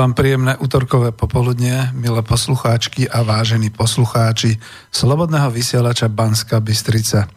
[0.00, 4.56] Vám príjemné útorkové popoludne, milé poslucháčky a vážení poslucháči
[4.88, 7.28] Slobodného vysielača Banska Bystrica.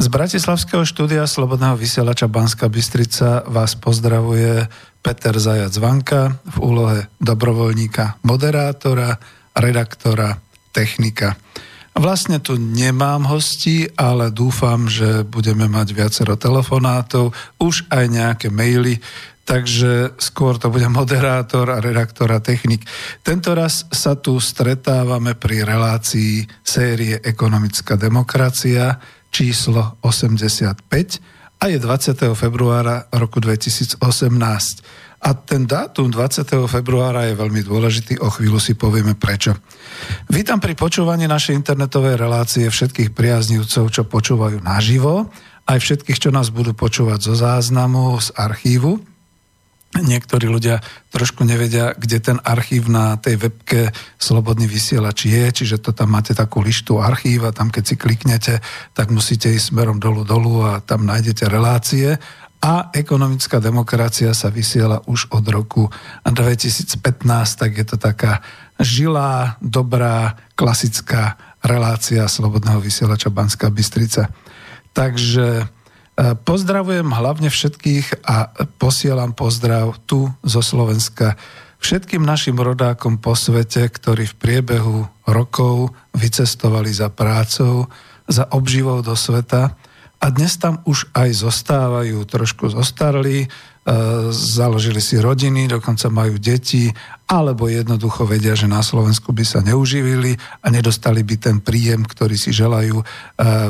[0.00, 4.72] Z Bratislavského štúdia Slobodného vysielača Banska Bystrica vás pozdravuje
[5.04, 9.20] Peter Zajac Vanka v úlohe dobrovoľníka, moderátora,
[9.52, 10.40] redaktora,
[10.72, 11.36] technika.
[11.92, 18.96] Vlastne tu nemám hostí, ale dúfam, že budeme mať viacero telefonátov, už aj nejaké maily,
[19.48, 22.84] takže skôr to bude moderátor a redaktor a technik.
[23.24, 29.00] Tento raz sa tu stretávame pri relácii série Ekonomická demokracia
[29.32, 30.84] číslo 85
[31.58, 32.36] a je 20.
[32.36, 34.04] februára roku 2018.
[35.18, 36.46] A ten dátum 20.
[36.70, 39.56] februára je veľmi dôležitý, o chvíľu si povieme prečo.
[40.30, 45.26] Vítam pri počúvaní našej internetovej relácie všetkých priaznivcov, čo počúvajú naživo,
[45.66, 49.07] aj všetkých, čo nás budú počúvať zo záznamu, z archívu
[49.96, 53.88] niektorí ľudia trošku nevedia, kde ten archív na tej webke
[54.20, 58.54] Slobodný vysielač je, čiže to tam máte takú lištu archív a tam keď si kliknete,
[58.92, 62.20] tak musíte ísť smerom dolu dolu a tam nájdete relácie
[62.58, 65.86] a ekonomická demokracia sa vysiela už od roku
[66.26, 66.98] 2015,
[67.54, 68.42] tak je to taká
[68.82, 74.30] žilá, dobrá, klasická relácia Slobodného vysielača Banská Bystrica.
[74.90, 75.70] Takže
[76.18, 78.50] pozdravujem hlavne všetkých a
[78.82, 81.38] posielam pozdrav tu zo Slovenska
[81.78, 84.98] všetkým našim rodákom po svete, ktorí v priebehu
[85.30, 87.86] rokov vycestovali za prácou,
[88.26, 89.78] za obživou do sveta
[90.18, 93.48] a dnes tam už aj zostávajú, trošku zostarli, e,
[94.34, 96.90] založili si rodiny, dokonca majú deti,
[97.30, 102.34] alebo jednoducho vedia, že na Slovensku by sa neuživili a nedostali by ten príjem, ktorý
[102.34, 103.04] si želajú e,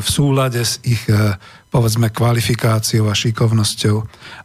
[0.01, 1.05] v súlade s ich
[1.69, 3.97] povedzme kvalifikáciou a šikovnosťou.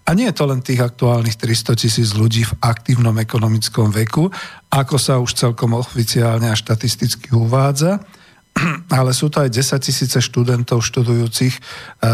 [0.05, 4.29] A nie je to len tých aktuálnych 300 tisíc ľudí v aktívnom ekonomickom veku,
[4.69, 8.05] ako sa už celkom oficiálne a štatisticky uvádza,
[8.99, 11.63] ale sú to aj 10 tisíce študentov študujúcich eh,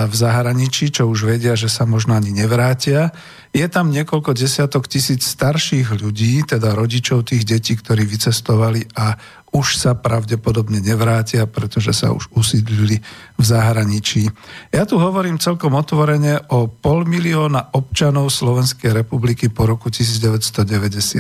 [0.07, 3.13] v zahraničí, čo už vedia, že sa možno ani nevrátia.
[3.51, 9.19] Je tam niekoľko desiatok tisíc starších ľudí, teda rodičov tých detí, ktorí vycestovali a
[9.51, 13.03] už sa pravdepodobne nevrátia, pretože sa už usídlili
[13.35, 14.31] v zahraničí.
[14.71, 21.19] Ja tu hovorím celkom otvorene o pol milióna občanov Slovenskej republiky po roku 1993,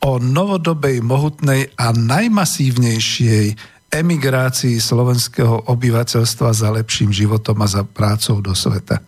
[0.00, 3.46] o novodobej, mohutnej a najmasívnejšej
[3.90, 9.02] emigrácii slovenského obyvateľstva za lepším životom a za prácou do sveta.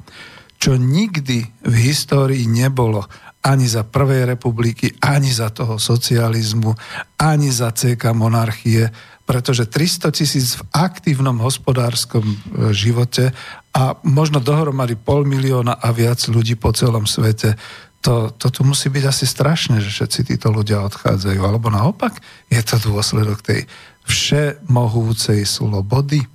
[0.59, 3.07] Čo nikdy v histórii nebolo
[3.43, 6.75] ani za Prvej republiky, ani za toho socializmu,
[7.19, 8.95] ani za CK monarchie,
[9.27, 12.37] pretože 300 tisíc v aktívnom hospodárskom e,
[12.75, 13.35] živote
[13.75, 17.59] a možno dohromady pol milióna a viac ľudí po celom svete,
[18.03, 21.39] to, to tu musí byť asi strašné, že všetci títo ľudia odchádzajú.
[21.39, 22.19] Alebo naopak,
[22.51, 23.71] je to dôsledok tej
[24.11, 26.27] všemohúcej slobody.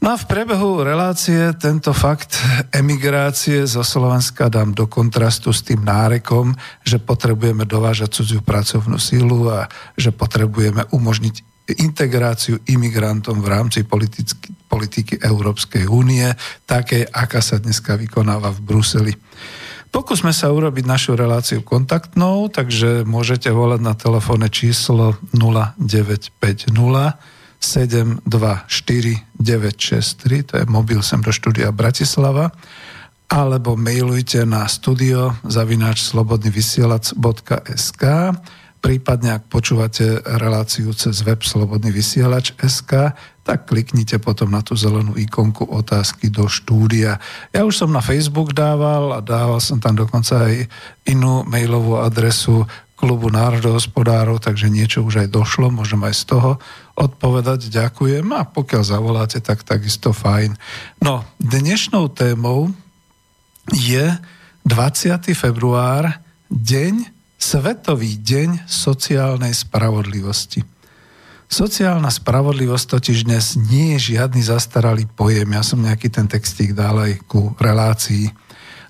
[0.00, 2.40] No a v priebehu relácie tento fakt
[2.72, 9.52] emigrácie zo Slovenska dám do kontrastu s tým nárekom, že potrebujeme dovážať cudziu pracovnú sílu
[9.52, 9.68] a
[10.00, 11.34] že potrebujeme umožniť
[11.76, 16.32] integráciu imigrantom v rámci politiky, politiky Európskej únie,
[16.64, 19.12] také, aká sa dneska vykonáva v Bruseli.
[19.92, 26.72] Pokúsme sa urobiť našu reláciu kontaktnou, takže môžete volať na telefónne číslo 0950
[27.60, 28.26] 724
[29.38, 32.50] 963, to je mobil sem do štúdia Bratislava,
[33.30, 38.04] alebo mailujte na studio zavináč slobodnyvysielac.sk
[38.80, 42.56] prípadne ak počúvate reláciu cez web Slobodný vysielač
[43.44, 47.20] tak kliknite potom na tú zelenú ikonku otázky do štúdia.
[47.52, 50.64] Ja už som na Facebook dával a dával som tam dokonca aj
[51.04, 52.64] inú mailovú adresu
[52.96, 56.50] klubu národohospodárov, takže niečo už aj došlo, môžem aj z toho
[57.00, 60.60] odpovedať, ďakujem a pokiaľ zavoláte, tak takisto fajn.
[61.00, 62.68] No, dnešnou témou
[63.72, 64.12] je
[64.68, 65.32] 20.
[65.32, 66.20] február,
[66.52, 70.60] deň Svetový deň sociálnej spravodlivosti.
[71.48, 75.48] Sociálna spravodlivosť totiž dnes nie je žiadny zastaralý pojem.
[75.56, 78.28] Ja som nejaký ten textík dal aj ku relácii.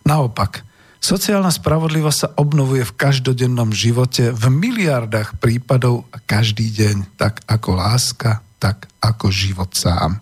[0.03, 0.67] Naopak,
[1.01, 7.81] sociálna spravodlivosť sa obnovuje v každodennom živote v miliardách prípadov a každý deň, tak ako
[7.81, 10.21] láska, tak ako život sám.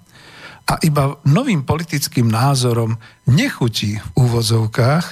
[0.68, 2.94] A iba novým politickým názorom
[3.26, 5.06] nechutí v úvozovkách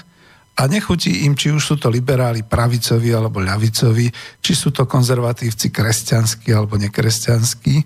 [0.57, 4.09] a nechutí im, či už sú to liberáli pravicovi alebo ľavicovi,
[4.41, 7.75] či sú to konzervatívci kresťanskí alebo nekresťanskí.
[7.77, 7.85] E,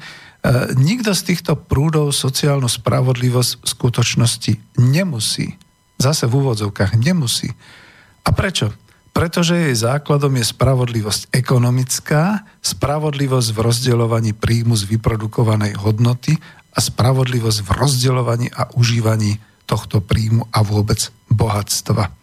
[0.78, 5.58] nikto z týchto prúdov sociálnu spravodlivosť v skutočnosti nemusí.
[6.00, 7.52] Zase v úvodzovkách nemusí.
[8.24, 8.72] A prečo?
[9.12, 16.40] Pretože jej základom je spravodlivosť ekonomická, spravodlivosť v rozdeľovaní príjmu z vyprodukovanej hodnoty
[16.72, 19.36] a spravodlivosť v rozdeľovaní a užívaní
[19.68, 22.20] tohto príjmu a vôbec bohatstva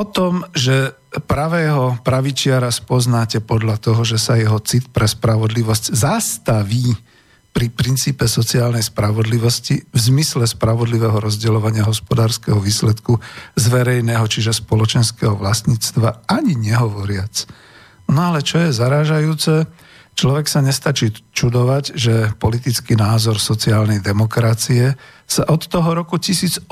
[0.00, 0.96] o tom, že
[1.26, 6.96] pravého pravičiara spoznáte podľa toho, že sa jeho cit pre spravodlivosť zastaví
[7.50, 13.18] pri princípe sociálnej spravodlivosti v zmysle spravodlivého rozdeľovania hospodárskeho výsledku
[13.58, 17.50] z verejného, čiže spoločenského vlastníctva, ani nehovoriac.
[18.10, 19.66] No ale čo je zarážajúce,
[20.14, 24.94] človek sa nestačí čudovať, že politický názor sociálnej demokracie
[25.30, 26.66] sa od toho roku 1878,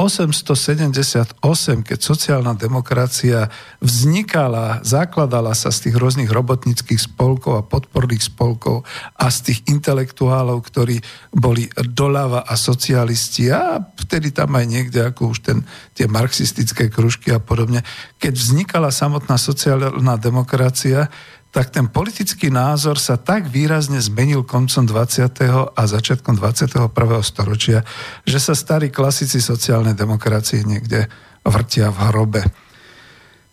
[1.87, 3.47] keď sociálna demokracia
[3.79, 8.83] vznikala, zakladala sa z tých rôznych robotníckých spolkov a podporných spolkov
[9.15, 10.99] a z tých intelektuálov, ktorí
[11.31, 15.63] boli doľava a socialisti a vtedy tam aj niekde ako už ten,
[15.95, 17.87] tie marxistické kružky a podobne.
[18.19, 21.07] Keď vznikala samotná sociálna demokracia,
[21.59, 25.75] tak ten politický názor sa tak výrazne zmenil koncom 20.
[25.75, 26.87] a začiatkom 21.
[27.27, 27.83] storočia,
[28.23, 31.11] že sa starí klasici sociálnej demokracie niekde
[31.43, 32.43] vrtia v hrobe.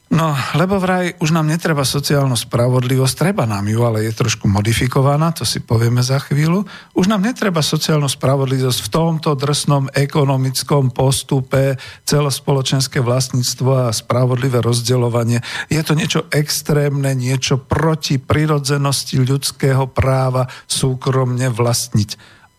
[0.06, 5.34] No, lebo vraj už nám netreba sociálnu spravodlivosť, treba nám ju, ale je trošku modifikovaná,
[5.34, 6.62] to si povieme za chvíľu.
[6.94, 15.42] Už nám netreba sociálnu spravodlivosť v tomto drsnom ekonomickom postupe, celospoločenské vlastníctvo a spravodlivé rozdeľovanie.
[15.74, 22.10] Je to niečo extrémne, niečo proti prirodzenosti ľudského práva súkromne vlastniť.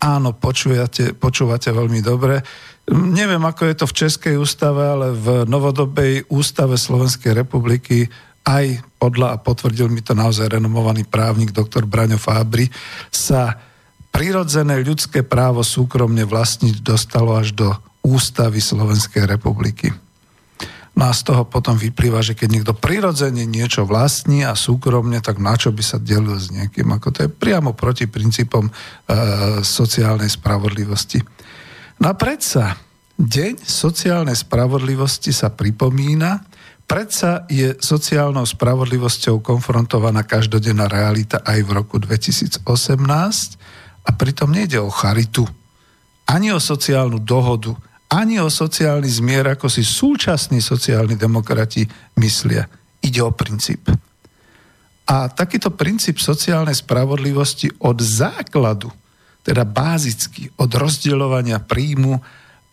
[0.03, 2.43] Áno, počúvate, počúvate veľmi dobre
[2.87, 8.07] Neviem, ako je to v Českej ústave, ale v novodobej ústave Slovenskej republiky
[8.47, 12.71] aj podľa, a potvrdil mi to naozaj renomovaný právnik doktor Braňo Fábry,
[13.11, 13.59] sa
[14.15, 17.69] prirodzené ľudské právo súkromne vlastniť dostalo až do
[18.07, 19.91] ústavy Slovenskej republiky.
[20.97, 25.37] No a z toho potom vyplýva, že keď niekto prirodzene niečo vlastní a súkromne, tak
[25.37, 26.89] na čo by sa delil s niekým?
[26.89, 28.73] Ako to je priamo proti princípom e,
[29.61, 31.21] sociálnej spravodlivosti.
[32.01, 32.87] No a predsa
[33.17, 36.45] Deň sociálnej spravodlivosti sa pripomína,
[36.85, 42.61] predsa je sociálnou spravodlivosťou konfrontovaná každodenná realita aj v roku 2018
[44.05, 45.49] a pritom nejde o charitu,
[46.29, 47.73] ani o sociálnu dohodu,
[48.13, 51.89] ani o sociálny zmier, ako si súčasní sociálni demokrati
[52.21, 52.69] myslia.
[53.01, 53.89] Ide o princíp.
[55.09, 58.93] A takýto princíp sociálnej spravodlivosti od základu
[59.47, 62.19] teda bázicky od rozdeľovania príjmu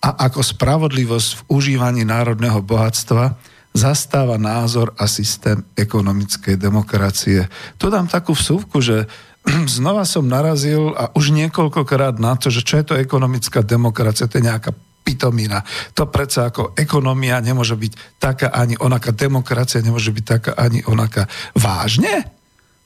[0.01, 3.37] a ako spravodlivosť v užívaní národného bohatstva
[3.73, 7.45] zastáva názor a systém ekonomickej demokracie.
[7.77, 9.05] Tu dám takú vsúvku, že
[9.77, 14.41] znova som narazil a už niekoľkokrát na to, že čo je to ekonomická demokracia, to
[14.41, 15.61] je nejaká pitomina.
[15.93, 21.27] To predsa ako ekonomia nemôže byť taká ani onaká, demokracia nemôže byť taká ani onaká.
[21.53, 22.42] Vážne?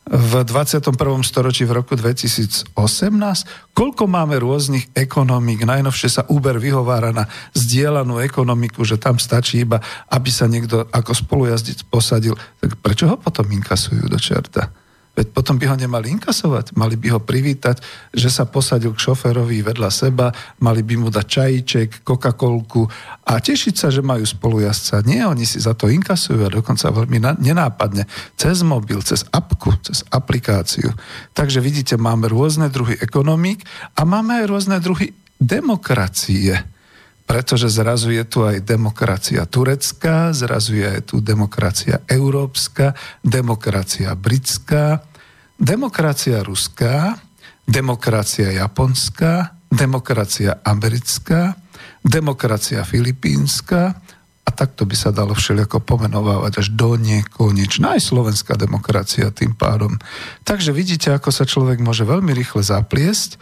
[0.07, 0.95] V 21.
[1.23, 2.71] storočí v roku 2018?
[3.75, 5.67] Koľko máme rôznych ekonomík?
[5.67, 11.11] Najnovšie sa Uber vyhovára na zdieľanú ekonomiku, že tam stačí iba, aby sa niekto ako
[11.11, 12.39] spolujazdic posadil.
[12.63, 14.71] Tak prečo ho potom inkasujú do čerta?
[15.17, 17.81] Veď potom by ho nemali inkasovať, mali by ho privítať,
[18.13, 20.29] že sa posadil k šoferovi vedľa seba,
[20.61, 22.85] mali by mu dať čajíček, Coca-Colku
[23.25, 25.01] a tešiť sa, že majú spolujazca.
[25.01, 28.05] Nie, oni si za to inkasujú a dokonca veľmi nenápadne.
[28.37, 30.93] Cez mobil, cez apku, cez aplikáciu.
[31.33, 33.65] Takže vidíte, máme rôzne druhy ekonomík
[33.97, 36.76] a máme aj rôzne druhy demokracie
[37.27, 45.03] pretože zrazu je tu aj demokracia turecká, zrazu je tu demokracia európska, demokracia britská,
[45.59, 47.19] demokracia ruská,
[47.67, 51.59] demokracia japonská, demokracia americká,
[51.99, 53.99] demokracia filipínska
[54.47, 57.99] a takto by sa dalo všelijako pomenovávať až do nekonečna.
[57.99, 59.99] Aj slovenská demokracia tým pádom.
[60.47, 63.35] Takže vidíte, ako sa človek môže veľmi rýchle zapliesť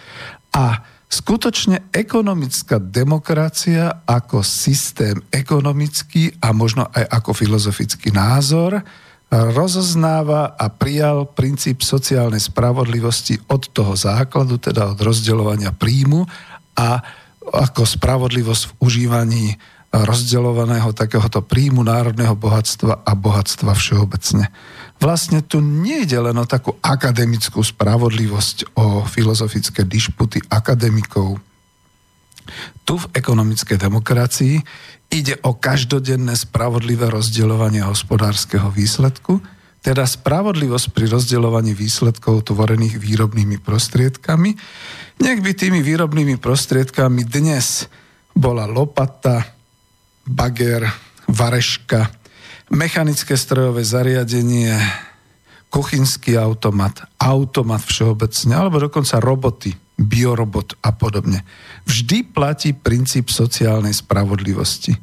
[0.57, 0.81] a
[1.15, 8.83] skutočne ekonomická demokracia ako systém ekonomický a možno aj ako filozofický názor
[9.31, 16.27] rozoznáva a prijal princíp sociálnej spravodlivosti od toho základu, teda od rozdeľovania príjmu
[16.75, 16.99] a
[17.45, 19.45] ako spravodlivosť v užívaní
[19.95, 24.51] rozdeľovaného takéhoto príjmu národného bohatstva a bohatstva všeobecne
[24.99, 31.39] vlastne tu nejde len o takú akademickú spravodlivosť, o filozofické dišputy akademikov.
[32.85, 34.55] Tu v ekonomickej demokracii
[35.09, 39.41] ide o každodenné spravodlivé rozdeľovanie hospodárskeho výsledku,
[39.85, 44.57] teda spravodlivosť pri rozdeľovaní výsledkov tvorených výrobnými prostriedkami.
[45.21, 47.85] Nech by tými výrobnými prostriedkami dnes
[48.33, 49.45] bola lopata,
[50.25, 50.89] bager,
[51.29, 52.24] vareška,
[52.71, 54.73] mechanické strojové zariadenie,
[55.69, 61.43] kuchynský automat, automat všeobecne, alebo dokonca roboty, biorobot a podobne.
[61.83, 64.95] Vždy platí princíp sociálnej spravodlivosti.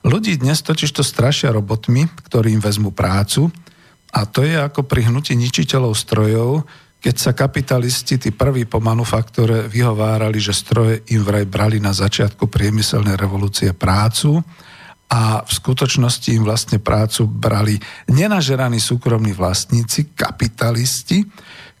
[0.00, 3.52] Ľudí dnes totiž to strašia robotmi, ktorým vezmu prácu
[4.10, 6.50] a to je ako pri hnutí ničiteľov strojov,
[7.00, 12.44] keď sa kapitalisti, tí prví po manufaktore, vyhovárali, že stroje im vraj brali na začiatku
[12.50, 14.44] priemyselnej revolúcie prácu
[15.10, 17.74] a v skutočnosti im vlastne prácu brali
[18.06, 21.26] nenažeraní súkromní vlastníci, kapitalisti,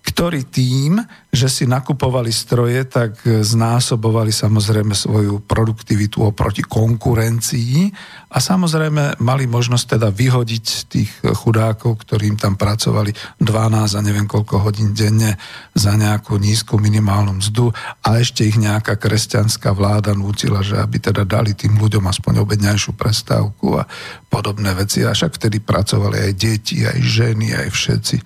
[0.00, 0.96] ktorí tým,
[1.28, 7.92] že si nakupovali stroje, tak znásobovali samozrejme svoju produktivitu oproti konkurencii
[8.32, 14.64] a samozrejme mali možnosť teda vyhodiť tých chudákov, ktorým tam pracovali 12 a neviem koľko
[14.64, 15.36] hodín denne
[15.76, 21.28] za nejakú nízku minimálnu mzdu a ešte ich nejaká kresťanská vláda nútila, že aby teda
[21.28, 23.84] dali tým ľuďom aspoň obedňajšiu prestávku a
[24.32, 25.04] podobné veci.
[25.04, 28.16] A však vtedy pracovali aj deti, aj ženy, aj všetci.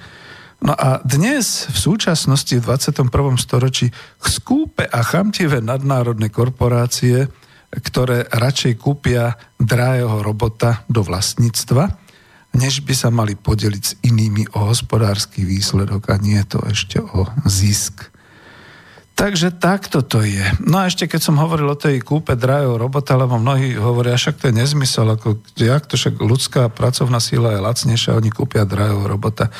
[0.64, 3.12] No a dnes, v súčasnosti, v 21.
[3.36, 7.28] storočí, skúpe a chamtivé nadnárodné korporácie,
[7.68, 12.00] ktoré radšej kúpia drahého robota do vlastníctva,
[12.56, 17.28] než by sa mali podeliť s inými o hospodársky výsledok a nie to ešte o
[17.44, 18.13] zisk.
[19.14, 20.42] Takže takto to je.
[20.58, 24.42] No a ešte keď som hovoril o tej kúpe drahého robota, lebo mnohí hovoria, však
[24.42, 29.06] to je nezmysel, ako, jak to však ľudská pracovná síla je lacnejšia, oni kúpia drahého
[29.06, 29.46] robota.
[29.46, 29.52] E,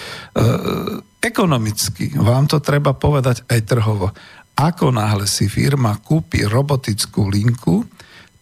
[1.23, 4.11] ekonomicky vám to treba povedať aj trhovo.
[4.59, 7.87] Ako náhle si firma kúpi robotickú linku,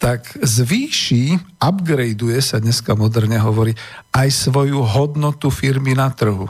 [0.00, 3.76] tak zvýši, upgradeuje sa dneska moderne hovorí,
[4.16, 6.48] aj svoju hodnotu firmy na trhu.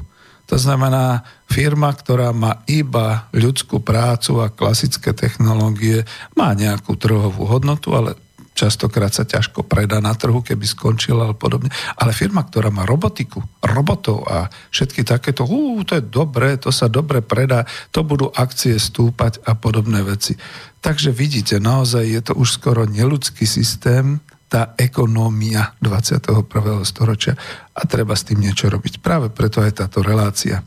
[0.53, 6.05] To znamená, firma, ktorá má iba ľudskú prácu a klasické technológie,
[6.37, 8.21] má nejakú trhovú hodnotu, ale
[8.53, 11.73] častokrát sa ťažko predá na trhu, keby skončila alebo podobne.
[11.97, 16.93] Ale firma, ktorá má robotiku, robotov a všetky takéto, ú, to je dobré, to sa
[16.93, 20.37] dobre predá, to budú akcie stúpať a podobné veci.
[20.85, 24.21] Takže vidíte, naozaj je to už skoro neludský systém,
[24.53, 26.45] tá ekonómia 21.
[26.85, 27.33] storočia
[27.73, 29.01] a treba s tým niečo robiť.
[29.01, 30.61] Práve preto aj táto relácia.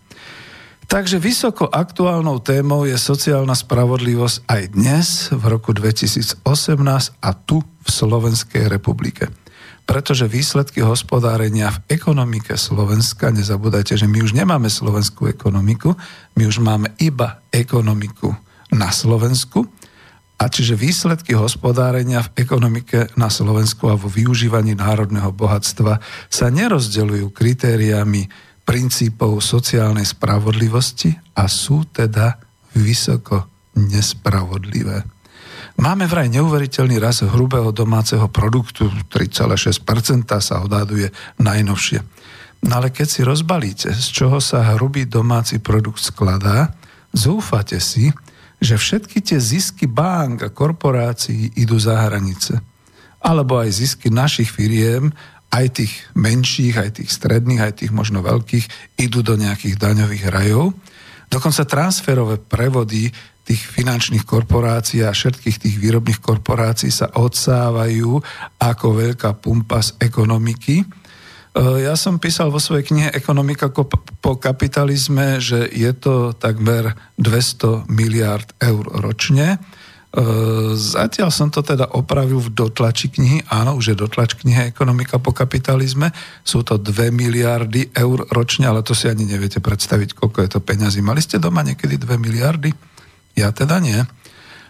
[0.90, 6.42] Takže vysoko aktuálnou témou je sociálna spravodlivosť aj dnes, v roku 2018
[7.22, 9.30] a tu v Slovenskej republike.
[9.86, 15.94] Pretože výsledky hospodárenia v ekonomike Slovenska, nezabúdajte, že my už nemáme slovenskú ekonomiku,
[16.34, 18.34] my už máme iba ekonomiku
[18.74, 19.70] na Slovensku,
[20.36, 27.32] a čiže výsledky hospodárenia v ekonomike na Slovensku a vo využívaní národného bohatstva sa nerozdeľujú
[27.32, 28.28] kritériami
[28.68, 32.36] princípov sociálnej spravodlivosti a sú teda
[32.76, 33.48] vysoko
[33.80, 35.08] nespravodlivé.
[35.76, 42.00] Máme vraj neuveriteľný raz hrubého domáceho produktu, 3,6% sa odhaduje najnovšie.
[42.66, 46.72] No ale keď si rozbalíte, z čoho sa hrubý domáci produkt skladá,
[47.12, 48.10] zúfate si,
[48.66, 52.58] že všetky tie zisky bank a korporácií idú za hranice.
[53.22, 55.14] Alebo aj zisky našich firiem
[55.56, 60.76] aj tých menších, aj tých stredných, aj tých možno veľkých, idú do nejakých daňových rajov.
[61.32, 63.08] Dokonca transferové prevody
[63.46, 68.20] tých finančných korporácií a všetkých tých výrobných korporácií sa odsávajú
[68.58, 70.84] ako veľká pumpa z ekonomiky.
[71.56, 77.88] E, ja som písal vo svojej knihe Ekonomika po kapitalizme, že je to takmer 200
[77.88, 79.56] miliard eur ročne.
[79.56, 79.58] E,
[80.76, 83.48] zatiaľ som to teda opravil v dotlači knihy.
[83.48, 86.12] Áno, už je dotlač knihy Ekonomika po kapitalizme.
[86.44, 90.60] Sú to 2 miliardy eur ročne, ale to si ani neviete predstaviť, koľko je to
[90.60, 91.00] peňazí.
[91.00, 92.76] Mali ste doma niekedy 2 miliardy?
[93.40, 94.04] Ja teda nie.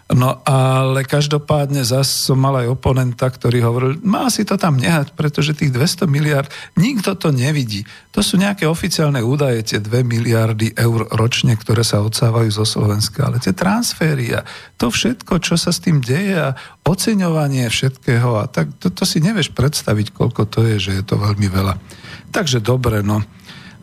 [0.06, 5.18] No ale každopádne zase som mal aj oponenta, ktorý hovoril, má si to tam nehať,
[5.18, 6.46] pretože tých 200 miliard,
[6.78, 7.82] nikto to nevidí.
[8.14, 13.26] To sú nejaké oficiálne údaje, tie 2 miliardy eur ročne, ktoré sa odsávajú zo Slovenska,
[13.26, 14.46] ale tie transfery a
[14.78, 16.54] to všetko, čo sa s tým deje a
[16.86, 21.18] oceňovanie všetkého a tak, to, to si nevieš predstaviť, koľko to je, že je to
[21.18, 21.82] veľmi veľa.
[22.30, 23.26] Takže dobre, no.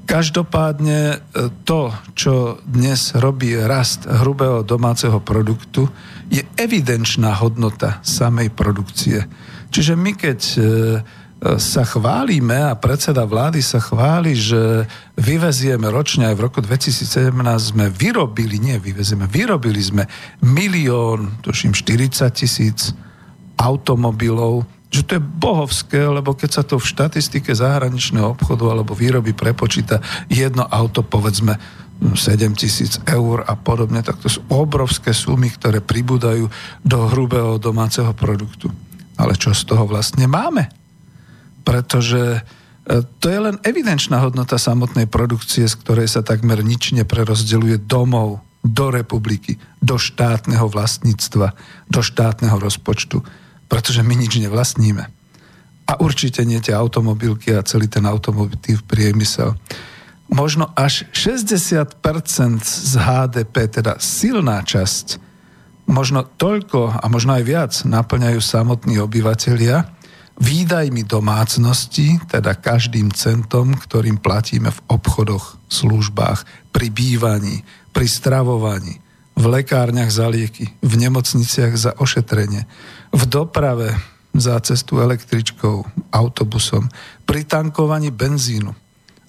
[0.03, 1.17] Každopádne e,
[1.63, 5.87] to, čo dnes robí rast hrubého domáceho produktu,
[6.33, 9.29] je evidenčná hodnota samej produkcie.
[9.69, 10.65] Čiže my keď e, e,
[11.61, 17.29] sa chválime a predseda vlády sa chváli, že vyvezieme ročne aj v roku 2017
[17.61, 20.09] sme vyrobili, nie vyvezieme, vyrobili sme
[20.41, 22.97] milión, tuším 40 tisíc
[23.61, 29.33] automobilov, že to je bohovské, lebo keď sa to v štatistike zahraničného obchodu alebo výroby
[29.33, 31.57] prepočíta jedno auto, povedzme
[32.11, 36.51] 7 tisíc eur a podobne, tak to sú obrovské sumy, ktoré pribúdajú
[36.83, 38.67] do hrubého domáceho produktu.
[39.15, 40.67] Ale čo z toho vlastne máme?
[41.63, 42.43] Pretože
[42.83, 48.43] e, to je len evidenčná hodnota samotnej produkcie, z ktorej sa takmer nič neprerozdeluje domov,
[48.63, 51.51] do republiky, do štátneho vlastníctva,
[51.91, 53.19] do štátneho rozpočtu
[53.73, 55.09] pretože my nič nevlastníme.
[55.89, 59.57] A určite nie tie automobilky a celý ten automobilný priemysel.
[60.31, 61.99] Možno až 60%
[62.63, 65.19] z HDP, teda silná časť,
[65.87, 69.91] možno toľko a možno aj viac naplňajú samotní obyvateľia,
[70.39, 77.61] výdajmi domácnosti, teda každým centom, ktorým platíme v obchodoch, službách, pri bývaní,
[77.93, 78.97] pri stravovaní,
[79.37, 82.65] v lekárniach za lieky, v nemocniciach za ošetrenie,
[83.13, 83.93] v doprave
[84.33, 86.89] za cestu električkou, autobusom,
[87.29, 88.82] pri tankovaní benzínu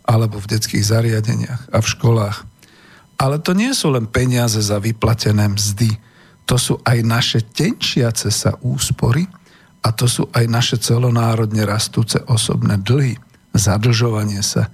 [0.05, 2.45] alebo v detských zariadeniach a v školách.
[3.17, 5.97] Ale to nie sú len peniaze za vyplatené mzdy,
[6.45, 9.25] to sú aj naše tenčiace sa úspory
[9.81, 13.17] a to sú aj naše celonárodne rastúce osobné dlhy,
[13.57, 14.69] zadlžovanie sa.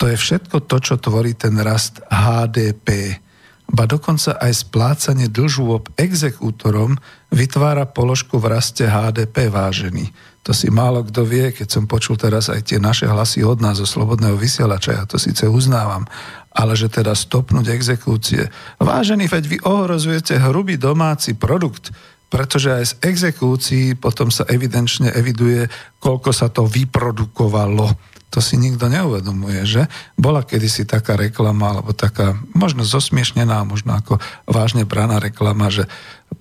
[0.00, 3.20] To je všetko to, čo tvorí ten rast HDP,
[3.64, 7.00] ba dokonca aj splácanie dlžôb exekútorom
[7.32, 10.12] vytvára položku v raste HDP vážený.
[10.44, 13.80] To si málo kto vie, keď som počul teraz aj tie naše hlasy od nás
[13.80, 16.04] zo Slobodného vysielača, ja to síce uznávam,
[16.52, 18.52] ale že teda stopnúť exekúcie.
[18.76, 21.96] Vážený, veď vy ohrozujete hrubý domáci produkt,
[22.28, 25.64] pretože aj z exekúcií potom sa evidenčne eviduje,
[25.96, 29.86] koľko sa to vyprodukovalo to si nikto neuvedomuje, že?
[30.18, 34.18] Bola kedysi taká reklama, alebo taká možno zosmiešnená, možno ako
[34.50, 35.86] vážne braná reklama, že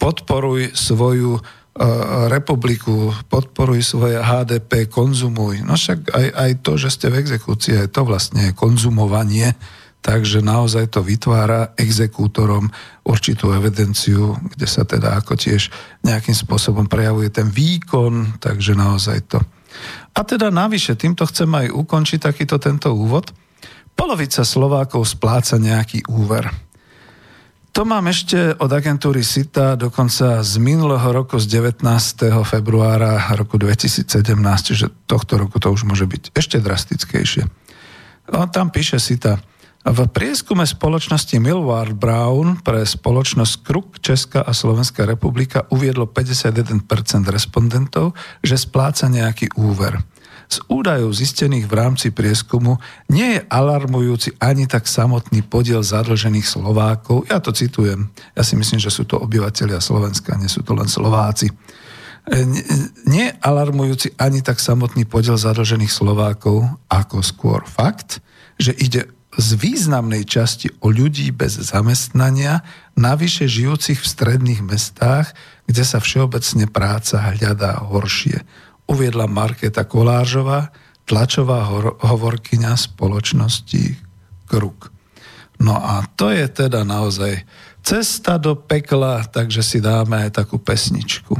[0.02, 1.46] podporuj svoju
[2.30, 5.66] republiku, podporuj svoje HDP, konzumuj.
[5.66, 9.58] No však aj, aj to, že ste v exekúcii, aj to vlastne je konzumovanie,
[10.06, 12.70] takže naozaj to vytvára exekútorom
[13.02, 15.74] určitú evidenciu, kde sa teda ako tiež
[16.06, 19.42] nejakým spôsobom prejavuje ten výkon, takže naozaj to
[20.14, 23.34] a teda navyše, týmto chcem aj ukončiť takýto tento úvod.
[23.94, 26.50] Polovica Slovákov spláca nejaký úver.
[27.74, 31.82] To mám ešte od agentúry SITA dokonca z minulého roku, z 19.
[32.46, 34.06] februára roku 2017,
[34.62, 37.50] čiže tohto roku to už môže byť ešte drastickejšie.
[38.30, 39.42] No, tam píše SITA,
[39.84, 46.88] v prieskume spoločnosti Millward Brown pre spoločnosť Kruk Česká a Slovenská republika uviedlo 51%
[47.28, 50.00] respondentov, že spláca nejaký úver.
[50.54, 52.78] Z údajov zistených v rámci prieskumu
[53.10, 57.26] nie je alarmujúci ani tak samotný podiel zadlžených Slovákov.
[57.26, 58.14] Ja to citujem.
[58.38, 61.50] Ja si myslím, že sú to obyvateľia Slovenska, nie sú to len Slováci.
[61.50, 61.56] E,
[63.10, 68.22] nie je alarmujúci ani tak samotný podiel zadlžených Slovákov, ako skôr fakt,
[68.62, 72.62] že ide z významnej časti o ľudí bez zamestnania,
[72.94, 75.34] navyše žijúcich v stredných mestách,
[75.66, 78.46] kde sa všeobecne práca hľadá horšie.
[78.90, 80.72] Uviedla Marketa Kolážová,
[81.08, 81.68] tlačová
[82.04, 84.00] hovorkyňa spoločnosti
[84.48, 84.92] Kruk.
[85.64, 87.44] No a to je teda naozaj
[87.84, 91.36] cesta do pekla, takže si dáme aj takú pesničku.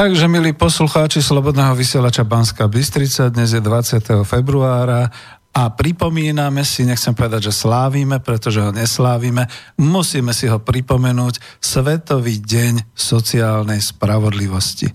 [0.00, 4.24] Takže, milí poslucháči Slobodného vysielača Banska Bystrica, dnes je 20.
[4.24, 5.12] februára
[5.52, 9.44] a pripomíname si, nechcem povedať, že slávime, pretože ho neslávime,
[9.76, 14.88] musíme si ho pripomenúť, Svetový deň sociálnej spravodlivosti.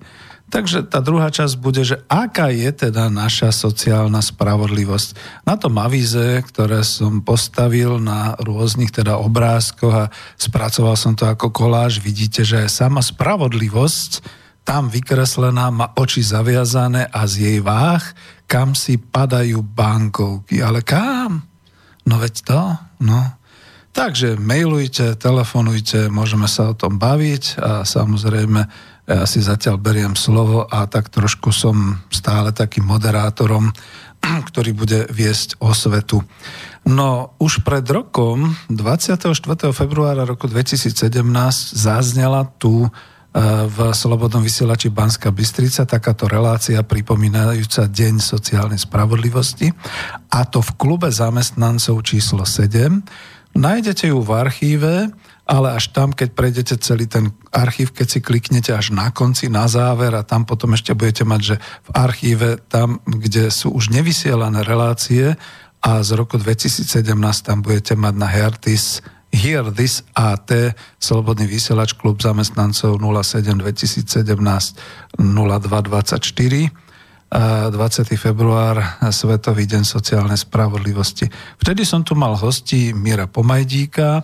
[0.50, 5.10] Takže tá druhá časť bude, že aká je teda naša sociálna spravodlivosť.
[5.46, 11.54] Na tom avíze, ktoré som postavil na rôznych teda obrázkoch a spracoval som to ako
[11.54, 18.02] koláž, vidíte, že sama spravodlivosť tam vykreslená, má oči zaviazané a z jej váh,
[18.50, 20.60] kam si padajú bankovky.
[20.66, 21.46] Ale kam?
[22.10, 22.62] No veď to,
[23.06, 23.22] no.
[23.96, 28.60] Takže mailujte, telefonujte, môžeme sa o tom baviť a samozrejme
[29.06, 33.72] ja si zatiaľ beriem slovo a tak trošku som stále takým moderátorom,
[34.50, 36.26] ktorý bude viesť o svetu.
[36.90, 39.32] No už pred rokom, 24.
[39.72, 41.22] februára roku 2017,
[41.78, 42.90] zaznela tu
[43.68, 49.76] v Slobodnom vysielači Banska Bystrica takáto relácia pripomínajúca Deň sociálnej spravodlivosti
[50.32, 53.04] a to v klube zamestnancov číslo 7.
[53.60, 54.94] Nájdete ju v archíve,
[55.44, 59.68] ale až tam, keď prejdete celý ten archív, keď si kliknete až na konci, na
[59.68, 64.64] záver a tam potom ešte budete mať, že v archíve, tam, kde sú už nevysielané
[64.64, 65.36] relácie
[65.84, 66.88] a z roku 2017
[67.44, 69.04] tam budete mať na Hertis
[69.36, 70.48] Hear This AT,
[70.96, 74.08] Slobodný vysielač, klub zamestnancov 07 2017
[75.20, 76.72] 0224.
[77.36, 77.76] 20.
[78.16, 78.80] február,
[79.12, 81.28] Svetový deň sociálnej spravodlivosti.
[81.60, 84.24] Vtedy som tu mal hosti Mira Pomajdíka e,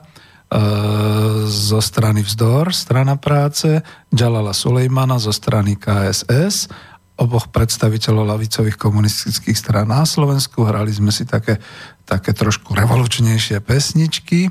[1.43, 3.83] zo strany Vzdor, strana práce,
[4.15, 6.71] Jalala Sulejmana zo strany KSS,
[7.19, 10.63] oboch predstaviteľov lavicových komunistických strán na Slovensku.
[10.63, 11.59] Hrali sme si také,
[12.07, 14.47] také trošku revolučnejšie pesničky.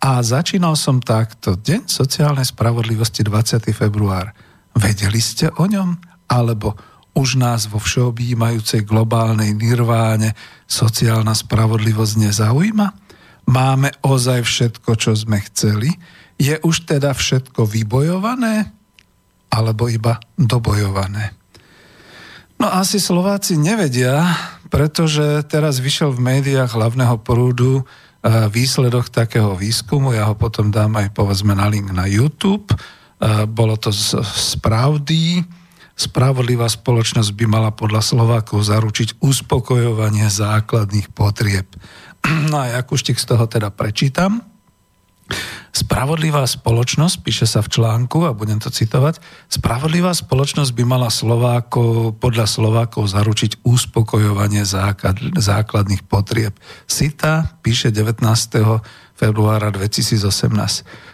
[0.00, 1.56] A začínal som takto.
[1.56, 3.72] Deň sociálnej spravodlivosti 20.
[3.72, 4.36] február.
[4.76, 5.96] Vedeli ste o ňom?
[6.28, 6.76] Alebo
[7.16, 10.36] už nás vo všeobjímajúcej globálnej nirváne
[10.68, 12.86] sociálna spravodlivosť nezaujíma?
[13.48, 15.96] Máme ozaj všetko, čo sme chceli?
[16.36, 18.68] Je už teda všetko vybojované?
[19.48, 21.32] Alebo iba dobojované?
[22.60, 24.36] No asi Slováci nevedia,
[24.68, 27.84] pretože teraz vyšiel v médiách hlavného prúdu
[28.26, 32.66] výsledok takého výskumu, ja ho potom dám aj povedzme na link na YouTube,
[33.48, 35.40] bolo to z, z pravdy,
[35.96, 41.66] spravodlivá spoločnosť by mala podľa Slovákov zaručiť uspokojovanie základných potrieb.
[42.50, 44.55] No a Jakuštik z toho teda prečítam.
[45.76, 49.20] Spravodlivá spoločnosť, píše sa v článku a budem to citovať,
[49.52, 56.56] spravodlivá spoločnosť by mala Slovákov, podľa Slovákov zaručiť uspokojovanie základ, základných potrieb.
[56.88, 58.24] Sita píše 19.
[59.20, 60.24] februára 2018.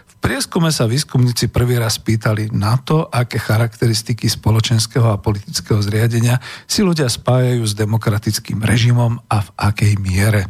[0.07, 6.39] V prieskume sa výskumníci prvý raz pýtali na to, aké charakteristiky spoločenského a politického zriadenia
[6.63, 10.47] si ľudia spájajú s demokratickým režimom a v akej miere.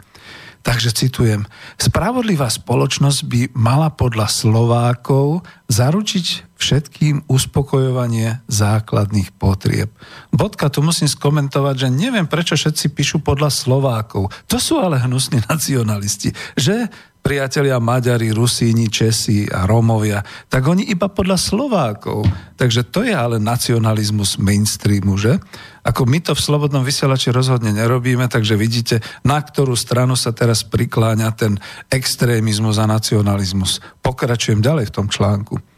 [0.64, 1.44] Takže citujem,
[1.76, 9.92] spravodlivá spoločnosť by mala podľa Slovákov zaručiť všetkým uspokojovanie základných potrieb.
[10.32, 14.32] Bodka, tu musím skomentovať, že neviem, prečo všetci píšu podľa Slovákov.
[14.48, 16.88] To sú ale hnusní nacionalisti, že
[17.24, 20.20] priatelia Maďari, Rusíni, Česi a Rómovia,
[20.52, 22.28] tak oni iba podľa Slovákov.
[22.60, 25.40] Takže to je ale nacionalizmus mainstreamu, že?
[25.88, 30.68] Ako my to v Slobodnom vysielači rozhodne nerobíme, takže vidíte, na ktorú stranu sa teraz
[30.68, 31.56] prikláňa ten
[31.88, 33.80] extrémizmus a nacionalizmus.
[34.04, 35.73] Pokračujem ďalej v tom článku.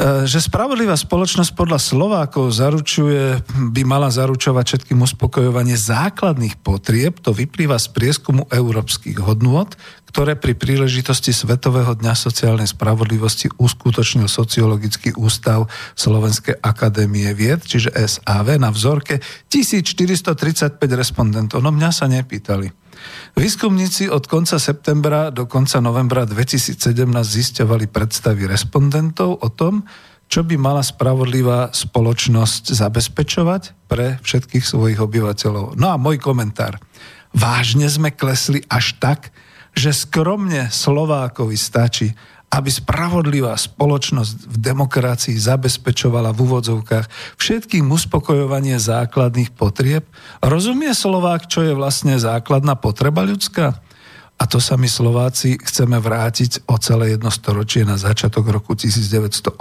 [0.00, 3.44] E, že spravodlivá spoločnosť podľa Slovákov zaručuje,
[3.76, 9.68] by mala zaručovať všetkým uspokojovanie základných potrieb, to vyplýva z prieskumu európskych hodnôt,
[10.08, 18.56] ktoré pri príležitosti Svetového dňa sociálnej spravodlivosti uskutočnil Sociologický ústav Slovenskej akadémie vied, čiže SAV,
[18.56, 19.20] na vzorke
[19.52, 21.60] 1435 respondentov.
[21.60, 22.89] No mňa sa nepýtali.
[23.38, 26.80] Výskumníci od konca septembra do konca novembra 2017
[27.22, 29.86] zisťovali predstavy respondentov o tom,
[30.30, 35.74] čo by mala spravodlivá spoločnosť zabezpečovať pre všetkých svojich obyvateľov.
[35.74, 36.78] No a môj komentár.
[37.34, 39.34] Vážne sme klesli až tak,
[39.74, 42.14] že skromne Slovákovi stačí,
[42.50, 47.06] aby spravodlivá spoločnosť v demokracii zabezpečovala v úvodzovkách
[47.38, 50.02] všetkým uspokojovanie základných potrieb?
[50.42, 53.78] Rozumie Slovák, čo je vlastne základná potreba ľudská?
[54.40, 59.60] A to sa my Slováci chceme vrátiť o celé jedno storočie na začiatok roku 1918,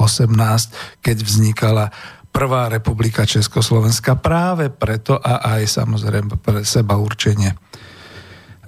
[1.03, 1.91] keď vznikala
[2.29, 7.57] Prvá republika Československa práve preto a aj samozrejme pre seba určenie.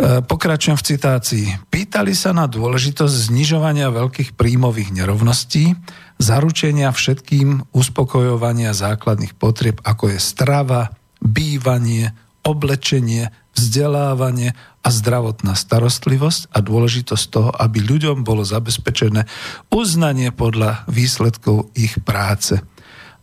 [0.02, 1.46] Pokračujem v citácii.
[1.70, 5.78] Pýtali sa na dôležitosť znižovania veľkých príjmových nerovností,
[6.18, 10.90] zaručenia všetkým uspokojovania základných potrieb, ako je strava,
[11.22, 19.30] bývanie, oblečenie, vzdelávanie a zdravotná starostlivosť a dôležitosť toho, aby ľuďom bolo zabezpečené
[19.70, 22.58] uznanie podľa výsledkov ich práce.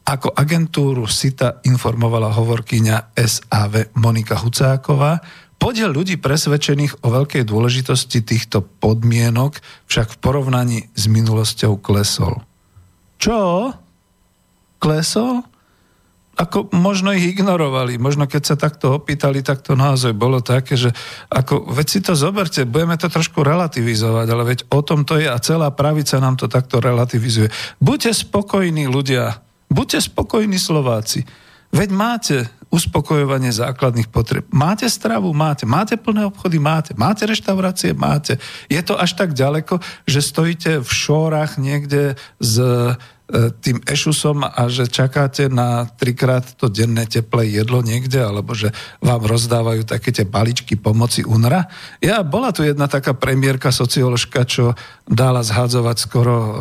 [0.09, 5.21] Ako agentúru SITA informovala hovorkyňa SAV Monika Hucáková,
[5.59, 9.59] podiel ľudí presvedčených o veľkej dôležitosti týchto podmienok
[9.91, 12.41] však v porovnaní s minulosťou klesol.
[13.19, 13.75] Čo?
[14.79, 15.43] Klesol?
[16.39, 20.95] Ako možno ich ignorovali, možno keď sa takto opýtali, tak to naozaj bolo také, že
[21.27, 25.27] ako, veď si to zoberte, budeme to trošku relativizovať, ale veď o tom to je
[25.27, 27.51] a celá pravica nám to takto relativizuje.
[27.83, 31.27] Buďte spokojní ľudia, buďte spokojní Slováci.
[31.69, 32.37] Veď máte
[32.69, 34.45] uspokojovanie základných potreb.
[34.53, 35.33] Máte stravu?
[35.33, 35.65] Máte.
[35.65, 36.61] Máte plné obchody?
[36.61, 36.93] Máte.
[36.97, 37.97] Máte reštaurácie?
[37.97, 38.37] Máte.
[38.69, 42.57] Je to až tak ďaleko, že stojíte v šórach niekde z
[43.61, 48.73] tým ešusom a že čakáte na trikrát to denné teplé jedlo niekde, alebo že
[49.05, 51.69] vám rozdávajú také tie baličky pomoci UNRA.
[52.01, 54.73] Ja, bola tu jedna taká premiérka, socioložka, čo
[55.05, 56.53] dala zhádzovať skoro uh,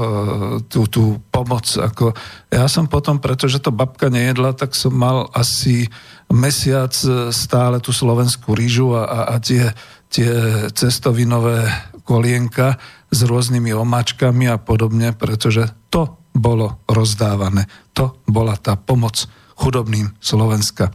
[0.68, 1.64] tú, tú pomoc.
[1.72, 2.12] Ako,
[2.52, 5.88] ja som potom, pretože to babka nejedla, tak som mal asi
[6.28, 6.92] mesiac
[7.32, 9.72] stále tú slovenskú rýžu a, a, a tie,
[10.12, 10.28] tie
[10.76, 11.72] cestovinové
[12.04, 12.76] kolienka
[13.08, 17.65] s rôznymi omáčkami a podobne, pretože to bolo rozdávané.
[17.97, 19.26] To bola tá pomoc
[19.58, 20.93] chudobným Slovenska.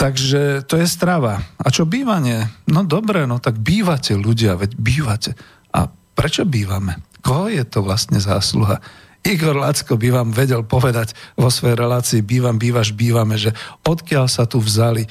[0.00, 1.44] Takže to je strava.
[1.60, 2.48] A čo bývanie?
[2.70, 5.36] No dobre, no tak bývate ľudia, veď bývate.
[5.76, 7.04] A prečo bývame?
[7.20, 8.80] Koho je to vlastne zásluha?
[9.20, 13.52] Igor Lacko by vám vedel povedať vo svojej relácii Bývam, bývaš, bývame, že
[13.84, 15.08] odkiaľ sa tu vzali e,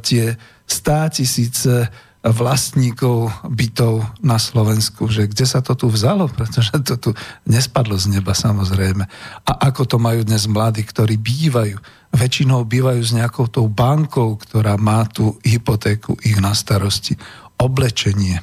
[0.00, 0.32] tie
[0.64, 1.92] stá tisíce
[2.24, 7.10] vlastníkov bytov na Slovensku, že kde sa to tu vzalo, pretože to tu
[7.44, 9.04] nespadlo z neba samozrejme.
[9.44, 11.76] A ako to majú dnes mladí, ktorí bývajú,
[12.16, 17.20] väčšinou bývajú s nejakou tou bankou, ktorá má tú hypotéku ich na starosti.
[17.60, 18.40] Oblečenie,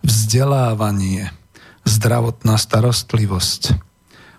[0.00, 1.28] vzdelávanie,
[1.84, 3.87] zdravotná starostlivosť,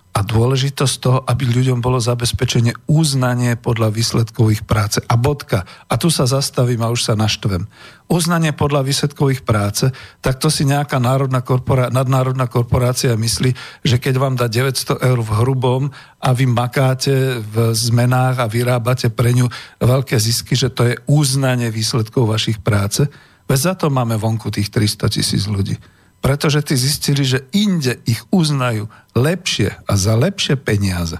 [0.09, 4.99] a dôležitosť toho, aby ľuďom bolo zabezpečenie uznanie podľa výsledkov ich práce.
[5.05, 5.63] A bodka.
[5.85, 7.69] A tu sa zastavím a už sa naštvem.
[8.09, 9.85] Uznanie podľa výsledkov ich práce,
[10.19, 13.53] tak to si nejaká národná korporá- nadnárodná korporácia myslí,
[13.85, 19.13] že keď vám dá 900 eur v hrubom a vy makáte v zmenách a vyrábate
[19.13, 19.45] pre ňu
[19.77, 23.05] veľké zisky, že to je uznanie výsledkov vašich práce.
[23.45, 25.77] Veď za to máme vonku tých 300 tisíc ľudí
[26.19, 31.19] pretože tí zistili, že inde ich uznajú lepšie a za lepšie peniaze.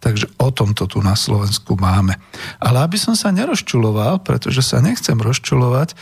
[0.00, 2.16] Takže o tomto tu na Slovensku máme.
[2.56, 5.96] Ale aby som sa nerozčuloval, pretože sa nechcem rozčulovať, e,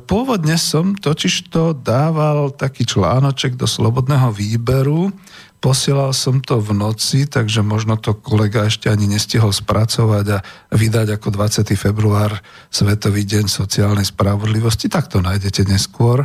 [0.00, 5.12] pôvodne som totiž to dával taký článoček do slobodného výberu,
[5.60, 10.38] posielal som to v noci, takže možno to kolega ešte ani nestihol spracovať a
[10.72, 11.76] vydať ako 20.
[11.76, 12.32] február
[12.72, 16.24] Svetový deň sociálnej spravodlivosti, tak to nájdete neskôr,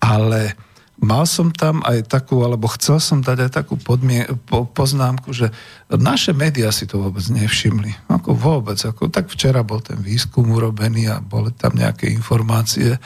[0.00, 0.56] ale
[0.98, 5.54] mal som tam aj takú, alebo chcel som dať aj takú podmie, po, poznámku, že
[5.88, 8.10] naše médiá si to vôbec nevšimli.
[8.10, 8.78] Ako vôbec.
[8.82, 12.98] Ako, tak včera bol ten výskum urobený a boli tam nejaké informácie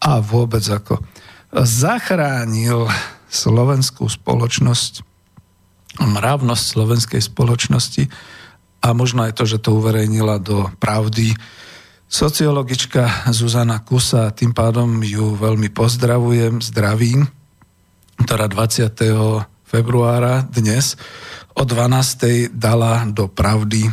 [0.00, 1.00] a vôbec ako
[1.52, 2.86] zachránil
[3.30, 5.02] slovenskú spoločnosť,
[6.00, 8.04] mravnosť slovenskej spoločnosti
[8.80, 11.36] a možno aj to, že to uverejnila do pravdy
[12.10, 17.30] sociologička Zuzana Kusa, tým pádom ju veľmi pozdravujem, zdravím,
[18.26, 18.90] ktorá 20.
[19.62, 20.98] februára dnes
[21.54, 22.50] o 12.
[22.50, 23.86] dala do pravdy,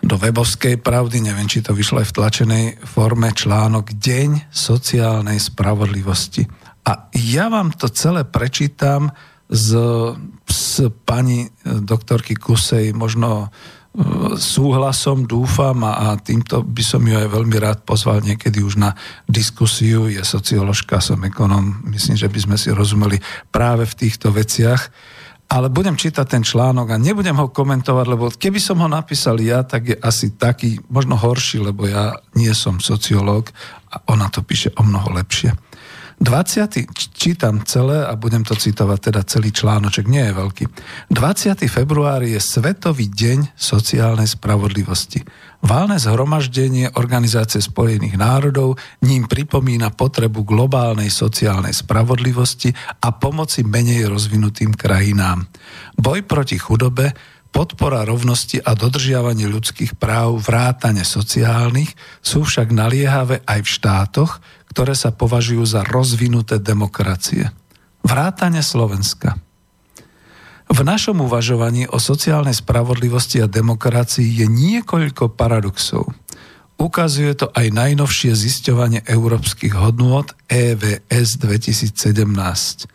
[0.00, 6.48] do webovskej pravdy, neviem, či to vyšlo aj v tlačenej forme, článok Deň sociálnej spravodlivosti.
[6.88, 9.12] A ja vám to celé prečítam
[9.52, 9.76] z,
[10.48, 13.52] z pani doktorky Kusej, možno
[14.38, 18.94] súhlasom dúfam a, a týmto by som ju aj veľmi rád pozval niekedy už na
[19.26, 20.06] diskusiu.
[20.06, 23.18] Je socioložka, som ekonom, myslím, že by sme si rozumeli
[23.50, 24.90] práve v týchto veciach.
[25.50, 29.66] Ale budem čítať ten článok a nebudem ho komentovať, lebo keby som ho napísal ja,
[29.66, 33.50] tak je asi taký, možno horší, lebo ja nie som sociológ
[33.90, 35.50] a ona to píše o mnoho lepšie.
[36.20, 36.92] 20.
[37.16, 40.64] čítam celé a budem to citovať, teda celý článoček, nie je veľký.
[41.08, 41.64] 20.
[41.64, 45.24] február je Svetový deň sociálnej spravodlivosti.
[45.64, 52.68] Válne zhromaždenie Organizácie spojených národov ním pripomína potrebu globálnej sociálnej spravodlivosti
[53.00, 55.48] a pomoci menej rozvinutým krajinám.
[55.96, 57.16] Boj proti chudobe,
[57.48, 64.32] podpora rovnosti a dodržiavanie ľudských práv vrátane sociálnych sú však naliehavé aj v štátoch,
[64.70, 67.50] ktoré sa považujú za rozvinuté demokracie.
[68.06, 69.36] Vrátane Slovenska.
[70.70, 76.14] V našom uvažovaní o sociálnej spravodlivosti a demokracii je niekoľko paradoxov.
[76.78, 82.88] Ukazuje to aj najnovšie zisťovanie európskych hodnôt EVS 2017.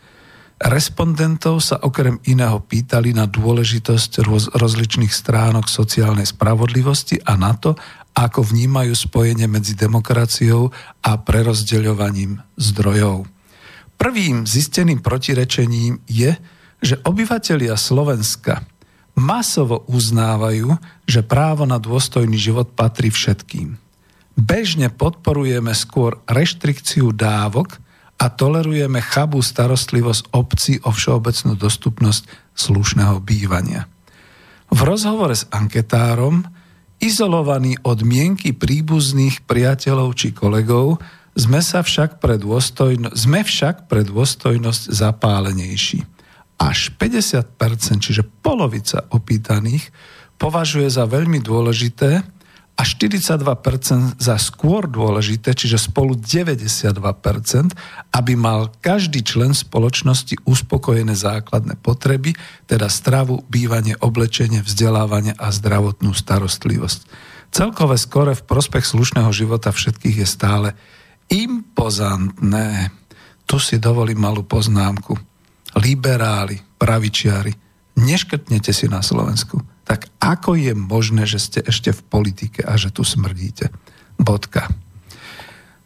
[0.56, 7.76] Respondentov sa okrem iného pýtali na dôležitosť roz, rozličných stránok sociálnej spravodlivosti a na to,
[8.16, 10.72] ako vnímajú spojenie medzi demokraciou
[11.04, 13.28] a prerozdeľovaním zdrojov.
[14.00, 16.32] Prvým zisteným protirečením je,
[16.80, 18.64] že obyvatelia Slovenska
[19.16, 23.76] masovo uznávajú, že právo na dôstojný život patrí všetkým.
[24.36, 27.80] Bežne podporujeme skôr reštrikciu dávok,
[28.16, 32.24] a tolerujeme chabú starostlivosť obci o všeobecnú dostupnosť
[32.56, 33.84] slušného bývania.
[34.72, 36.48] V rozhovore s anketárom,
[37.02, 41.00] izolovaný od mienky príbuzných priateľov či kolegov,
[41.36, 46.00] sme, sa však pre dôstojno- sme však pre dôstojnosť zapálenejší.
[46.56, 49.92] Až 50%, čiže polovica opýtaných,
[50.40, 52.24] považuje za veľmi dôležité,
[52.76, 56.92] a 42% za skôr dôležité, čiže spolu 92%,
[58.12, 62.36] aby mal každý člen spoločnosti uspokojené základné potreby,
[62.68, 67.00] teda stravu, bývanie, oblečenie, vzdelávanie a zdravotnú starostlivosť.
[67.48, 70.68] Celkové skore v prospech slušného života všetkých je stále
[71.32, 72.92] impozantné.
[73.48, 75.16] Tu si dovolím malú poznámku.
[75.80, 77.56] Liberáli, pravičiari,
[77.96, 82.90] neškrtnete si na Slovensku tak ako je možné, že ste ešte v politike a že
[82.90, 83.70] tu smrdíte?
[84.18, 84.66] Bodka.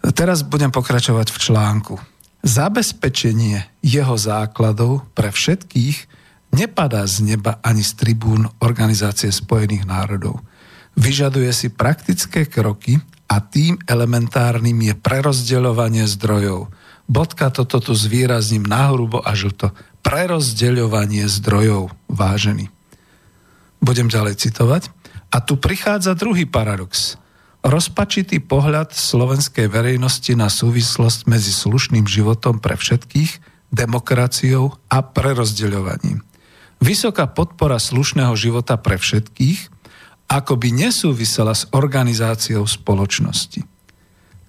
[0.01, 1.95] Teraz budem pokračovať v článku.
[2.41, 6.09] Zabezpečenie jeho základov pre všetkých
[6.57, 10.41] nepadá z neba ani z tribún Organizácie spojených národov.
[10.97, 12.97] Vyžaduje si praktické kroky
[13.29, 16.73] a tým elementárnym je prerozdeľovanie zdrojov.
[17.05, 19.77] Bodka toto tu zvýrazním nahrubo a žlto.
[20.01, 22.80] Prerozdeľovanie zdrojov, vážený.
[23.81, 24.93] Budem ďalej citovať.
[25.31, 27.17] A tu prichádza druhý paradox.
[27.61, 36.25] Rozpačitý pohľad slovenskej verejnosti na súvislosť medzi slušným životom pre všetkých, demokraciou a prerozdeľovaním.
[36.81, 39.81] Vysoká podpora slušného života pre všetkých
[40.31, 43.67] ako by nesúvisela s organizáciou spoločnosti.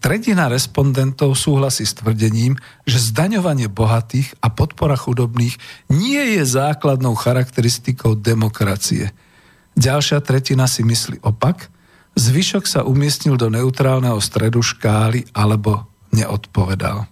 [0.02, 5.58] Tretina respondentov súhlasí s tvrdením, že zdaňovanie bohatých a podpora chudobných
[5.94, 9.14] nie je základnou charakteristikou demokracie.
[9.76, 11.72] Ďalšia tretina si myslí opak,
[12.20, 17.08] zvyšok sa umiestnil do neutrálneho stredu škály alebo neodpovedal.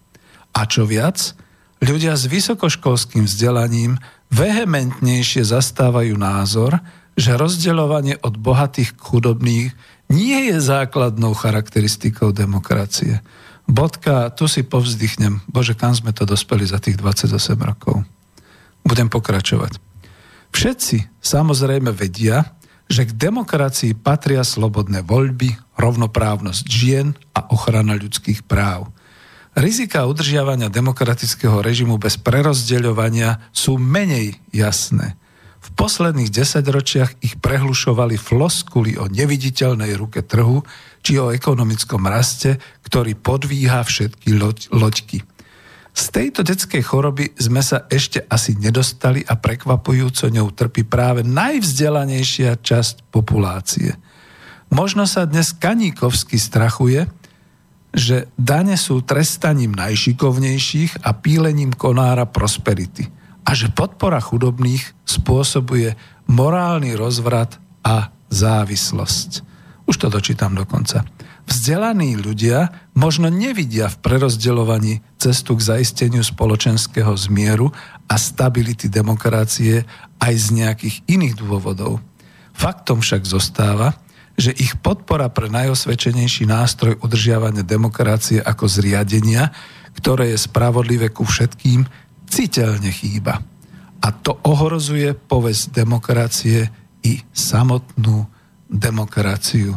[0.52, 1.36] A čo viac,
[1.80, 3.96] ľudia s vysokoškolským vzdelaním
[4.30, 6.84] vehementnejšie zastávajú názor,
[7.16, 9.68] že rozdeľovanie od bohatých k chudobných
[10.10, 13.22] nie je základnou charakteristikou demokracie.
[13.70, 15.46] Bodka, tu si povzdychnem.
[15.46, 18.02] Bože, kam sme to dospeli za tých 28 rokov.
[18.82, 19.89] Budem pokračovať.
[20.52, 22.58] Všetci samozrejme vedia,
[22.90, 28.90] že k demokracii patria slobodné voľby, rovnoprávnosť žien a ochrana ľudských práv.
[29.54, 35.18] Rizika udržiavania demokratického režimu bez prerozdeľovania sú menej jasné.
[35.60, 40.64] V posledných desaťročiach ich prehlušovali floskuly o neviditeľnej ruke trhu
[41.04, 45.22] či o ekonomickom raste, ktorý podvíha všetky loď, loďky.
[45.94, 52.62] Z tejto detskej choroby sme sa ešte asi nedostali a prekvapujúco ňou trpí práve najvzdelanejšia
[52.62, 53.98] časť populácie.
[54.70, 57.10] Možno sa dnes Kaníkovsky strachuje,
[57.90, 63.10] že dane sú trestaním najšikovnejších a pílením konára prosperity–
[63.50, 65.98] a že podpora chudobných spôsobuje
[66.30, 69.42] morálny rozvrat a závislosť.
[69.90, 71.02] Už to dočítam dokonca.
[71.50, 77.74] Vzdelaní ľudia možno nevidia v prerozdeľovaní cestu k zaisteniu spoločenského zmieru
[78.06, 79.82] a stability demokracie
[80.22, 82.06] aj z nejakých iných dôvodov.
[82.54, 83.98] Faktom však zostáva,
[84.38, 89.50] že ich podpora pre najosvedčenejší nástroj udržiavania demokracie ako zriadenia,
[89.98, 91.84] ktoré je spravodlivé ku všetkým,
[92.30, 93.42] citeľne chýba.
[94.00, 96.72] A to ohrozuje povesť demokracie
[97.04, 98.30] i samotnú
[98.70, 99.76] demokraciu.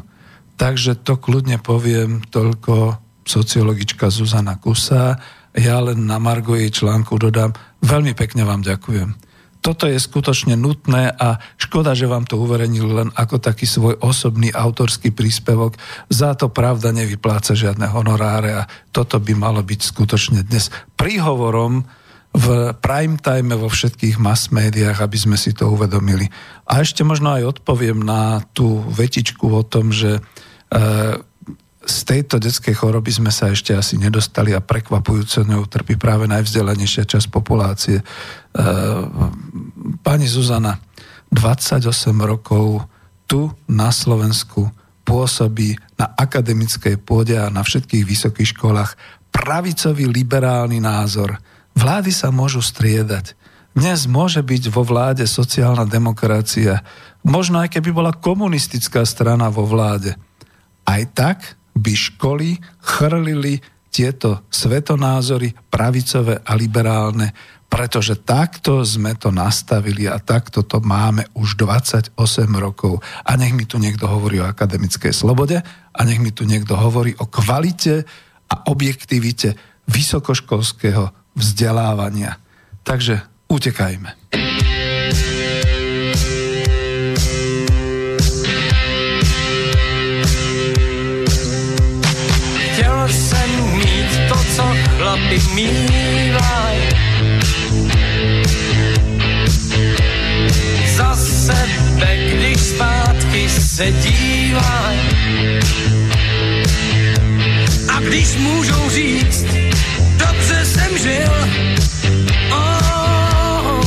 [0.57, 5.19] Takže to kľudne poviem toľko sociologička Zuzana Kusa.
[5.53, 7.53] Ja len na Margo jej článku dodám,
[7.85, 9.33] veľmi pekne vám ďakujem.
[9.63, 14.51] Toto je skutočne nutné a škoda, že vám to uverejnil len ako taký svoj osobný
[14.51, 15.79] autorský príspevok.
[16.11, 20.67] Za to pravda nevypláca žiadne honoráre a toto by malo byť skutočne dnes
[20.99, 21.87] príhovorom
[22.33, 26.33] v prime time vo všetkých mass médiách, aby sme si to uvedomili.
[26.65, 30.21] A ešte možno aj odpoviem na tú vetičku o tom, že e,
[31.83, 37.05] z tejto detskej choroby sme sa ešte asi nedostali a prekvapujúco ňou trpí práve najvzdelanejšia
[37.05, 38.01] časť populácie.
[38.01, 38.05] E,
[40.01, 40.81] pani Zuzana,
[41.29, 41.85] 28
[42.25, 42.89] rokov
[43.29, 44.73] tu na Slovensku
[45.05, 48.97] pôsobí na akademickej pôde a na všetkých vysokých školách
[49.33, 51.37] pravicový liberálny názor.
[51.73, 53.35] Vlády sa môžu striedať.
[53.73, 56.85] Dnes môže byť vo vláde sociálna demokracia,
[57.25, 60.13] možno aj keby bola komunistická strana vo vláde.
[60.85, 67.33] Aj tak by školy chrlili tieto svetonázory pravicové a liberálne,
[67.73, 72.13] pretože takto sme to nastavili a takto to máme už 28
[72.61, 73.01] rokov.
[73.25, 77.17] A nech mi tu niekto hovorí o akademickej slobode a nech mi tu niekto hovorí
[77.17, 78.05] o kvalite
[78.53, 79.57] a objektivite
[79.89, 82.37] vysokoškolského vzdelávania.
[82.83, 84.23] Takže utekajme.
[95.13, 96.79] chlapi mývaj.
[100.97, 104.97] Za sebe, když zpátky se dívaj.
[107.89, 109.72] A když můžou říct, jsem
[111.03, 111.33] žil,
[112.53, 113.85] oh.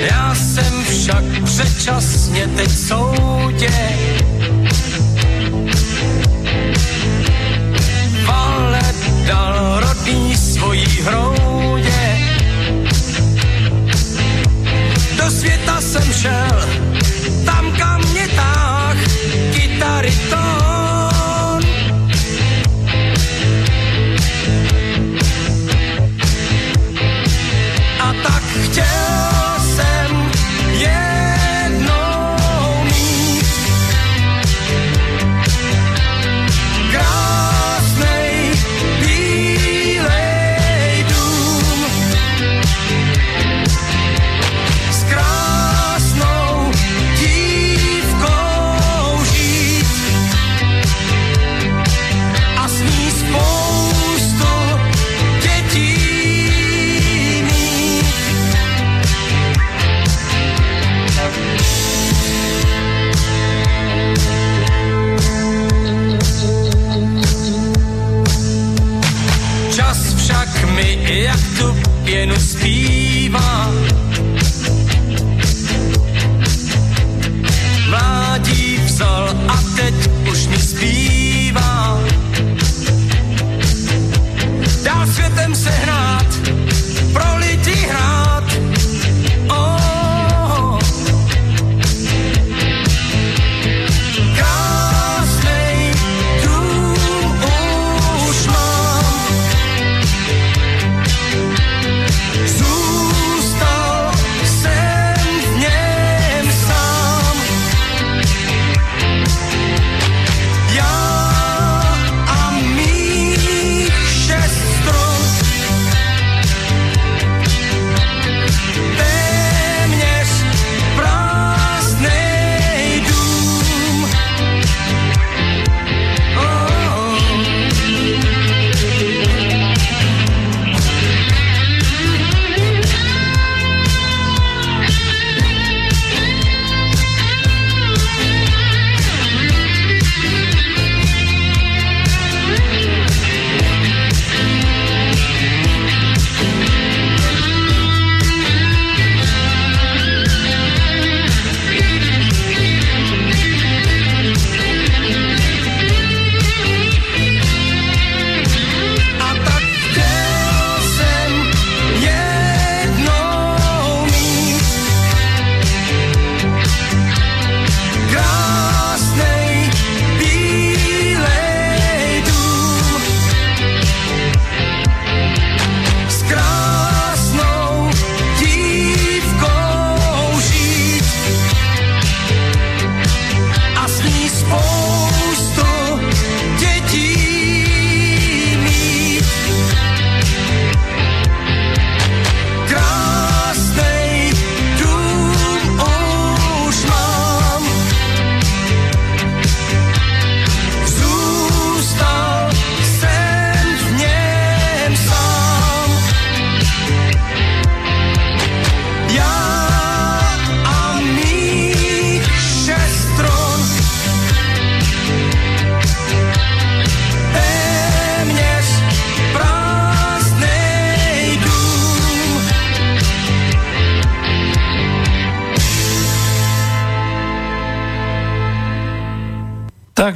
[0.00, 3.70] Já jsem však předčasně teď soudě.
[8.26, 8.82] Vale
[9.26, 12.18] dal rodný svojí hroudě.
[15.16, 16.68] Do světa jsem šel,
[17.44, 17.99] tam kam
[20.00, 20.59] Mariton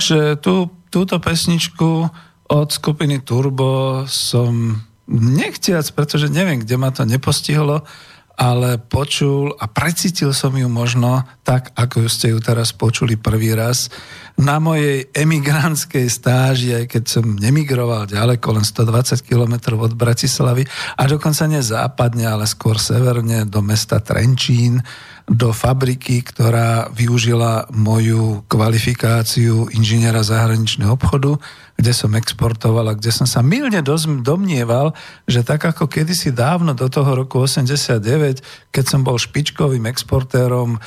[0.05, 2.13] Takže tú, túto pesničku
[2.53, 4.77] od skupiny Turbo som
[5.09, 7.89] nechtiac, pretože neviem, kde ma to nepostihlo,
[8.37, 13.89] ale počul a precítil som ju možno tak, ako ste ju teraz počuli prvý raz.
[14.37, 20.69] Na mojej emigrantskej stáži, aj keď som nemigroval ďaleko, len 120 km od Bratislavy
[21.01, 24.85] a dokonca nie západne, ale skôr severne do mesta Trenčín,
[25.25, 31.41] do fabriky, ktorá využila moju kvalifikáciu inžiniera zahraničného obchodu,
[31.81, 33.81] kde som exportoval a kde som sa milne
[34.21, 34.93] domnieval,
[35.25, 40.79] že tak ako kedysi dávno do toho roku 89, keď som bol špičkovým exportérom e,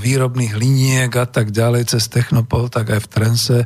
[0.00, 3.58] výrobných liniek a tak ďalej cez Technopol, tak aj v Trense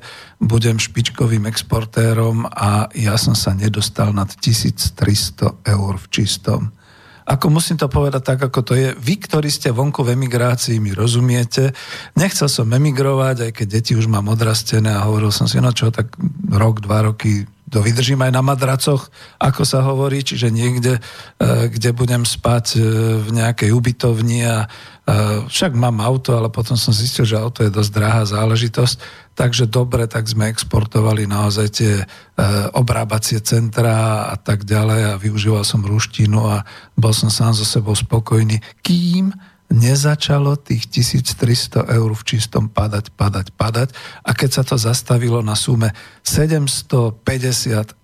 [0.42, 6.74] budem špičkovým exportérom a ja som sa nedostal nad 1300 eur v čistom.
[7.24, 8.92] Ako musím to povedať tak, ako to je.
[8.92, 11.72] Vy, ktorí ste vonku v emigrácii, mi rozumiete.
[12.20, 15.88] Nechcel som emigrovať, aj keď deti už mám odrastené a hovoril som si, no čo,
[15.88, 16.12] tak
[16.52, 19.10] rok, dva roky to vydržím aj na madracoch,
[19.42, 21.02] ako sa hovorí, čiže niekde,
[21.42, 22.80] e, kde budem spať e,
[23.18, 24.66] v nejakej ubytovni a e,
[25.50, 28.96] však mám auto, ale potom som zistil, že auto je dosť drahá záležitosť,
[29.34, 32.06] takže dobre, tak sme exportovali naozaj tie
[32.78, 36.62] obrábacie centra a tak ďalej a využíval som ruštinu a
[36.94, 39.34] bol som sám so sebou spokojný, kým
[39.72, 43.88] nezačalo tých 1300 eur v čistom padať, padať, padať.
[44.22, 45.92] A keď sa to zastavilo na sume
[46.22, 47.24] 750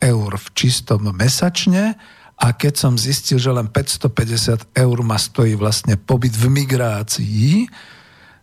[0.00, 1.94] eur v čistom mesačne
[2.40, 7.68] a keď som zistil, že len 550 eur ma stojí vlastne pobyt v migrácii,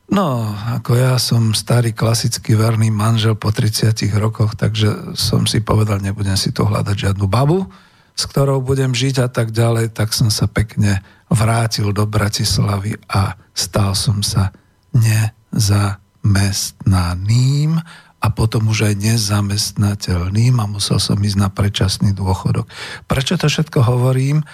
[0.08, 6.00] No, ako ja som starý klasický verný manžel po 30 rokoch, takže som si povedal,
[6.00, 7.68] nebudem si tu hľadať žiadnu babu,
[8.16, 13.36] s ktorou budem žiť a tak ďalej, tak som sa pekne vrátil do Bratislavy a
[13.52, 14.52] stal som sa
[14.96, 17.80] nezamestnaným
[18.18, 22.66] a potom už aj nezamestnateľným a musel som ísť na predčasný dôchodok.
[23.06, 24.42] Prečo to všetko hovorím?
[24.42, 24.46] E,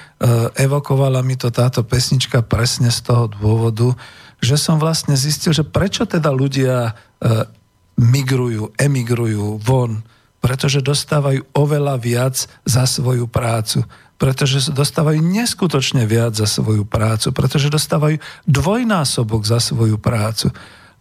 [0.60, 3.96] evokovala mi to táto pesnička presne z toho dôvodu,
[4.44, 7.48] že som vlastne zistil, že prečo teda ľudia e,
[7.96, 10.04] migrujú, emigrujú von,
[10.44, 12.36] pretože dostávajú oveľa viac
[12.68, 13.88] za svoju prácu
[14.24, 20.48] pretože dostávajú neskutočne viac za svoju prácu, pretože dostávajú dvojnásobok za svoju prácu.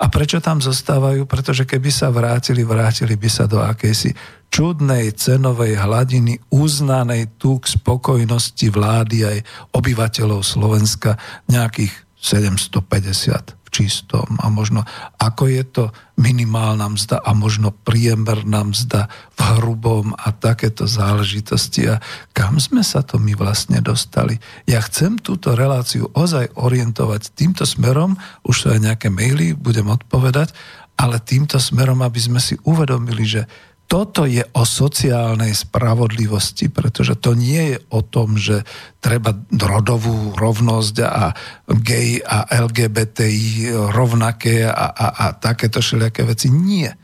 [0.02, 1.30] A prečo tam zostávajú?
[1.30, 4.10] Pretože keby sa vrátili, vrátili by sa do akejsi
[4.50, 9.38] čudnej cenovej hladiny uznanej tu k spokojnosti vlády aj
[9.70, 11.14] obyvateľov Slovenska
[11.46, 14.84] nejakých 750 čistom a možno
[15.16, 15.84] ako je to
[16.20, 21.98] minimálna mzda a možno priemerná mzda v hrubom a takéto záležitosti a
[22.36, 24.36] kam sme sa to my vlastne dostali.
[24.68, 30.52] Ja chcem túto reláciu ozaj orientovať týmto smerom, už sú aj nejaké maily, budem odpovedať,
[31.00, 33.48] ale týmto smerom, aby sme si uvedomili, že
[33.93, 38.64] toto je o sociálnej spravodlivosti, pretože to nie je o tom, že
[39.05, 41.36] treba rodovú rovnosť a
[41.68, 46.49] gay a LGBTI rovnaké a, a, a takéto všelijaké veci.
[46.49, 46.97] Nie.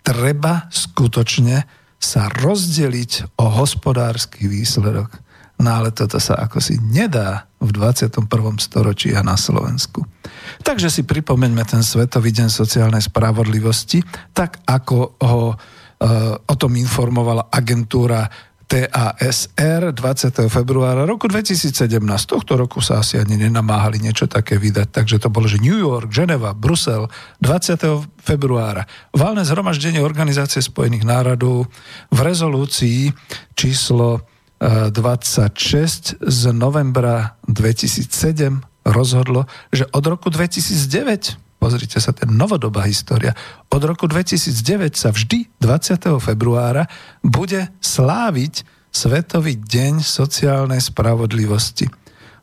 [0.00, 1.68] Treba skutočne
[2.00, 5.20] sa rozdeliť o hospodársky výsledok.
[5.60, 8.16] No ale toto sa ako si nedá v 21.
[8.56, 10.08] storočí a na Slovensku.
[10.64, 14.00] Takže si pripomeňme ten Svetový deň sociálnej spravodlivosti,
[14.32, 15.60] tak ako ho
[16.46, 18.26] o tom informovala agentúra
[18.70, 20.46] TASR 20.
[20.46, 21.74] februára roku 2017.
[22.30, 26.06] Tohto roku sa asi ani nenamáhali niečo také vydať, takže to bolo, že New York,
[26.06, 27.10] Geneva, Brusel
[27.42, 28.22] 20.
[28.22, 28.86] februára.
[29.10, 31.66] Válne zhromaždenie Organizácie spojených národov
[32.14, 33.10] v rezolúcii
[33.58, 34.22] číslo
[34.62, 38.06] 26 z novembra 2007
[38.86, 43.36] rozhodlo, že od roku 2009 Pozrite sa, ten novodobá história.
[43.68, 46.08] Od roku 2009 sa vždy 20.
[46.16, 46.88] februára
[47.20, 51.86] bude sláviť Svetový deň sociálnej spravodlivosti.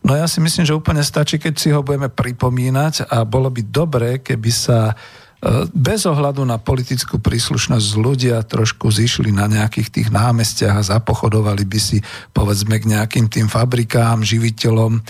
[0.06, 3.62] No ja si myslím, že úplne stačí, keď si ho budeme pripomínať a bolo by
[3.68, 10.10] dobré, keby sa e, bez ohľadu na politickú príslušnosť ľudia trošku zišli na nejakých tých
[10.14, 12.00] námestiach a zapochodovali by si
[12.32, 15.02] povedzme k nejakým tým fabrikám, živiteľom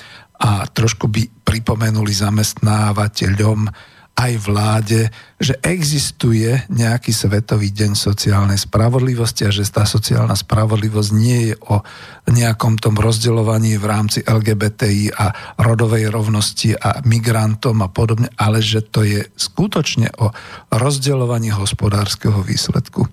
[0.42, 3.70] a trošku by pripomenuli zamestnávateľom,
[4.18, 11.54] aj vláde, že existuje nejaký svetový deň sociálnej spravodlivosti a že tá sociálna spravodlivosť nie
[11.54, 11.86] je o
[12.26, 18.82] nejakom tom rozdeľovaní v rámci LGBTI a rodovej rovnosti a migrantom a podobne, ale že
[18.82, 20.34] to je skutočne o
[20.74, 23.06] rozdeľovaní hospodárskeho výsledku.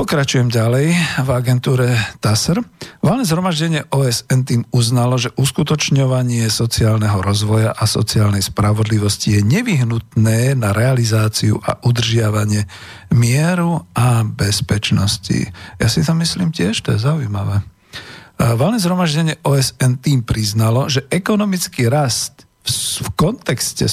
[0.00, 1.92] Pokračujem ďalej v agentúre
[2.24, 2.64] TASR.
[3.04, 10.72] Valné zhromaždenie OSN tým uznalo, že uskutočňovanie sociálneho rozvoja a sociálnej spravodlivosti je nevyhnutné na
[10.72, 12.64] realizáciu a udržiavanie
[13.12, 15.52] mieru a bezpečnosti.
[15.76, 17.60] Ja si to myslím tiež, to je zaujímavé.
[18.40, 23.84] Valné zhromaždenie OSN tým priznalo, že ekonomický rast v, kontexte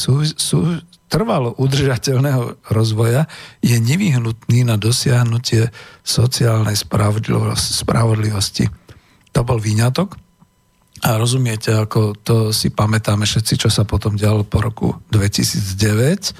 [1.07, 3.25] trvalo udržateľného rozvoja
[3.63, 5.71] je nevyhnutný na dosiahnutie
[6.03, 6.75] sociálnej
[7.59, 8.67] spravodlivosti.
[9.31, 10.19] To bol výňatok.
[11.05, 16.33] A rozumiete, ako to si pamätáme všetci, čo sa potom dialo po roku 2009.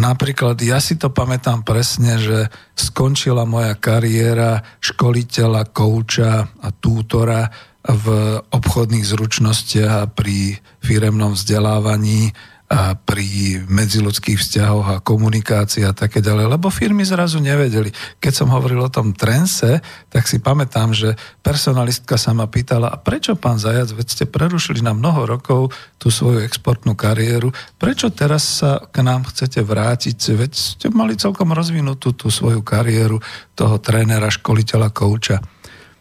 [0.00, 2.48] Napríklad ja si to pamätám presne, že
[2.78, 7.50] skončila moja kariéra školiteľa, kouča a tútora
[7.84, 8.06] v
[8.54, 12.32] obchodných zručnostiach a pri firemnom vzdelávaní
[12.70, 17.90] a pri medziludských vzťahoch a komunikácii a také ďalej, lebo firmy zrazu nevedeli.
[18.22, 22.96] Keď som hovoril o tom trense, tak si pamätám, že personalistka sa ma pýtala, a
[23.02, 28.62] prečo pán Zajac, veď ste prerušili na mnoho rokov tú svoju exportnú kariéru, prečo teraz
[28.62, 33.18] sa k nám chcete vrátiť, veď ste mali celkom rozvinutú tú svoju kariéru
[33.58, 35.42] toho trénera, školiteľa, kouča.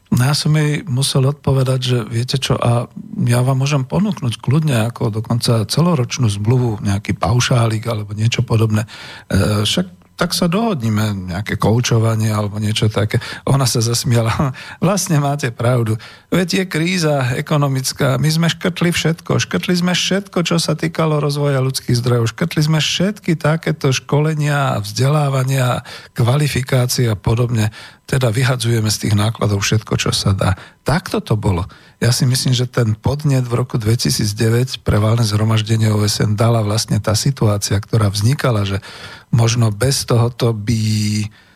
[0.10, 2.90] No ja som jej musel odpovedať, že viete čo, a
[3.30, 8.90] ja vám môžem ponúknuť kľudne ako dokonca celoročnú zmluvu, nejaký paušálik alebo niečo podobné.
[9.30, 13.24] E, však tak sa dohodníme, nejaké koučovanie alebo niečo také.
[13.48, 14.52] Ona sa zasmiala.
[14.84, 15.96] Vlastne máte pravdu.
[16.28, 18.20] Veď je kríza ekonomická.
[18.20, 19.40] My sme škrtli všetko.
[19.40, 22.36] Škrtli sme všetko, čo sa týkalo rozvoja ľudských zdrojov.
[22.36, 27.72] Škrtli sme všetky takéto školenia, vzdelávania, kvalifikácie a podobne.
[28.10, 30.58] Teda vyhadzujeme z tých nákladov všetko, čo sa dá.
[30.82, 31.70] Takto to bolo.
[32.02, 36.98] Ja si myslím, že ten podnet v roku 2009 pre válne zhromaždenie OSN dala vlastne
[36.98, 38.82] tá situácia, ktorá vznikala, že
[39.30, 40.82] možno bez tohoto by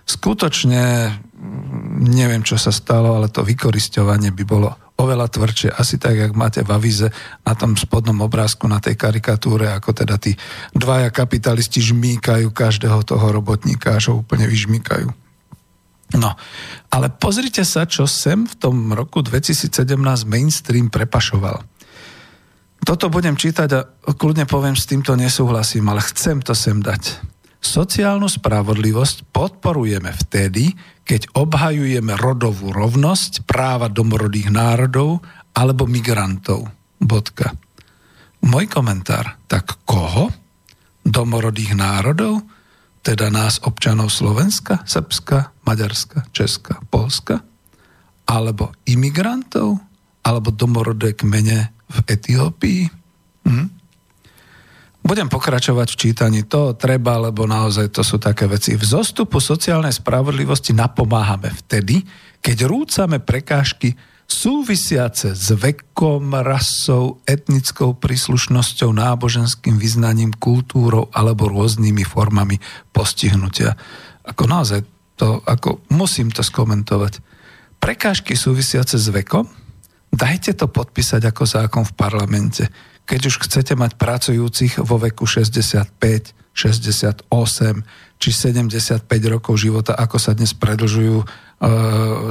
[0.05, 5.73] skutočne mm, neviem, čo sa stalo, ale to vykoristovanie by bolo oveľa tvrdšie.
[5.73, 7.09] Asi tak, jak máte v avize
[7.41, 10.37] na tom spodnom obrázku, na tej karikatúre, ako teda tí
[10.77, 15.22] dvaja kapitalisti žmýkajú každého toho robotníka, až ho úplne vyžmýkajú.
[16.13, 16.37] No,
[16.93, 19.97] ale pozrite sa, čo sem v tom roku 2017
[20.29, 21.65] mainstream prepašoval.
[22.83, 23.79] Toto budem čítať a
[24.11, 27.33] kľudne poviem, s týmto nesúhlasím, ale chcem to sem dať.
[27.63, 30.75] Sociálnu spravodlivosť podporujeme vtedy,
[31.07, 35.23] keď obhajujeme rodovú rovnosť, práva domorodých národov
[35.55, 36.67] alebo migrantov.
[36.99, 37.55] Bodka.
[38.43, 39.39] Môj komentár.
[39.47, 40.27] Tak koho?
[41.07, 42.43] Domorodých národov?
[43.03, 47.43] Teda nás občanov Slovenska, Srbska, Maďarska, Česka, Polska?
[48.23, 49.75] Alebo imigrantov?
[50.23, 52.81] Alebo domorodé kmene v Etiópii?
[53.43, 53.67] Hm?
[55.03, 58.79] Budem pokračovať v čítaní, to treba, lebo naozaj to sú také veci.
[58.79, 62.07] V zostupu sociálnej spravodlivosti napomáhame vtedy,
[62.39, 63.99] keď rúcame prekážky
[64.33, 72.57] súvisiace s vekom, rasou, etnickou príslušnosťou, náboženským vyznaním, kultúrou alebo rôznymi formami
[72.89, 73.77] postihnutia.
[74.25, 74.81] Ako naozaj
[75.13, 77.21] to, ako musím to skomentovať.
[77.77, 79.45] Prekážky súvisiace s vekom,
[80.09, 82.65] dajte to podpísať ako zákon v parlamente
[83.03, 85.91] keď už chcete mať pracujúcich vo veku 65,
[86.55, 87.27] 68
[88.19, 91.27] či 75 rokov života, ako sa dnes predlžujú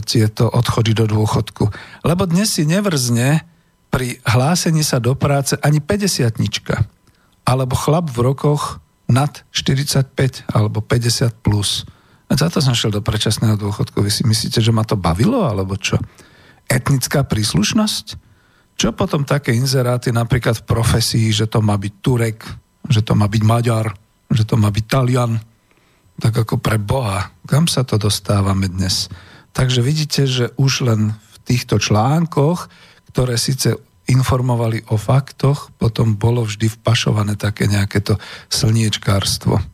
[0.05, 1.71] tieto odchody do dôchodku.
[2.05, 3.45] Lebo dnes si nevrzne
[3.93, 6.41] pri hlásení sa do práce ani 50
[7.45, 8.81] alebo chlap v rokoch
[9.13, 11.85] nad 45 alebo 50 plus.
[12.33, 14.01] A za to som šiel do predčasného dôchodku.
[14.01, 16.01] Vy si myslíte, že ma to bavilo, alebo čo?
[16.65, 18.17] Etnická príslušnosť?
[18.81, 22.41] Čo potom také inzeráty napríklad v profesii, že to má byť Turek,
[22.89, 23.93] že to má byť Maďar,
[24.33, 25.37] že to má byť Talian,
[26.23, 27.35] tak ako pre Boha.
[27.51, 29.11] Kam sa to dostávame dnes?
[29.51, 32.71] Takže vidíte, že už len v týchto článkoch,
[33.11, 33.75] ktoré síce
[34.07, 38.15] informovali o faktoch, potom bolo vždy vpašované také nejaké to
[38.55, 39.59] slniečkárstvo.
[39.59, 39.65] E,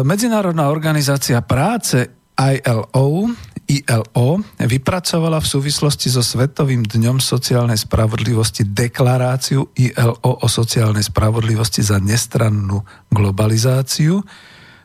[0.00, 2.08] Medzinárodná organizácia práce
[2.40, 3.28] ILO
[3.72, 11.96] ILO vypracovala v súvislosti so Svetovým dňom sociálnej spravodlivosti deklaráciu ILO o sociálnej spravodlivosti za
[12.02, 14.20] nestrannú globalizáciu.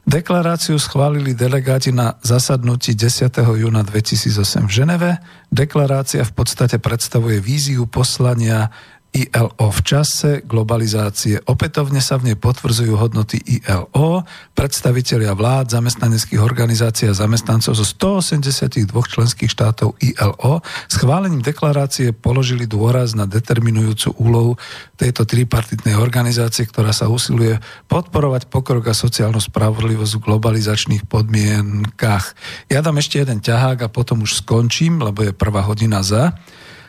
[0.08, 3.28] Deklaráciu schválili delegáti na zasadnutí 10.
[3.44, 5.12] júna 2008 v Ženeve.
[5.52, 8.72] Deklarácia v podstate predstavuje víziu poslania
[9.16, 11.42] ILO v čase globalizácie.
[11.48, 18.90] Opätovne sa v nej potvrdzujú hodnoty ILO, predstavitelia vlád, zamestnaneckých organizácií a zamestnancov zo 182
[18.90, 24.54] členských štátov ILO schválením deklarácie položili dôraz na determinujúcu úlohu
[24.98, 27.58] tejto tripartitnej organizácie, ktorá sa usiluje
[27.90, 32.34] podporovať pokrok a sociálnu spravodlivosť v globalizačných podmienkach.
[32.70, 36.34] Ja dám ešte jeden ťahák a potom už skončím, lebo je prvá hodina za.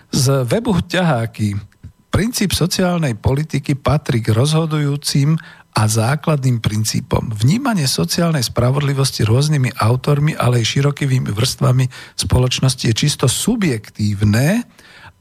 [0.08, 1.67] Z webu ťaháky
[2.09, 5.36] Princíp sociálnej politiky patrí k rozhodujúcim
[5.78, 7.30] a základným princípom.
[7.30, 11.86] Vnímanie sociálnej spravodlivosti rôznymi autormi, ale aj širokými vrstvami
[12.18, 14.66] spoločnosti je čisto subjektívne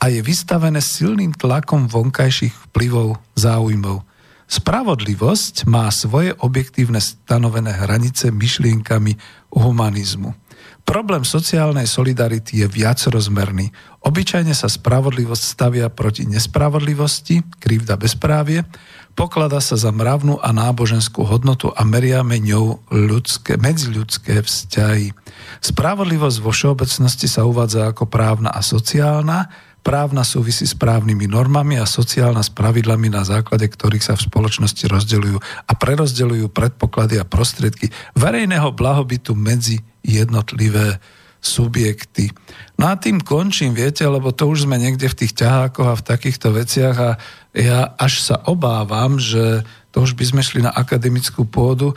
[0.01, 4.01] a je vystavené silným tlakom vonkajších vplyvov záujmov.
[4.47, 9.19] Spravodlivosť má svoje objektívne stanovené hranice myšlienkami
[9.51, 10.46] humanizmu.
[10.87, 13.75] Problém sociálnej solidarity je viacrozmerný.
[14.07, 18.63] Obyčajne sa spravodlivosť stavia proti nespravodlivosti, krivda bezprávie,
[19.11, 25.11] poklada sa za mravnú a náboženskú hodnotu a meriame ňou ľudské, medziľudské vzťahy.
[25.59, 29.51] Spravodlivosť vo všeobecnosti sa uvádza ako právna a sociálna,
[29.87, 34.83] právna súvisí s právnymi normami a sociálna s pravidlami, na základe ktorých sa v spoločnosti
[34.83, 40.99] rozdeľujú a prerozdeľujú predpoklady a prostriedky verejného blahobytu medzi jednotlivé
[41.39, 42.35] subjekty.
[42.75, 46.07] No a tým končím, viete, lebo to už sme niekde v tých ťahákoch a v
[46.11, 47.11] takýchto veciach a
[47.55, 49.63] ja až sa obávam, že
[49.95, 51.95] to už by sme šli na akademickú pôdu.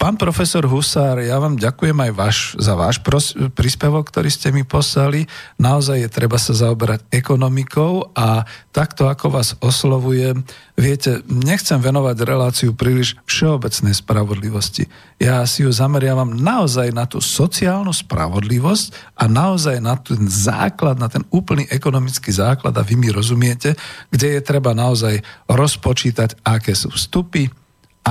[0.00, 4.64] Pán profesor Husár, ja vám ďakujem aj váš, za váš pros, príspevok, ktorý ste mi
[4.64, 5.28] poslali.
[5.60, 10.48] Naozaj je treba sa zaoberať ekonomikou a takto, ako vás oslovujem,
[10.80, 14.88] viete, nechcem venovať reláciu príliš všeobecnej spravodlivosti.
[15.20, 21.12] Ja si ju zameriavam naozaj na tú sociálnu spravodlivosť a naozaj na ten základ, na
[21.12, 23.76] ten úplný ekonomický základ, a vy mi rozumiete,
[24.08, 25.20] kde je treba naozaj
[25.52, 27.59] rozpočítať, aké sú vstupy,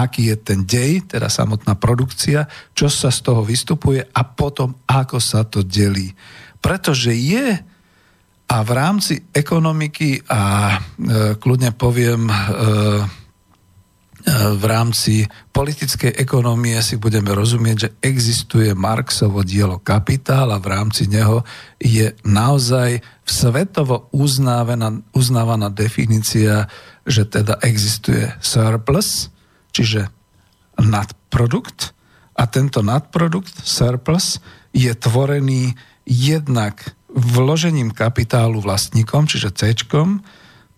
[0.04, 5.18] aký je ten dej, teda samotná produkcia, čo sa z toho vystupuje a potom ako
[5.20, 6.12] sa to delí.
[6.60, 7.60] Pretože je
[8.50, 10.78] a v rámci ekonomiky a e,
[11.38, 12.42] kľudne poviem e, e,
[14.58, 21.06] v rámci politickej ekonomie si budeme rozumieť, že existuje Marxovo dielo Kapitál a v rámci
[21.06, 21.46] neho
[21.78, 26.66] je naozaj svetovo uznávaná, uznávaná definícia,
[27.06, 29.30] že teda existuje surplus,
[29.72, 30.10] čiže
[30.80, 31.92] nadprodukt
[32.40, 34.40] a tento nadprodukt, surplus,
[34.72, 35.76] je tvorený
[36.08, 39.74] jednak vložením kapitálu vlastníkom, čiže C,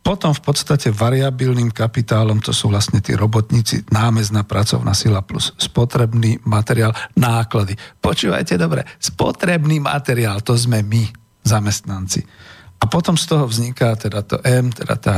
[0.01, 6.41] potom v podstate variabilným kapitálom, to sú vlastne tí robotníci, námezná pracovná sila plus spotrebný
[6.41, 7.77] materiál, náklady.
[8.01, 11.05] Počúvajte dobre, spotrebný materiál, to sme my,
[11.45, 12.25] zamestnanci.
[12.81, 15.17] A potom z toho vzniká teda to M, teda tá,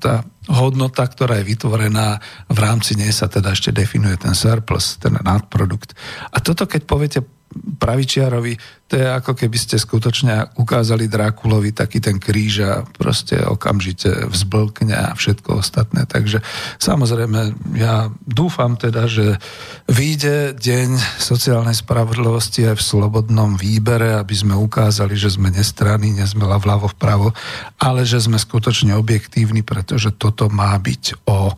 [0.00, 2.16] tá hodnota, ktorá je vytvorená,
[2.48, 5.92] v rámci nej sa teda ešte definuje ten surplus, ten nadprodukt.
[6.32, 7.20] A toto, keď poviete
[7.54, 14.30] pravičiarovi, to je ako keby ste skutočne ukázali Drákulovi taký ten kríž a proste okamžite
[14.30, 16.06] vzblkne a všetko ostatné.
[16.06, 16.38] Takže
[16.78, 19.42] samozrejme, ja dúfam teda, že
[19.90, 26.26] vyjde deň sociálnej spravodlivosti aj v slobodnom výbere, aby sme ukázali, že sme nestranní, nie
[26.26, 27.34] sme vľavo vpravo,
[27.82, 31.50] ale že sme skutočne objektívni, pretože toto má byť o,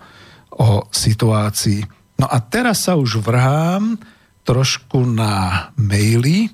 [0.64, 1.84] o situácii.
[2.16, 4.00] No a teraz sa už vrhám
[4.48, 6.48] trošku na maily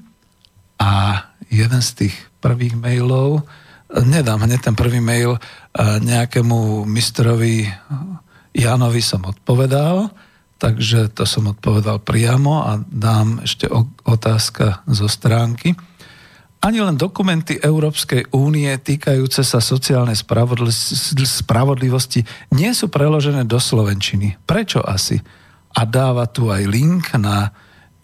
[0.82, 3.46] a jeden z tých prvých mailov,
[3.94, 5.38] nedám hneď ten prvý mail,
[5.78, 7.70] nejakému mistrovi
[8.50, 10.10] Janovi som odpovedal,
[10.58, 13.70] takže to som odpovedal priamo a dám ešte
[14.02, 15.78] otázka zo stránky.
[16.64, 20.18] Ani len dokumenty Európskej únie týkajúce sa sociálnej
[21.22, 24.42] spravodlivosti nie sú preložené do Slovenčiny.
[24.42, 25.22] Prečo asi?
[25.76, 27.54] A dáva tu aj link na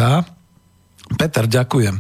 [1.17, 1.97] Peter, ďakujem.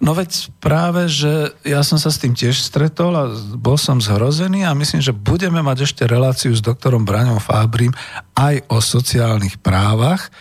[0.00, 4.64] No veď práve, že ja som sa s tým tiež stretol a bol som zhrozený
[4.64, 7.92] a myslím, že budeme mať ešte reláciu s doktorom Braňom Fábrim
[8.32, 10.32] aj o sociálnych právach.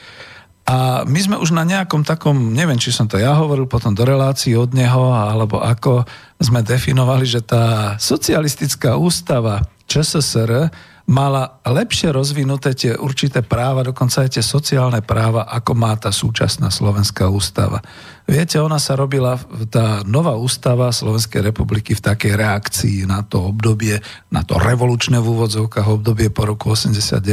[0.70, 4.05] A my sme už na nejakom takom, neviem, či som to ja hovoril potom do
[4.05, 6.05] relácií od neho, alebo ako
[6.38, 10.70] sme definovali, že tá socialistická ústava ČSSR
[11.09, 16.70] mala lepšie rozvinuté tie určité práva, dokonca aj tie sociálne práva, ako má tá súčasná
[16.70, 17.82] Slovenská ústava.
[18.30, 19.41] Viete, ona sa robila,
[19.73, 23.97] tá nová ústava Slovenskej republiky v takej reakcii na to obdobie,
[24.30, 27.25] na to revolučné v úvodzovkách obdobie po roku 89,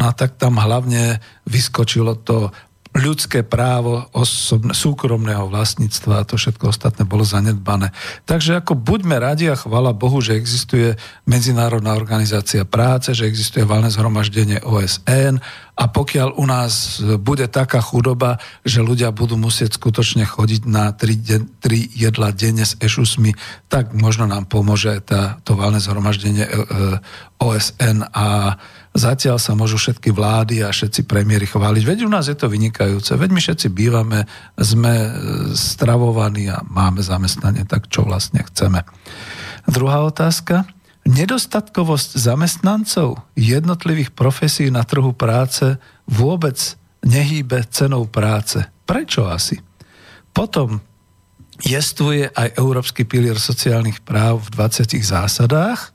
[0.00, 2.48] no a tak tam hlavne vyskočilo to
[2.94, 7.90] ľudské právo osobne, súkromného vlastníctva a to všetko ostatné bolo zanedbané.
[8.22, 10.94] Takže ako buďme radi a chvala Bohu, že existuje
[11.26, 15.42] Medzinárodná organizácia práce, že existuje valné zhromaždenie OSN
[15.74, 21.18] a pokiaľ u nás bude taká chudoba, že ľudia budú musieť skutočne chodiť na tri,
[21.18, 23.34] de- tri jedla denne s ešusmi,
[23.66, 26.56] tak možno nám pomôže tá, to valné zhromaždenie e, e,
[27.42, 28.54] OSN a
[28.94, 31.82] Zatiaľ sa môžu všetky vlády a všetci premiéry chváliť.
[31.82, 33.18] Veď u nás je to vynikajúce.
[33.18, 34.22] Veď my všetci bývame,
[34.54, 35.10] sme e,
[35.58, 38.86] stravovaní a máme zamestnanie, tak čo vlastne chceme.
[39.66, 40.62] Druhá otázka.
[41.04, 45.76] Nedostatkovosť zamestnancov jednotlivých profesí na trhu práce
[46.06, 46.56] vôbec
[47.02, 48.62] nehýbe cenou práce.
[48.86, 49.58] Prečo asi?
[50.30, 50.78] Potom
[51.66, 55.93] jestvuje aj Európsky pilier sociálnych práv v 20 zásadách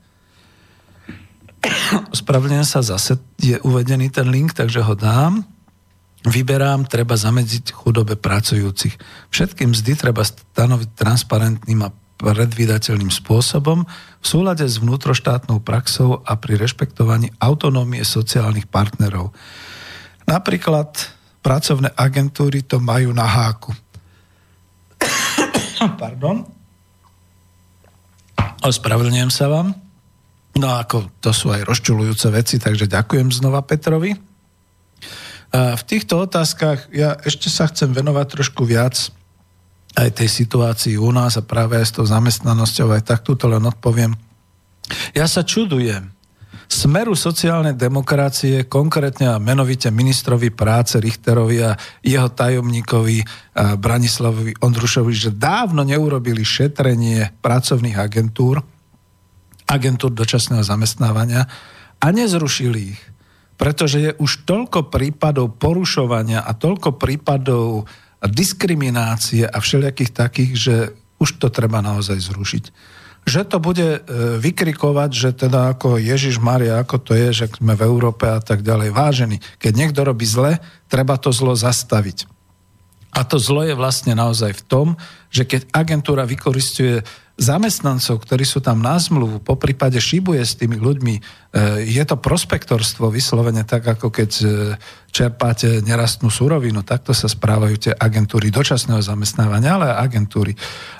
[2.10, 5.44] Ospravedlňujem sa, zase je uvedený ten link, takže ho dám.
[6.20, 8.96] Vyberám, treba zamedziť chudobe pracujúcich.
[9.32, 13.88] Všetky mzdy treba stanoviť transparentným a predvídateľným spôsobom
[14.20, 19.32] v súlade s vnútroštátnou praxou a pri rešpektovaní autonómie sociálnych partnerov.
[20.28, 20.92] Napríklad
[21.40, 23.72] pracovné agentúry to majú na háku.
[26.00, 26.44] Pardon.
[28.60, 29.89] Ospravedlňujem sa vám.
[30.60, 34.12] No ako to sú aj rozčulujúce veci, takže ďakujem znova Petrovi.
[35.50, 39.08] V týchto otázkach ja ešte sa chcem venovať trošku viac
[39.96, 43.64] aj tej situácii u nás a práve aj s tou zamestnanosťou, aj tak túto len
[43.64, 44.14] odpoviem.
[45.16, 46.12] Ja sa čudujem
[46.70, 53.26] smeru sociálnej demokracie, konkrétne a menovite ministrovi práce Richterovi a jeho tajomníkovi
[53.74, 58.62] Branislavovi Ondrušovi, že dávno neurobili šetrenie pracovných agentúr,
[59.70, 61.46] agentúr dočasného zamestnávania
[62.02, 63.02] a nezrušili ich.
[63.54, 67.86] Pretože je už toľko prípadov porušovania a toľko prípadov
[68.24, 70.74] diskriminácie a všelijakých takých, že
[71.20, 72.64] už to treba naozaj zrušiť.
[73.28, 74.00] Že to bude e,
[74.40, 78.64] vykrikovať, že teda ako Ježiš Maria, ako to je, že sme v Európe a tak
[78.64, 78.96] ďalej.
[78.96, 80.56] Vážený, keď niekto robí zle,
[80.88, 82.24] treba to zlo zastaviť.
[83.12, 84.88] A to zlo je vlastne naozaj v tom,
[85.28, 87.04] že keď agentúra vykoristuje
[87.40, 91.20] zamestnancov, ktorí sú tam na zmluvu, po prípade šibuje s tými ľuďmi, e,
[91.88, 94.46] je to prospektorstvo vyslovene tak, ako keď e,
[95.08, 100.52] čerpáte nerastnú surovinu, takto sa správajú tie agentúry dočasného zamestnávania, ale agentúry.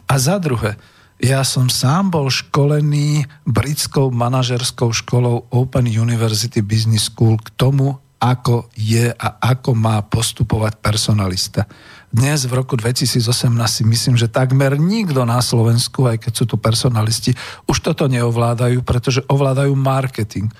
[0.08, 0.80] A za druhé,
[1.20, 8.72] ja som sám bol školený britskou manažerskou školou Open University Business School k tomu, ako
[8.76, 11.68] je a ako má postupovať personalista.
[12.10, 13.22] Dnes v roku 2018
[13.70, 17.38] si myslím, že takmer nikto na Slovensku, aj keď sú tu personalisti,
[17.70, 20.50] už toto neovládajú, pretože ovládajú marketing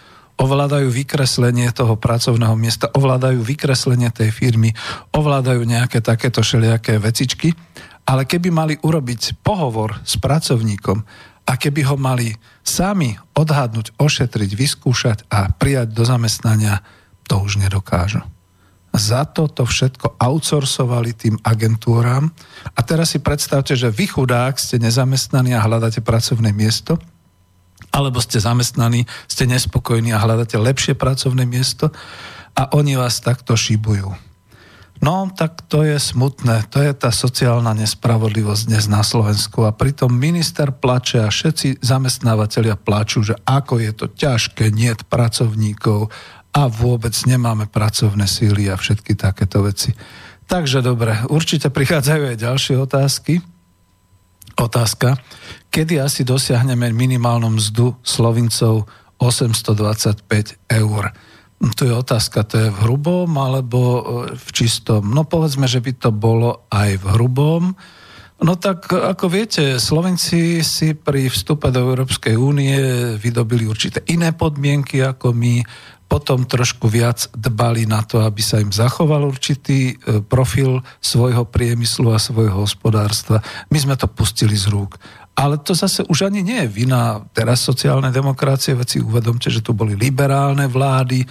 [0.41, 4.73] ovládajú vykreslenie toho pracovného miesta, ovládajú vykreslenie tej firmy,
[5.13, 7.53] ovládajú nejaké takéto všelijaké vecičky,
[8.09, 11.05] ale keby mali urobiť pohovor s pracovníkom
[11.45, 12.33] a keby ho mali
[12.65, 16.81] sami odhadnúť, ošetriť, vyskúšať a prijať do zamestnania,
[17.29, 18.25] to už nedokážu
[18.91, 22.30] za to to všetko outsourcovali tým agentúram.
[22.74, 26.99] A teraz si predstavte, že vy chudák ste nezamestnaní a hľadáte pracovné miesto,
[27.91, 31.91] alebo ste zamestnaní, ste nespokojní a hľadáte lepšie pracovné miesto
[32.55, 34.30] a oni vás takto šibujú.
[35.01, 36.68] No, tak to je smutné.
[36.76, 39.64] To je tá sociálna nespravodlivosť dnes na Slovensku.
[39.64, 46.12] A pritom minister plače a všetci zamestnávateľia plačú, že ako je to ťažké, niet pracovníkov
[46.51, 49.95] a vôbec nemáme pracovné síly a všetky takéto veci.
[50.51, 53.39] Takže dobre, určite prichádzajú aj ďalšie otázky.
[54.59, 55.15] Otázka,
[55.71, 58.91] kedy asi dosiahneme minimálnu mzdu Slovincov
[59.23, 60.27] 825
[60.67, 61.03] eur?
[61.61, 64.01] Tu je otázka, to je v hrubom alebo e,
[64.35, 65.13] v čistom?
[65.15, 67.63] No povedzme, že by to bolo aj v hrubom.
[68.41, 72.75] No tak ako viete, Slovenci si pri vstupe do Európskej únie
[73.21, 75.61] vydobili určité iné podmienky ako my
[76.11, 82.11] potom trošku viac dbali na to, aby sa im zachoval určitý e, profil svojho priemyslu
[82.11, 83.39] a svojho hospodárstva.
[83.71, 84.99] My sme to pustili z rúk.
[85.39, 89.71] Ale to zase už ani nie je vina teraz sociálnej demokracie, veci uvedomte, že tu
[89.71, 91.23] boli liberálne vlády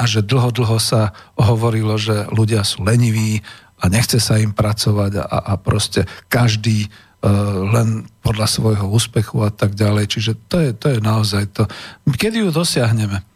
[0.00, 3.42] a že dlho, dlho sa hovorilo, že ľudia sú leniví
[3.82, 9.52] a nechce sa im pracovať a, a proste každý uh, len podľa svojho úspechu a
[9.52, 10.04] tak ďalej.
[10.08, 11.68] Čiže to je, to je naozaj to.
[12.08, 13.35] Kedy ju dosiahneme?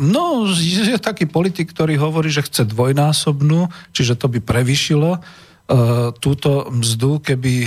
[0.00, 5.20] No, je taký politik, ktorý hovorí, že chce dvojnásobnú, čiže to by prevyšilo
[6.22, 7.66] túto mzdu, keby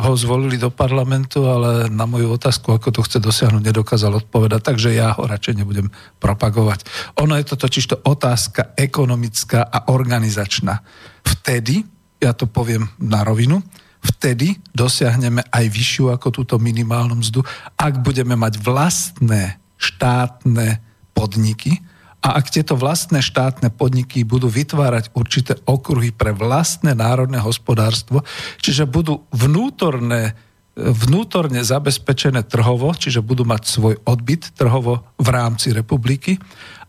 [0.00, 4.96] ho zvolili do parlamentu, ale na moju otázku, ako to chce dosiahnuť, nedokázal odpovedať, takže
[4.96, 6.88] ja ho radšej nebudem propagovať.
[7.20, 10.80] Ono je to totiž to otázka ekonomická a organizačná.
[11.28, 11.84] Vtedy,
[12.24, 13.60] ja to poviem na rovinu,
[14.00, 17.44] vtedy dosiahneme aj vyššiu ako túto minimálnu mzdu,
[17.76, 20.80] ak budeme mať vlastné štátne
[21.16, 21.80] podniky,
[22.26, 28.26] a ak tieto vlastné štátne podniky budú vytvárať určité okruhy pre vlastné národné hospodárstvo,
[28.58, 30.34] čiže budú vnútorné,
[30.74, 36.42] vnútorne zabezpečené trhovo, čiže budú mať svoj odbyt trhovo v rámci republiky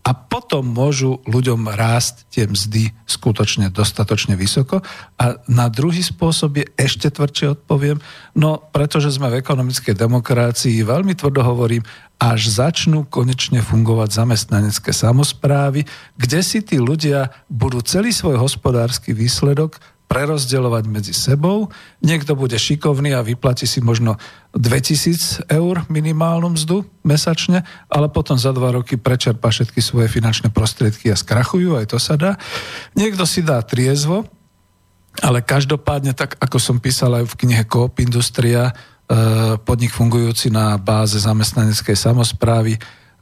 [0.07, 4.79] a potom môžu ľuďom rásť tie mzdy skutočne dostatočne vysoko.
[5.19, 7.99] A na druhý spôsob je ešte tvrdšie odpoviem,
[8.31, 11.83] no pretože sme v ekonomickej demokracii, veľmi tvrdo hovorím,
[12.17, 15.85] až začnú konečne fungovať zamestnanecké samozprávy,
[16.17, 21.67] kde si tí ľudia budú celý svoj hospodársky výsledok prerozdeľovať medzi sebou.
[21.99, 24.15] Niekto bude šikovný a vyplatí si možno
[24.55, 31.11] 2000 eur minimálnu mzdu mesačne, ale potom za dva roky prečerpa všetky svoje finančné prostriedky
[31.11, 32.39] a skrachujú, aj to sa dá.
[32.95, 34.25] Niekto si dá triezvo,
[35.21, 38.71] ale každopádne, tak ako som písal aj v knihe Coop Industria,
[39.63, 42.75] podnik fungujúci na báze zamestnaneckej samozprávy,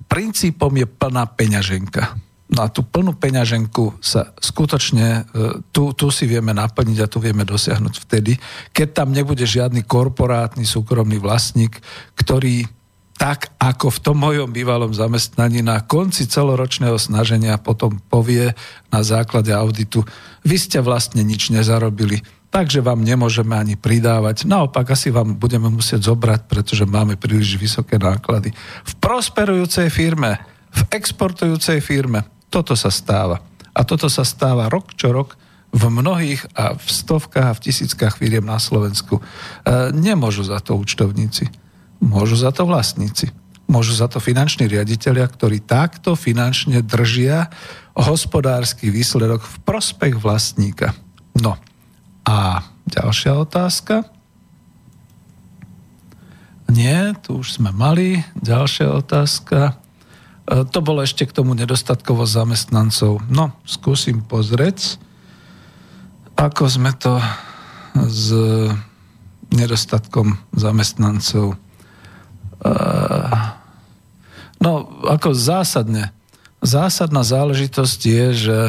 [0.10, 2.18] princípom je plná peňaženka.
[2.46, 7.42] Na tú plnú peňaženku sa skutočne, e, tu, tu si vieme naplniť a tu vieme
[7.42, 8.38] dosiahnuť vtedy,
[8.70, 11.82] keď tam nebude žiadny korporátny súkromný vlastník,
[12.14, 12.70] ktorý
[13.16, 18.52] tak ako v tom mojom bývalom zamestnaní na konci celoročného snaženia potom povie
[18.92, 20.04] na základe auditu,
[20.44, 22.22] vy ste vlastne nič nezarobili,
[22.56, 24.48] takže vám nemôžeme ani pridávať.
[24.48, 28.56] Naopak asi vám budeme musieť zobrať, pretože máme príliš vysoké náklady.
[28.88, 30.40] V prosperujúcej firme,
[30.72, 33.44] v exportujúcej firme, toto sa stáva.
[33.76, 35.36] A toto sa stáva rok čo rok
[35.76, 39.20] v mnohých a v stovkách a v tisíckach firiem na Slovensku.
[39.20, 39.24] E,
[39.92, 41.52] nemôžu za to účtovníci.
[42.00, 43.36] Môžu za to vlastníci.
[43.68, 47.52] Môžu za to finanční riaditeľia, ktorí takto finančne držia
[48.00, 50.96] hospodársky výsledok v prospech vlastníka.
[51.36, 51.60] No
[52.26, 54.10] a ďalšia otázka.
[56.66, 58.26] Nie, tu už sme mali.
[58.42, 59.78] Ďalšia otázka.
[60.50, 63.22] E, to bolo ešte k tomu nedostatkovo zamestnancov.
[63.30, 64.98] No, skúsim pozrieť,
[66.34, 67.22] ako sme to
[67.96, 68.34] s
[69.54, 71.54] nedostatkom zamestnancov.
[71.54, 71.58] E,
[74.58, 74.72] no,
[75.06, 76.10] ako zásadne.
[76.66, 78.60] Zásadná záležitosť je, že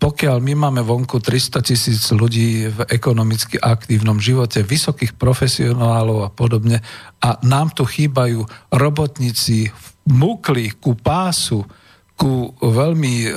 [0.00, 6.80] pokiaľ my máme vonku 300 tisíc ľudí v ekonomicky aktívnom živote, vysokých profesionálov a podobne,
[7.20, 9.68] a nám tu chýbajú robotníci
[10.08, 11.68] mukli ku pásu,
[12.16, 13.30] ku veľmi e,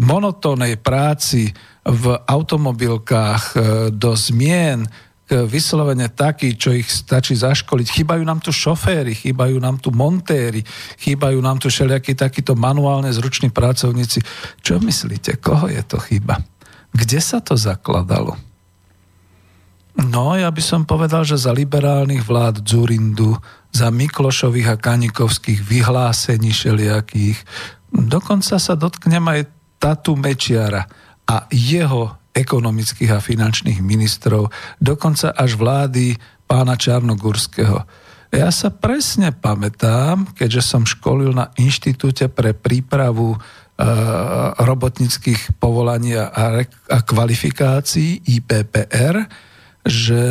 [0.00, 1.48] monotónnej práci
[1.84, 3.56] v automobilkách e,
[3.88, 4.84] do zmien,
[5.28, 7.88] vyslovene takí, čo ich stačí zaškoliť.
[7.88, 10.60] Chýbajú nám tu šoféry, chýbajú nám tu montéry,
[11.00, 14.20] chýbajú nám tu všelijakí takíto manuálne zruční pracovníci.
[14.60, 16.44] Čo myslíte, koho je to chyba?
[16.92, 18.36] Kde sa to zakladalo?
[19.94, 23.38] No, ja by som povedal, že za liberálnych vlád Zurindu,
[23.70, 27.38] za Miklošových a Kanikovských vyhlásení šeliakých,
[27.94, 29.40] dokonca sa dotknem aj
[29.78, 30.84] Tatu Mečiara
[31.24, 34.50] a jeho ekonomických a finančných ministrov,
[34.82, 36.18] dokonca až vlády
[36.50, 37.86] pána Čarnogurského.
[38.34, 43.38] Ja sa presne pamätám, keďže som školil na Inštitúte pre prípravu e,
[44.58, 46.26] robotnických povolaní a,
[46.66, 49.22] a kvalifikácií IPPR,
[49.86, 50.22] že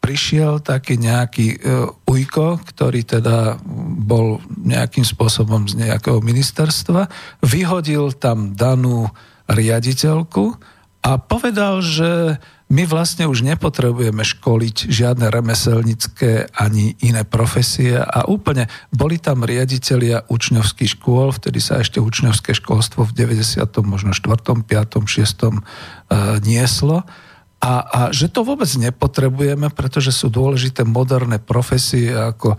[0.00, 3.60] prišiel taký nejaký uh, ujko, ktorý teda
[4.00, 7.06] bol nejakým spôsobom z nejakého ministerstva,
[7.44, 9.12] vyhodil tam danú
[9.48, 10.56] riaditeľku
[11.00, 12.36] a povedal, že
[12.70, 20.30] my vlastne už nepotrebujeme školiť žiadne remeselnické ani iné profesie a úplne boli tam riaditeľia
[20.30, 23.64] učňovských škôl, vtedy sa ešte učňovské školstvo v 90.
[23.82, 25.10] možno 4., 5., 6.
[25.50, 27.02] Uh, nieslo
[27.60, 32.58] a, a že to vôbec nepotrebujeme, pretože sú dôležité moderné profesie ako, e,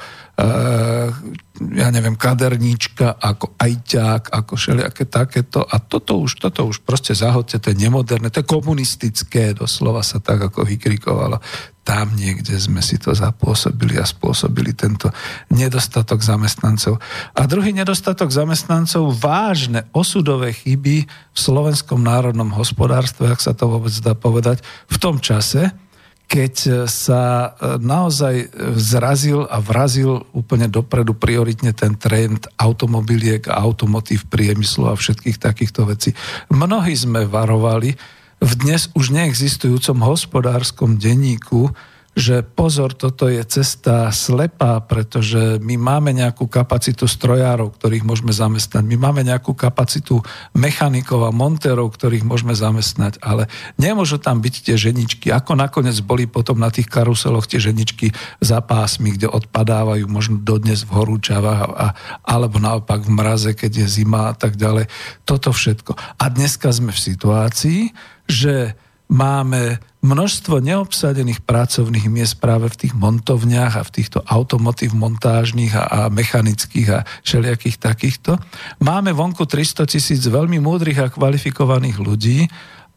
[1.74, 5.66] ja neviem, kaderníčka, ako ajťák, ako všelijaké takéto.
[5.66, 10.22] A toto už, toto už proste zahodte, to je nemoderné, to je komunistické, doslova sa
[10.22, 11.42] tak ako vykrikovalo
[11.82, 15.10] tam niekde sme si to zapôsobili a spôsobili tento
[15.50, 17.02] nedostatok zamestnancov.
[17.34, 23.94] A druhý nedostatok zamestnancov, vážne osudové chyby v slovenskom národnom hospodárstve, ak sa to vôbec
[23.98, 24.62] dá povedať,
[24.94, 25.74] v tom čase,
[26.32, 34.32] keď sa e, naozaj zrazil a vrazil úplne dopredu prioritne ten trend automobiliek a automotív
[34.32, 36.16] priemyslu a všetkých takýchto vecí.
[36.48, 41.70] Mnohí sme varovali v dnes už neexistujúcom hospodárskom denníku,
[42.12, 48.84] že pozor, toto je cesta slepá, pretože my máme nejakú kapacitu strojárov, ktorých môžeme zamestnať,
[48.84, 50.20] my máme nejakú kapacitu
[50.52, 53.48] mechanikov a montérov, ktorých môžeme zamestnať, ale
[53.80, 58.12] nemôžu tam byť tie ženičky, ako nakoniec boli potom na tých karuseloch tie ženičky
[58.44, 61.88] za pásmi, kde odpadávajú možno dodnes v horúčavách a,
[62.28, 64.92] alebo naopak v mraze, keď je zima a tak ďalej.
[65.24, 65.96] Toto všetko.
[66.20, 67.82] A dneska sme v situácii,
[68.28, 68.76] že
[69.12, 75.84] máme množstvo neobsadených pracovných miest práve v tých montovniach a v týchto automotív montážnych a,
[75.86, 78.40] a mechanických a všelijakých takýchto.
[78.82, 82.48] Máme vonku 300 tisíc veľmi múdrych a kvalifikovaných ľudí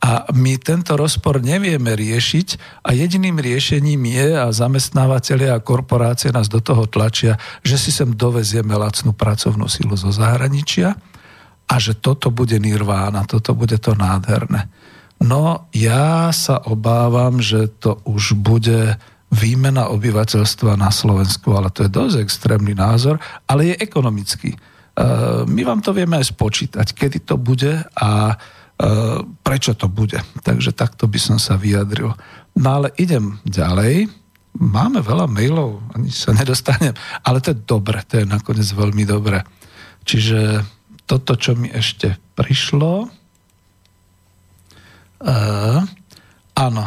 [0.05, 6.49] a my tento rozpor nevieme riešiť a jediným riešením je, a zamestnávateľia a korporácie nás
[6.49, 10.95] do toho tlačia, že si sem dovezieme lacnú pracovnú silu zo zahraničia
[11.65, 14.69] a že toto bude nirvána, toto bude to nádherné.
[15.25, 19.01] No ja sa obávam, že to už bude
[19.33, 23.17] výmena obyvateľstva na Slovensku, ale to je dosť extrémny názor,
[23.49, 24.53] ale je ekonomický.
[24.53, 24.59] E,
[25.49, 28.35] my vám to vieme aj spočítať, kedy to bude a e,
[29.41, 30.21] prečo to bude.
[30.45, 32.13] Takže takto by som sa vyjadril.
[32.61, 34.13] No ale idem ďalej.
[34.55, 36.95] Máme veľa mailov, ani sa nedostanem,
[37.27, 39.43] ale to je dobre, to je nakoniec veľmi dobre.
[40.07, 40.63] Čiže
[41.11, 43.24] toto, čo mi ešte prišlo,
[45.23, 45.82] Uh,
[46.57, 46.86] áno.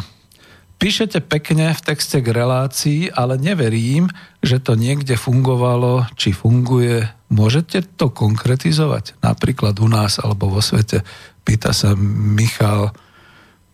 [0.78, 4.06] Píšete pekne v texte k relácii, ale neverím,
[4.38, 7.02] že to niekde fungovalo, či funguje.
[7.34, 9.18] Môžete to konkretizovať?
[9.18, 11.02] Napríklad u nás alebo vo svete?
[11.42, 12.94] Pýta sa Michal.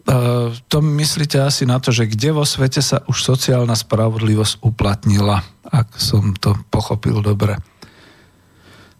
[0.08, 5.44] Uh, to myslíte asi na to, že kde vo svete sa už sociálna spravodlivosť uplatnila,
[5.68, 7.60] ak som to pochopil dobre.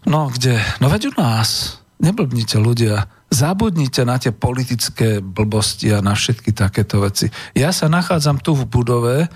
[0.05, 0.61] No kde?
[0.77, 1.81] No veď u nás.
[1.97, 3.09] Neblbnite ľudia.
[3.35, 7.27] Zabudnite na tie politické blbosti a na všetky takéto veci.
[7.51, 9.27] Ja sa nachádzam tu v budove, e,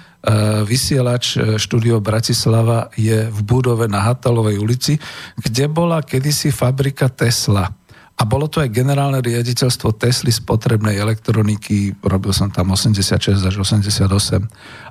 [0.64, 4.96] vysielač e, štúdio Bratislava je v budove na Hatalovej ulici,
[5.36, 7.68] kde bola kedysi fabrika Tesla.
[8.16, 14.08] A bolo to aj generálne riaditeľstvo Tesly spotrebnej elektroniky, robil som tam 86 až 88.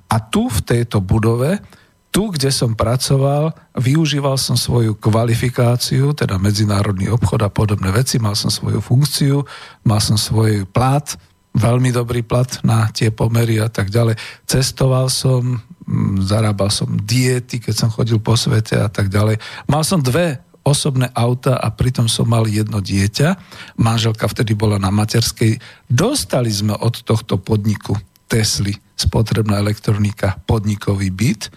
[0.09, 1.65] A tu v tejto budove
[2.09, 8.33] tu, kde som pracoval, využíval som svoju kvalifikáciu, teda medzinárodný obchod a podobné veci, mal
[8.33, 9.45] som svoju funkciu,
[9.85, 11.05] mal som svoj plat,
[11.53, 14.17] veľmi dobrý plat na tie pomery a tak ďalej.
[14.49, 19.37] Cestoval som, mm, zarábal som diety, keď som chodil po svete a tak ďalej.
[19.69, 23.29] Mal som dve osobné auta a pritom som mal jedno dieťa.
[23.81, 25.57] Manželka vtedy bola na materskej.
[25.89, 27.97] Dostali sme od tohto podniku
[28.29, 31.49] Tesly, spotrebná elektronika, podnikový byt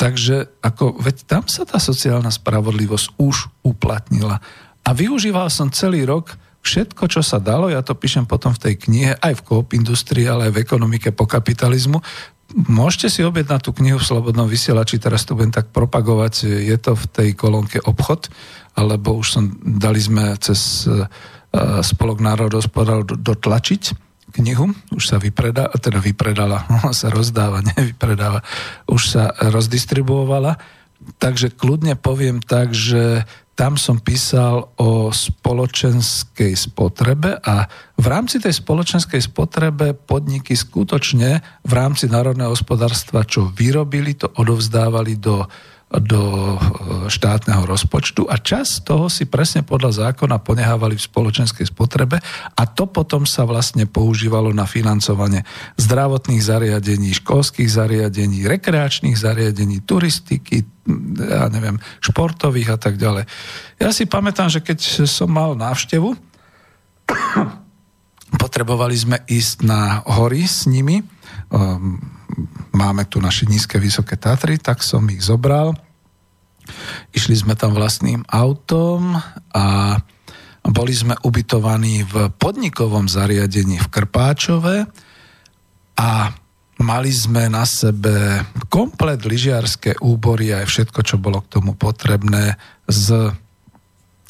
[0.00, 4.40] Takže ako, veď tam sa tá sociálna spravodlivosť už uplatnila.
[4.80, 8.74] A využíval som celý rok všetko, čo sa dalo, ja to píšem potom v tej
[8.80, 12.00] knihe, aj v Coop Industrii, ale aj v ekonomike po kapitalizmu.
[12.72, 16.96] Môžete si objednať tú knihu v Slobodnom vysielači, teraz to budem tak propagovať, je to
[16.96, 18.32] v tej kolónke obchod,
[18.80, 21.04] alebo už som, dali sme cez uh,
[21.84, 26.66] Spolok národospodárov dotlačiť knihu, už sa vypredala, teda vypredala,
[27.00, 28.42] sa rozdáva, nevypredáva,
[28.86, 30.58] už sa rozdistribuovala.
[31.16, 33.24] Takže kľudne poviem tak, že
[33.60, 37.68] tam som písal o spoločenskej spotrebe a
[38.00, 45.20] v rámci tej spoločenskej spotrebe podniky skutočne v rámci národného hospodárstva, čo vyrobili, to odovzdávali
[45.20, 45.44] do
[45.90, 46.58] do e,
[47.10, 52.22] štátneho rozpočtu a čas toho si presne podľa zákona ponehávali v spoločenskej spotrebe
[52.54, 55.42] a to potom sa vlastne používalo na financovanie
[55.74, 60.62] zdravotných zariadení, školských zariadení, rekreačných zariadení, turistiky,
[61.26, 63.26] ja neviem, športových a tak ďalej.
[63.82, 66.14] Ja si pamätám, že keď som mal návštevu,
[68.42, 71.02] potrebovali sme ísť na hory s nimi,
[71.50, 71.98] um,
[72.72, 75.74] máme tu naše nízke, vysoké Tatry, tak som ich zobral.
[77.10, 79.18] Išli sme tam vlastným autom
[79.50, 79.96] a
[80.60, 84.76] boli sme ubytovaní v podnikovom zariadení v Krpáčove
[85.96, 86.10] a
[86.80, 93.32] mali sme na sebe komplet lyžiarské úbory aj všetko, čo bolo k tomu potrebné z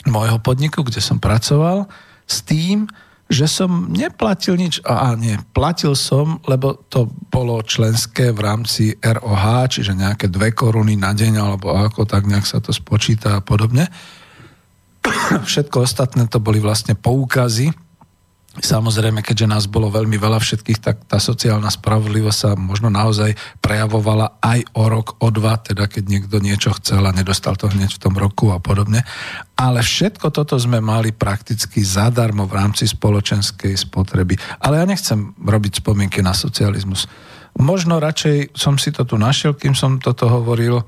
[0.09, 1.87] môjho podniku, kde som pracoval,
[2.25, 2.89] s tým,
[3.31, 9.71] že som neplatil nič, a, nie, platil som, lebo to bolo členské v rámci ROH,
[9.71, 13.87] čiže nejaké dve koruny na deň, alebo ako tak nejak sa to spočíta a podobne.
[15.49, 17.71] Všetko ostatné to boli vlastne poukazy
[18.51, 24.43] Samozrejme, keďže nás bolo veľmi veľa všetkých, tak tá sociálna spravodlivosť sa možno naozaj prejavovala
[24.43, 28.03] aj o rok, o dva, teda keď niekto niečo chcel a nedostal to hneď v
[28.03, 29.07] tom roku a podobne.
[29.55, 34.35] Ale všetko toto sme mali prakticky zadarmo v rámci spoločenskej spotreby.
[34.67, 37.07] Ale ja nechcem robiť spomienky na socializmus.
[37.55, 40.83] Možno radšej som si to tu našiel, kým som toto hovoril.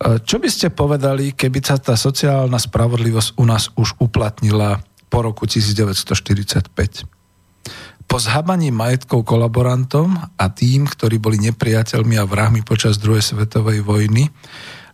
[0.00, 4.80] Čo by ste povedali, keby sa tá sociálna spravodlivosť u nás už uplatnila
[5.14, 6.74] po roku 1945.
[8.04, 14.26] Po zhabaní majetkov kolaborantom a tým, ktorí boli nepriateľmi a vrahmi počas druhej svetovej vojny,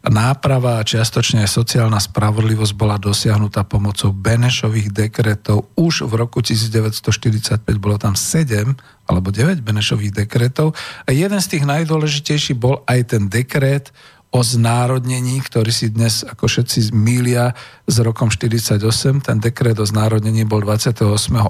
[0.05, 5.73] náprava a čiastočne aj sociálna spravodlivosť bola dosiahnutá pomocou Benešových dekretov.
[5.77, 8.77] Už v roku 1945 bolo tam 7
[9.09, 10.77] alebo 9 Benešových dekretov
[11.09, 13.89] a jeden z tých najdôležitejších bol aj ten dekret
[14.31, 17.51] o znárodnení, ktorý si dnes ako všetci mília
[17.91, 18.79] s rokom 48.
[19.27, 21.03] Ten dekret o znárodnení bol 28.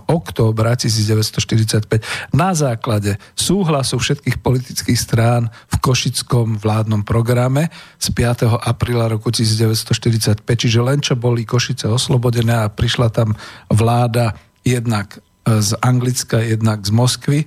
[0.09, 7.69] októbra 1945 na základe súhlasu všetkých politických strán v Košickom vládnom programe
[8.01, 8.49] z 5.
[8.65, 10.41] apríla roku 1945.
[10.41, 13.37] Čiže len čo boli Košice oslobodené a prišla tam
[13.69, 14.33] vláda
[14.65, 17.47] jednak z Anglicka, jednak z Moskvy, e,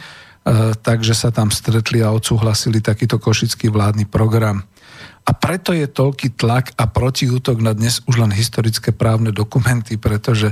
[0.78, 4.66] takže sa tam stretli a odsúhlasili takýto košický vládny program.
[5.24, 10.52] A preto je toľký tlak a protiútok na dnes už len historické právne dokumenty, pretože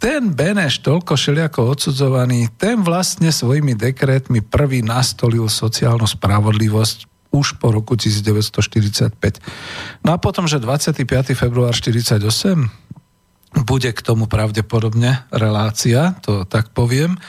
[0.00, 7.68] ten Beneš, toľko šeliako odsudzovaný, ten vlastne svojimi dekrétmi prvý nastolil sociálnu spravodlivosť už po
[7.70, 9.12] roku 1945.
[10.00, 11.04] No a potom, že 25.
[11.36, 17.20] február 1948 bude k tomu pravdepodobne relácia, to tak poviem,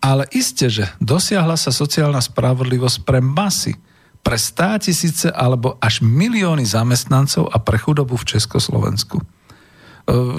[0.00, 3.76] ale iste, že dosiahla sa sociálna spravodlivosť pre masy
[4.20, 9.18] pre stá tisíce alebo až milióny zamestnancov a pre chudobu v Československu.
[9.20, 9.24] E,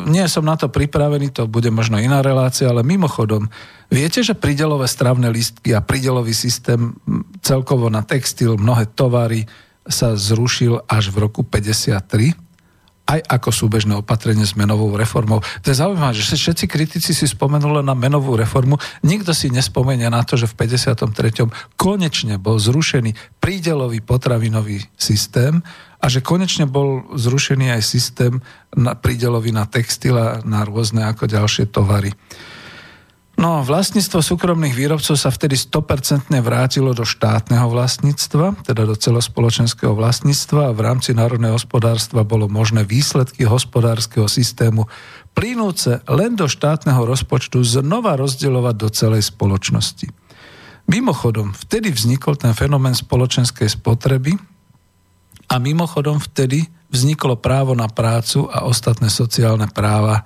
[0.05, 3.49] nie som na to pripravený, to bude možno iná relácia, ale mimochodom,
[3.89, 6.93] viete, že pridelové stravné listky a pridelový systém
[7.41, 9.49] celkovo na textil, mnohé tovary
[9.89, 12.50] sa zrušil až v roku 53?
[13.11, 15.43] Aj ako súbežné opatrenie s menovou reformou.
[15.63, 20.23] To je zaujímavé, že všetci kritici si spomenuli na menovú reformu, nikto si nespomenia na
[20.23, 21.51] to, že v 53.
[21.75, 25.59] konečne bol zrušený prídelový potravinový systém
[26.01, 28.41] a že konečne bol zrušený aj systém
[28.73, 32.15] na prídelový na textil a na rôzne ako ďalšie tovary.
[33.41, 40.69] No, vlastníctvo súkromných výrobcov sa vtedy 100% vrátilo do štátneho vlastníctva, teda do celospoločenského vlastníctva
[40.69, 44.85] a v rámci národného hospodárstva bolo možné výsledky hospodárskeho systému
[45.33, 50.05] plynúce len do štátneho rozpočtu znova rozdielovať do celej spoločnosti.
[50.85, 54.37] Mimochodom, vtedy vznikol ten fenomén spoločenskej spotreby
[55.49, 60.21] a mimochodom vtedy vzniklo právo na prácu a ostatné sociálne práva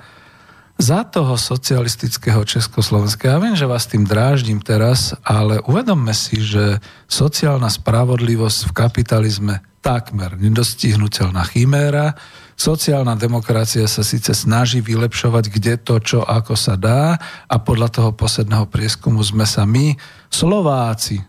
[0.75, 3.31] za toho socialistického Československa.
[3.31, 9.55] Ja viem, že vás tým dráždim teraz, ale uvedomme si, že sociálna spravodlivosť v kapitalizme
[9.79, 12.17] takmer nedostihnutelná chiméra,
[12.57, 17.15] sociálna demokracia sa síce snaží vylepšovať kde to, čo ako sa dá
[17.45, 19.93] a podľa toho posledného prieskumu sme sa my,
[20.27, 21.21] Slováci,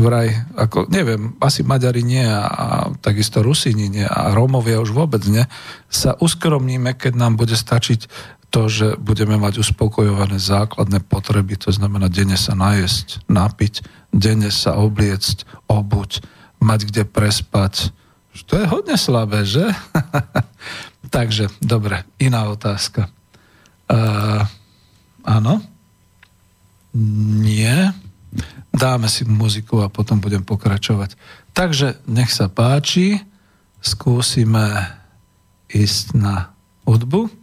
[0.00, 2.66] vraj, ako neviem, asi Maďari nie a, a
[2.98, 5.44] takisto Rusini nie a Rómovia už vôbec nie,
[5.86, 8.08] sa uskromníme, keď nám bude stačiť
[8.50, 14.74] to, že budeme mať uspokojované základné potreby, to znamená denne sa najesť, napiť, denne sa
[14.74, 16.26] obliecť, obuť,
[16.58, 17.94] mať kde prespať.
[18.50, 19.70] To je hodne slabé, že?
[21.14, 23.06] Takže, dobre, iná otázka.
[23.86, 24.42] Uh,
[25.22, 25.62] áno?
[26.94, 27.94] Nie?
[28.70, 31.14] Dáme si muziku a potom budem pokračovať.
[31.54, 33.18] Takže, nech sa páči,
[33.82, 34.94] skúsime
[35.70, 36.54] ísť na
[36.86, 37.39] hudbu.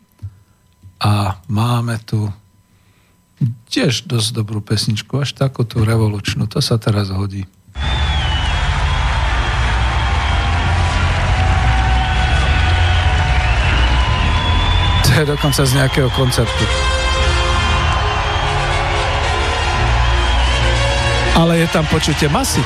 [0.98, 2.34] A máme tu
[3.70, 6.50] tiež dosť dobrú pesničku, až takú tú revolučnú.
[6.50, 7.46] To sa teraz hodí.
[15.06, 16.66] To je dokonca z nejakého koncertu.
[21.38, 22.66] Ale je tam počutie masy.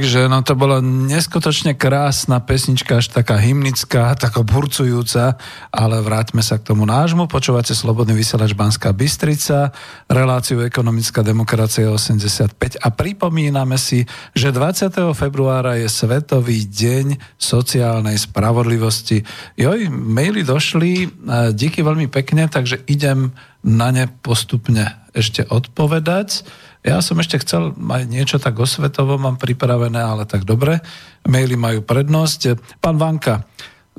[0.00, 5.36] Takže no to bola neskutočne krásna pesnička, až taká hymnická, taká burcujúca,
[5.68, 7.28] ale vráťme sa k tomu nášmu.
[7.28, 9.76] Počúvate Slobodný vysielač Banská Bystrica,
[10.08, 14.88] reláciu Ekonomická demokracia 85 a pripomíname si, že 20.
[15.12, 19.20] februára je Svetový deň sociálnej spravodlivosti.
[19.60, 21.12] Joj, maily došli,
[21.52, 26.48] díky veľmi pekne, takže idem na ne postupne ešte odpovedať.
[26.80, 30.80] Ja som ešte chcel mať niečo tak osvetovo, mám pripravené, ale tak dobre.
[31.28, 32.56] Maily majú prednosť.
[32.80, 33.44] Pán Vanka,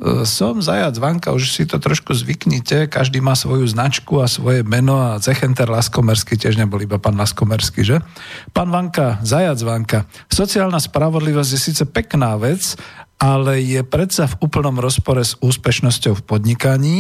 [0.02, 4.66] e, som zajac Vanka, už si to trošku zvyknite, každý má svoju značku a svoje
[4.66, 8.02] meno a Zechenter Laskomersky tiež nebol iba pán Laskomersky, že?
[8.50, 10.00] Pán Vanka, zajac Vanka,
[10.34, 12.82] sociálna spravodlivosť je síce pekná vec,
[13.22, 17.00] ale je predsa v úplnom rozpore s úspešnosťou v podnikaní,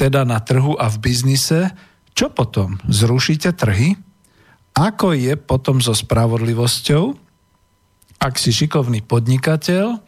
[0.00, 1.76] teda na trhu a v biznise.
[2.16, 2.80] Čo potom?
[2.88, 4.00] Zrušíte trhy?
[4.76, 7.14] Ako je potom so spravodlivosťou,
[8.20, 10.00] ak si šikovný podnikateľ, uh,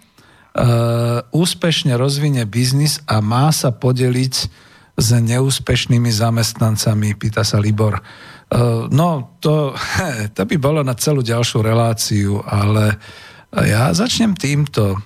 [1.32, 4.34] úspešne rozvinie biznis a má sa podeliť
[4.92, 8.00] s neúspešnými zamestnancami, pýta sa Libor.
[8.52, 9.72] Uh, no, to,
[10.36, 13.00] to by bolo na celú ďalšiu reláciu, ale
[13.52, 14.96] ja začnem týmto.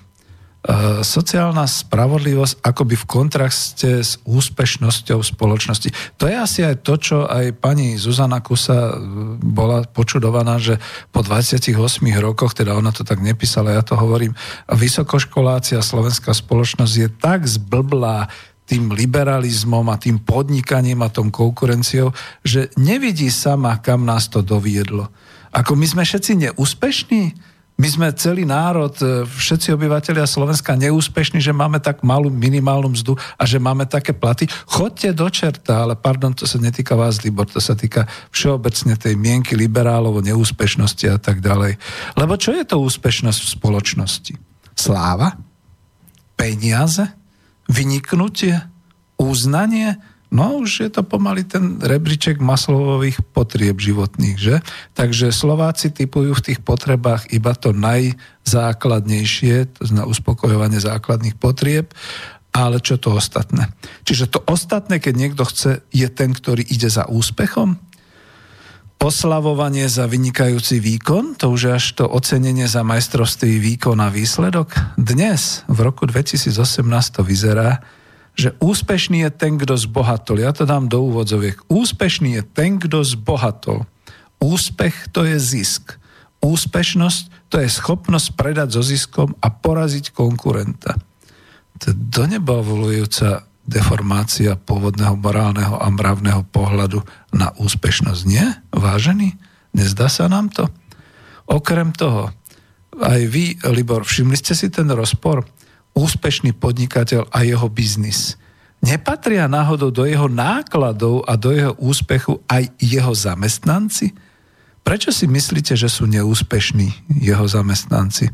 [0.67, 6.19] Eh, sociálna spravodlivosť akoby v kontraste s úspešnosťou spoločnosti.
[6.19, 8.99] To je asi aj to, čo aj pani Zuzana Kusa eh,
[9.39, 10.75] bola počudovaná, že
[11.15, 11.71] po 28
[12.19, 14.35] rokoch, teda ona to tak nepísala, ja to hovorím,
[14.67, 18.27] vysokoškolácia slovenská spoločnosť je tak zblblá
[18.67, 22.11] tým liberalizmom a tým podnikaním a tom konkurenciou,
[22.43, 25.07] že nevidí sama, kam nás to doviedlo.
[25.55, 27.46] Ako my sme všetci neúspešní,
[27.77, 33.13] my sme celý národ, e, všetci obyvateľia Slovenska neúspešní, že máme tak malú minimálnu mzdu
[33.37, 34.49] a že máme také platy.
[34.65, 39.13] Chodte do čerta, ale pardon, to sa netýka vás, Libor, to sa týka všeobecne tej
[39.13, 41.77] mienky liberálov o neúspešnosti a tak ďalej.
[42.17, 44.33] Lebo čo je to úspešnosť v spoločnosti?
[44.73, 45.37] Sláva?
[46.33, 47.13] Peniaze?
[47.69, 48.57] Vyniknutie?
[49.21, 50.01] Uznanie?
[50.27, 54.59] No už je to pomaly ten rebríček maslovových potrieb životných, že?
[54.91, 61.95] Takže Slováci typujú v tých potrebách iba to najzákladnejšie, to znamená uspokojovanie základných potrieb,
[62.51, 63.71] ale čo to ostatné?
[64.03, 67.79] Čiže to ostatné, keď niekto chce, je ten, ktorý ide za úspechom?
[68.97, 74.73] Oslavovanie za vynikajúci výkon, to už je až to ocenenie za majstrovství výkon a výsledok.
[74.97, 76.49] Dnes, v roku 2018
[77.13, 77.77] to vyzerá,
[78.37, 80.37] že úspešný je ten, kto zbohatol.
[80.37, 81.57] Ja to dám do úvodzoviek.
[81.73, 83.89] Úspešný je ten, kto zbohatol.
[84.37, 85.97] Úspech to je zisk.
[86.45, 90.93] Úspešnosť to je schopnosť predať so ziskom a poraziť konkurenta.
[91.81, 97.03] To je do neba volujúca deformácia pôvodného morálneho a mravného pohľadu
[97.35, 98.21] na úspešnosť.
[98.29, 98.63] Nie?
[98.71, 99.33] Vážený?
[99.75, 100.69] Nezdá sa nám to?
[101.49, 102.31] Okrem toho,
[103.01, 105.43] aj vy, Libor, všimli ste si ten rozpor?
[105.97, 108.37] Úspešný podnikateľ a jeho biznis.
[108.85, 114.13] Nepatria náhodou do jeho nákladov a do jeho úspechu aj jeho zamestnanci?
[114.85, 118.29] Prečo si myslíte, že sú neúspešní jeho zamestnanci?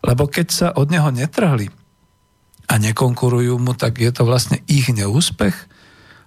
[0.00, 1.68] Lebo keď sa od neho netrhli
[2.70, 5.68] a nekonkurujú mu, tak je to vlastne ich neúspech?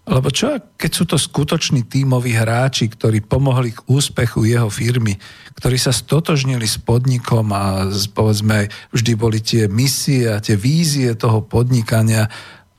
[0.03, 5.15] Lebo čo, keď sú to skutoční tímoví hráči, ktorí pomohli k úspechu jeho firmy,
[5.55, 11.47] ktorí sa stotožnili s podnikom a povedzme vždy boli tie misie a tie vízie toho
[11.47, 12.27] podnikania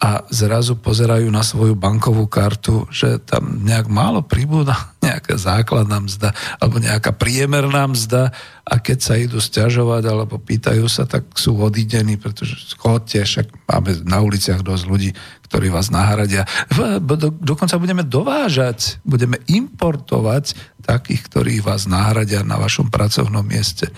[0.03, 4.75] a zrazu pozerajú na svoju bankovú kartu, že tam nejak málo pribúda
[5.07, 8.35] nejaká základná mzda alebo nejaká priemerná mzda
[8.65, 14.03] a keď sa idú stiažovať alebo pýtajú sa, tak sú odidení, pretože chodte, však máme
[14.05, 15.11] na uliciach dosť ľudí,
[15.49, 16.49] ktorí vás nahradia.
[17.01, 23.89] Do, dokonca budeme dovážať, budeme importovať takých, ktorí vás nahradia na vašom pracovnom mieste.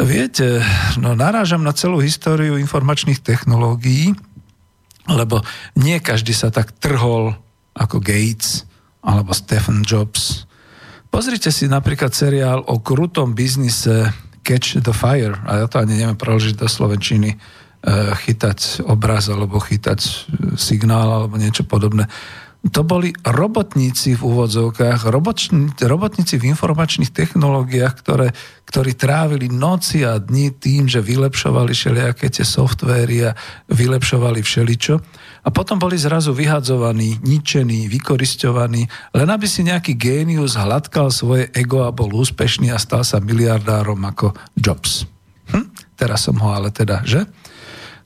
[0.00, 0.64] Viete,
[0.96, 4.16] no narážam na celú históriu informačných technológií,
[5.08, 5.40] lebo
[5.78, 7.36] nie každý sa tak trhol
[7.72, 8.68] ako Gates
[9.00, 10.44] alebo Stephen Jobs.
[11.08, 14.12] Pozrite si napríklad seriál o krutom biznise
[14.44, 17.38] Catch the Fire, a ja to ani neviem preložiť do Slovenčiny, eh,
[18.14, 20.12] chytať obraz alebo chytať eh,
[20.60, 22.06] signál alebo niečo podobné
[22.60, 25.08] to boli robotníci v úvodzovkách,
[25.80, 28.36] robotníci v informačných technológiách, ktoré,
[28.68, 33.36] ktorí trávili noci a dni tým, že vylepšovali všelijaké tie softvéry a
[33.72, 34.94] vylepšovali všeličo.
[35.40, 38.84] A potom boli zrazu vyhadzovaní, ničení, vykoristovaní,
[39.16, 44.04] len aby si nejaký génius hladkal svoje ego a bol úspešný a stal sa miliardárom
[44.04, 45.08] ako Jobs.
[45.48, 45.96] Hm?
[45.96, 47.24] Teraz som ho ale teda, že?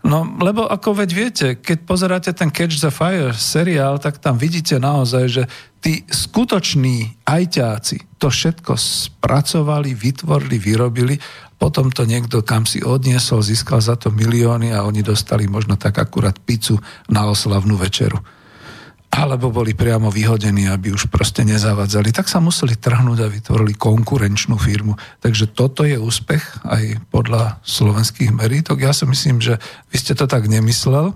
[0.05, 4.76] No, lebo ako veď viete, keď pozeráte ten Catch the Fire seriál, tak tam vidíte
[4.76, 5.43] naozaj, že
[5.81, 11.16] tí skutoční ajťáci to všetko spracovali, vytvorili, vyrobili,
[11.56, 15.97] potom to niekto kam si odniesol, získal za to milióny a oni dostali možno tak
[15.97, 16.76] akurát pizzu
[17.09, 18.20] na oslavnú večeru
[19.14, 24.58] alebo boli priamo vyhodení, aby už proste nezavadzali, tak sa museli trhnúť a vytvorili konkurenčnú
[24.58, 24.98] firmu.
[25.22, 28.82] Takže toto je úspech aj podľa slovenských merítok.
[28.82, 29.62] Ja si myslím, že
[29.94, 31.14] vy ste to tak nemyslel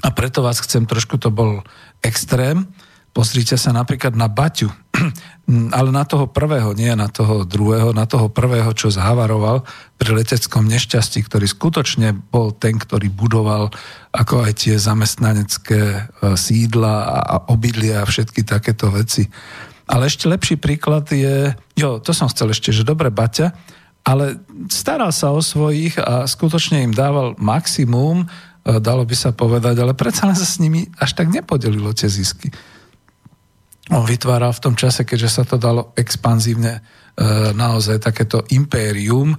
[0.00, 1.60] a preto vás chcem, trošku to bol
[2.00, 2.64] extrém,
[3.12, 4.72] Pozrite sa napríklad na Baťu,
[5.76, 9.68] ale na toho prvého, nie na toho druhého, na toho prvého, čo zhavaroval
[10.00, 13.68] pri leteckom nešťastí, ktorý skutočne bol ten, ktorý budoval
[14.16, 16.00] ako aj tie zamestnanecké e,
[16.40, 19.28] sídla a obydlia a všetky takéto veci.
[19.92, 23.52] Ale ešte lepší príklad je, jo, to som chcel ešte, že dobre Baťa,
[24.08, 24.40] ale
[24.72, 29.92] staral sa o svojich a skutočne im dával maximum, e, dalo by sa povedať, ale
[29.92, 32.48] predsa len sa s nimi až tak nepodelilo tie zisky
[33.90, 36.80] on vytváral v tom čase, keďže sa to dalo expanzívne e,
[37.50, 39.34] naozaj takéto impérium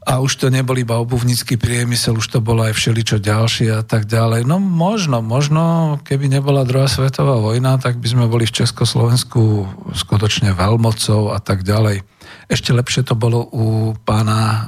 [0.00, 4.08] a už to nebol iba obuvnícky priemysel, už to bolo aj všeličo ďalšie a tak
[4.08, 4.48] ďalej.
[4.48, 10.56] No možno, možno, keby nebola druhá svetová vojna, tak by sme boli v Československu skutočne
[10.56, 12.00] veľmocou a tak ďalej.
[12.48, 14.58] Ešte lepšie to bolo u pána e,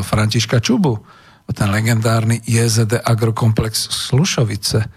[0.00, 1.04] Františka Čubu,
[1.52, 4.88] ten legendárny JZD Agrokomplex Slušovice,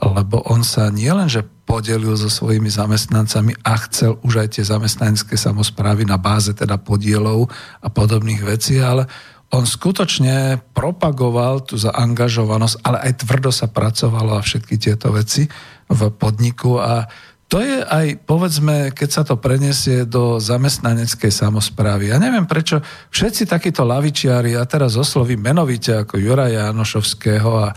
[0.00, 6.08] lebo on sa nielenže podelil so svojimi zamestnancami a chcel už aj tie zamestnanecké samozprávy
[6.08, 7.52] na báze teda podielov
[7.84, 9.06] a podobných vecí, ale
[9.50, 15.50] on skutočne propagoval tú zaangažovanosť, ale aj tvrdo sa pracovalo a všetky tieto veci
[15.90, 17.10] v podniku a
[17.50, 22.14] to je aj, povedzme, keď sa to preniesie do zamestnaneckej samozprávy.
[22.14, 22.78] Ja neviem, prečo
[23.10, 27.74] všetci takíto lavičiari, ja teraz oslovím menovite ako Juraja Janošovského a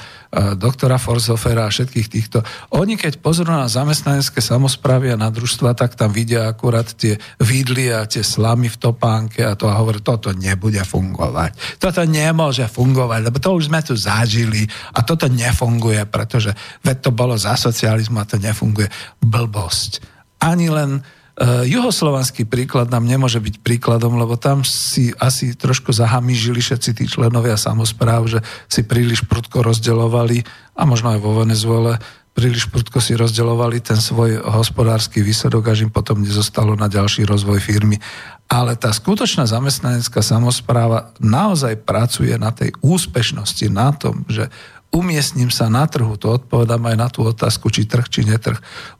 [0.53, 2.45] doktora Forzofera a všetkých týchto,
[2.77, 7.89] oni keď pozrú na zamestnanecké samozprávy a na družstva, tak tam vidia akurát tie vidly
[7.89, 11.81] a tie slamy v topánke a to a hovorí, toto nebude fungovať.
[11.81, 16.53] Toto nemôže fungovať, lebo to už sme tu zažili a toto nefunguje, pretože
[16.85, 18.85] veď to bolo za socializmu a to nefunguje.
[19.17, 20.03] Blbo dosť.
[20.43, 20.99] Ani len
[21.37, 27.05] uh, juhoslovanský príklad nám nemôže byť príkladom, lebo tam si asi trošku zahamížili všetci tí
[27.09, 28.39] členovia samozpráv, že
[28.69, 30.45] si príliš prudko rozdeľovali,
[30.77, 32.01] a možno aj vo Venezuele,
[32.33, 37.61] príliš prudko si rozdeľovali ten svoj hospodársky výsledok, až im potom nezostalo na ďalší rozvoj
[37.61, 38.01] firmy.
[38.49, 44.49] Ale tá skutočná zamestnanecká samozpráva naozaj pracuje na tej úspešnosti, na tom, že
[44.93, 48.57] umiestním sa na trhu, to odpovedám aj na tú otázku, či trh, či netrh,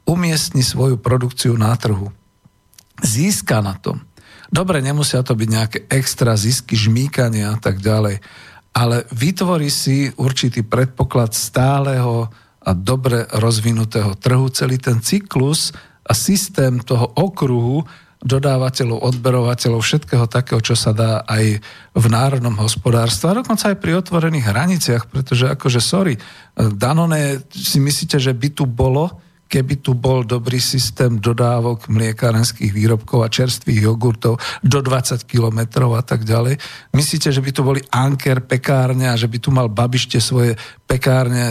[0.09, 2.09] umiestni svoju produkciu na trhu.
[3.03, 4.01] Získa na tom.
[4.47, 8.21] Dobre, nemusia to byť nejaké extra zisky, žmýkania a tak ďalej,
[8.73, 12.31] ale vytvorí si určitý predpoklad stáleho
[12.63, 14.47] a dobre rozvinutého trhu.
[14.49, 15.75] Celý ten cyklus
[16.07, 17.83] a systém toho okruhu
[18.23, 21.59] dodávateľov, odberovateľov, všetkého takého, čo sa dá aj
[21.91, 26.15] v národnom hospodárstve a dokonca aj pri otvorených hraniciach, pretože akože sorry,
[26.55, 29.19] Danone si myslíte, že by tu bolo,
[29.53, 36.01] keby tu bol dobrý systém dodávok mliekárenských výrobkov a čerstvých jogurtov do 20 kilometrov a
[36.01, 36.57] tak ďalej.
[36.89, 41.43] Myslíte, že by tu boli anker pekárne a že by tu mal babište svoje pekárne,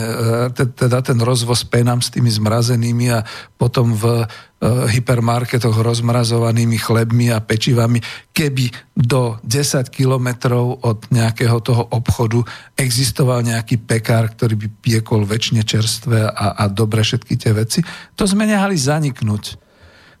[0.53, 3.25] e, teda ten rozvoz penám s tými zmrazenými a
[3.57, 4.23] potom v
[4.63, 7.99] Eh, hypermarketoch rozmrazovanými chlebmi a pečivami,
[8.31, 12.39] keby do 10 kilometrov od nejakého toho obchodu
[12.71, 17.83] existoval nejaký pekár, ktorý by piekol väčšine čerstvé a, a dobre všetky tie veci,
[18.15, 19.59] to sme nehali zaniknúť.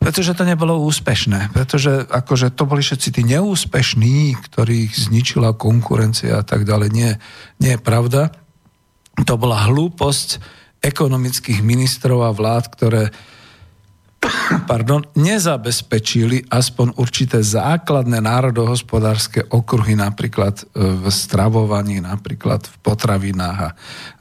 [0.03, 1.55] Pretože to nebolo úspešné.
[1.55, 6.89] Pretože akože to boli všetci tí neúspešní, ktorých zničila konkurencia a tak ďalej.
[6.91, 7.11] Nie,
[7.63, 8.42] nie je pravda.
[9.13, 10.41] To bola hlúposť
[10.81, 13.03] ekonomických ministrov a vlád, ktoré
[14.69, 23.69] pardon, nezabezpečili aspoň určité základné národohospodárske okruhy, napríklad e, v stravovaní, napríklad v potravinách a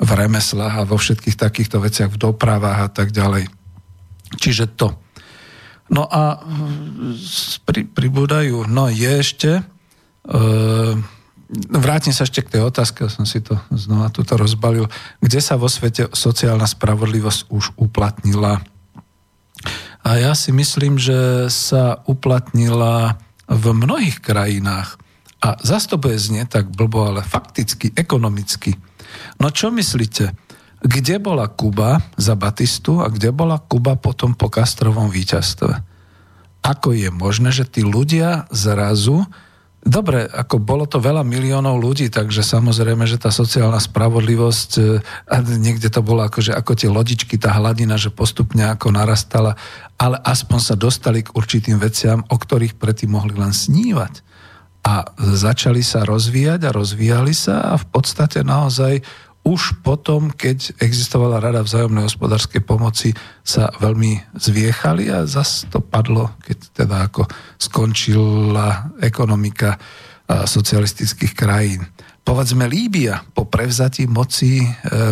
[0.02, 3.47] v remeslách a vo všetkých takýchto veciach, v dopravách a tak ďalej.
[4.39, 4.97] Čiže to.
[5.93, 6.40] No a
[7.69, 9.62] pri, pribúdajú, no je ešte, e,
[11.68, 14.88] vrátim sa ešte k tej otázke, som si to znova tuto rozbalil,
[15.20, 18.64] kde sa vo svete sociálna spravodlivosť už uplatnila
[20.02, 24.98] a ja si myslím, že sa uplatnila v mnohých krajinách.
[25.42, 25.58] A
[25.98, 28.78] bude znie tak blbo, ale fakticky, ekonomicky.
[29.42, 30.34] No čo myslíte?
[30.82, 35.82] Kde bola Kuba za Batistu a kde bola Kuba potom po Kastrovom víťazstve?
[36.62, 39.26] Ako je možné, že tí ľudia zrazu
[39.82, 44.82] Dobre, ako bolo to veľa miliónov ľudí, takže samozrejme, že tá sociálna spravodlivosť, e,
[45.59, 49.59] niekde to bolo ako, že ako tie lodičky, tá hladina, že postupne ako narastala,
[49.98, 54.22] ale aspoň sa dostali k určitým veciam, o ktorých predtým mohli len snívať.
[54.86, 59.02] A začali sa rozvíjať a rozvíjali sa a v podstate naozaj
[59.43, 63.10] už potom, keď existovala Rada vzájomnej hospodárskej pomoci,
[63.43, 67.27] sa veľmi zviechali a zase to padlo, keď teda ako
[67.59, 69.82] skončila ekonomika
[70.31, 71.82] socialistických krajín.
[72.23, 74.69] Povedzme Líbia po prevzatí moci e,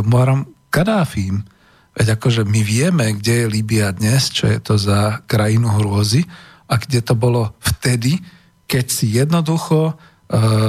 [0.06, 1.42] Muaram Kadáfim.
[1.90, 6.22] Veď akože my vieme, kde je Líbia dnes, čo je to za krajinu hrôzy
[6.70, 8.22] a kde to bolo vtedy,
[8.70, 9.94] keď si jednoducho e,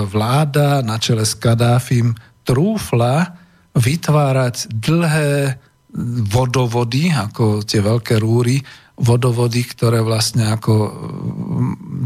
[0.10, 3.38] vláda na čele s Kadáfim trúfla
[3.76, 5.58] vytvárať dlhé
[6.32, 8.64] vodovody, ako tie veľké rúry,
[9.02, 10.74] vodovody, ktoré vlastne ako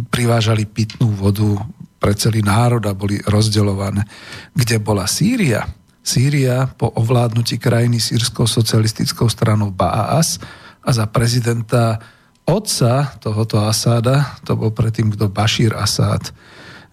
[0.09, 1.59] privážali pitnú vodu
[1.99, 4.05] pre celý národ a boli rozdeľované.
[4.53, 5.65] Kde bola Sýria?
[6.05, 10.37] Sýria po ovládnutí krajiny sírskou socialistickou stranou Baas
[10.85, 11.97] a za prezidenta
[12.45, 16.29] otca tohoto Asáda, to bol predtým kto Bašír Asád,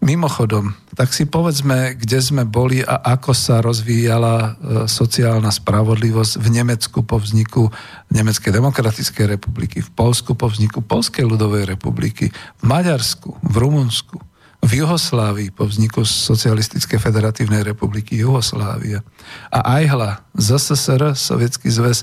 [0.03, 4.51] Mimochodom, tak si povedzme, kde sme boli a ako sa rozvíjala e,
[4.91, 7.71] sociálna spravodlivosť v Nemecku po vzniku
[8.11, 14.19] Nemeckej demokratickej republiky, v Polsku po vzniku Polskej ľudovej republiky, v Maďarsku, v Rumunsku,
[14.59, 19.07] v Juhoslávii po vzniku Socialistickej federatívnej republiky Juhoslávia.
[19.55, 22.03] A Ajhla, ZSSR, Sovietský zväz,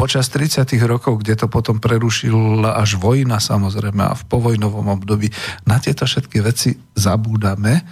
[0.00, 0.64] počas 30.
[0.88, 5.28] rokov, kde to potom prerušila až vojna samozrejme a v povojnovom období,
[5.68, 7.84] na tieto všetky veci zabúdame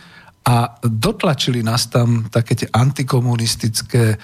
[0.48, 4.16] a dotlačili nás tam také tie antikomunistické e,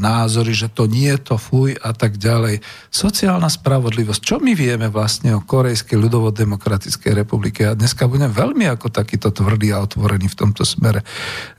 [0.00, 2.64] názory, že to nie, to fuj a tak ďalej.
[2.88, 4.20] Sociálna spravodlivosť.
[4.24, 7.68] Čo my vieme vlastne o Korejskej ľudovo-demokratickej republike?
[7.68, 11.04] A dneska budem veľmi ako takýto tvrdý a otvorený v tomto smere.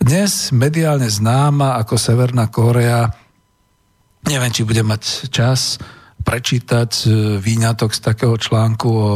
[0.02, 3.27] Dnes mediálne známa ako Severná Korea
[4.28, 5.80] Neviem, či budem mať čas
[6.20, 9.12] prečítať e, výňatok z takého článku o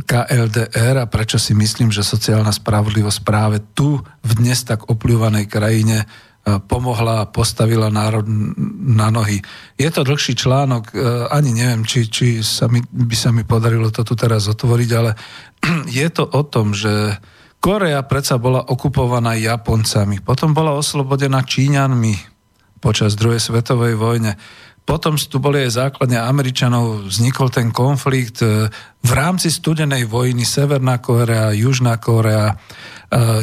[0.00, 6.00] KLDR a prečo si myslím, že sociálna spravodlivosť práve tu v dnes tak opľúvanej krajine
[6.00, 6.06] e,
[6.64, 8.24] pomohla a postavila národ
[8.88, 9.44] na nohy.
[9.76, 13.92] Je to dlhší článok, e, ani neviem, či, či sa mi, by sa mi podarilo
[13.92, 15.12] to tu teraz otvoriť, ale
[16.00, 17.20] je to o tom, že
[17.60, 22.37] Korea predsa bola okupovaná Japoncami, potom bola oslobodená Číňanmi,
[22.78, 24.38] počas druhej svetovej vojne.
[24.88, 28.72] Potom tu boli aj základne Američanov, vznikol ten konflikt e,
[29.04, 32.56] v rámci studenej vojny Severná Korea, Južná Korea.
[32.56, 32.56] E,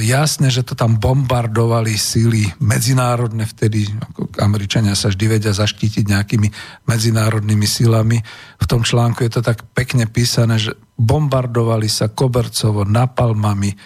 [0.10, 6.49] jasne, že to tam bombardovali síly medzinárodné vtedy, ako Američania sa vždy vedia zaštítiť nejakými
[6.90, 8.18] medzinárodnými silami.
[8.57, 13.78] V tom článku je to tak pekne písané, že bombardovali sa kobercovo, napalmami, e,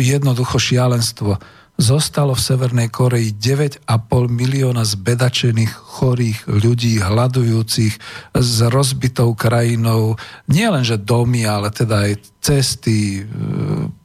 [0.00, 1.36] jednoducho šialenstvo
[1.82, 3.90] zostalo v Severnej Koreji 9,5
[4.30, 7.94] milióna zbedačených, chorých ľudí, hľadujúcich
[8.38, 10.14] s rozbitou krajinou.
[10.46, 13.22] Nie len, že domy, ale teda aj cesty, e,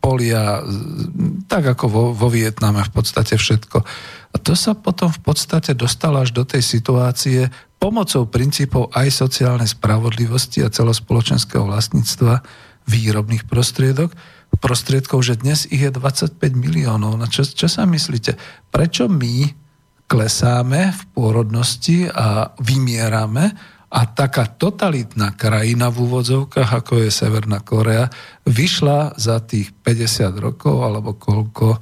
[0.02, 0.66] polia,
[1.46, 3.78] tak ako vo, vo Vietname v podstate všetko.
[4.34, 7.48] A to sa potom v podstate dostalo až do tej situácie
[7.78, 12.42] pomocou princípov aj sociálnej spravodlivosti a celospoločenského vlastníctva
[12.90, 14.16] výrobných prostriedok,
[14.60, 17.16] prostriedkov, že dnes ich je 25 miliónov.
[17.16, 18.36] Na čo, čo sa myslíte?
[18.70, 19.68] Prečo my
[20.08, 23.52] klesáme v pôrodnosti a vymierame
[23.88, 28.12] a taká totalitná krajina v úvodzovkách, ako je Severná Korea,
[28.44, 31.80] vyšla za tých 50 rokov, alebo koľko,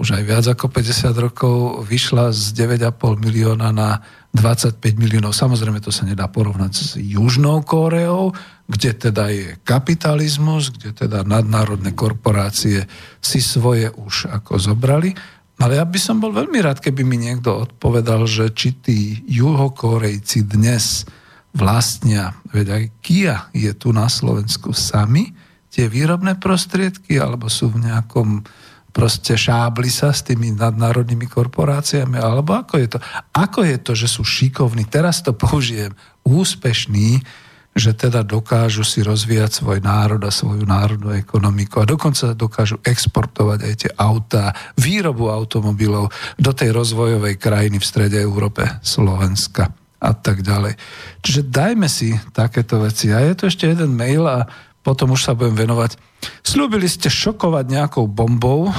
[0.00, 4.00] už aj viac ako 50 rokov, vyšla z 9,5 milióna na
[4.32, 5.36] 25 miliónov.
[5.36, 8.32] Samozrejme, to sa nedá porovnať s Južnou Kóreou,
[8.64, 12.88] kde teda je kapitalizmus, kde teda nadnárodné korporácie
[13.20, 15.12] si svoje už ako zobrali.
[15.60, 20.48] Ale ja by som bol veľmi rád, keby mi niekto odpovedal, že či tí juhokorejci
[20.48, 21.04] dnes
[21.52, 25.36] vlastnia, veď aj Kia je tu na Slovensku sami,
[25.68, 28.44] tie výrobné prostriedky, alebo sú v nejakom
[28.92, 32.98] proste šábli sa s tými nadnárodnými korporáciami, alebo ako je to?
[33.32, 37.24] Ako je to, že sú šikovní, teraz to použijem, úspešní,
[37.72, 43.58] že teda dokážu si rozvíjať svoj národ a svoju národnú ekonomiku a dokonca dokážu exportovať
[43.64, 50.44] aj tie autá, výrobu automobilov do tej rozvojovej krajiny v strede Európe, Slovenska a tak
[50.44, 50.76] ďalej.
[51.24, 53.08] Čiže dajme si takéto veci.
[53.08, 54.44] A je tu ešte jeden mail a
[54.82, 55.96] potom už sa budem venovať.
[56.42, 58.70] Slúbili ste šokovať nejakou bombou,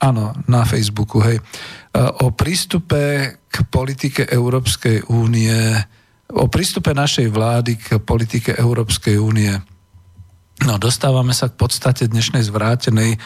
[0.00, 1.42] áno, na Facebooku, hej,
[2.24, 5.74] o prístupe k politike Európskej únie,
[6.30, 9.50] o prístupe našej vlády k politike Európskej únie.
[10.62, 13.18] No dostávame sa k podstate dnešnej zvrátenej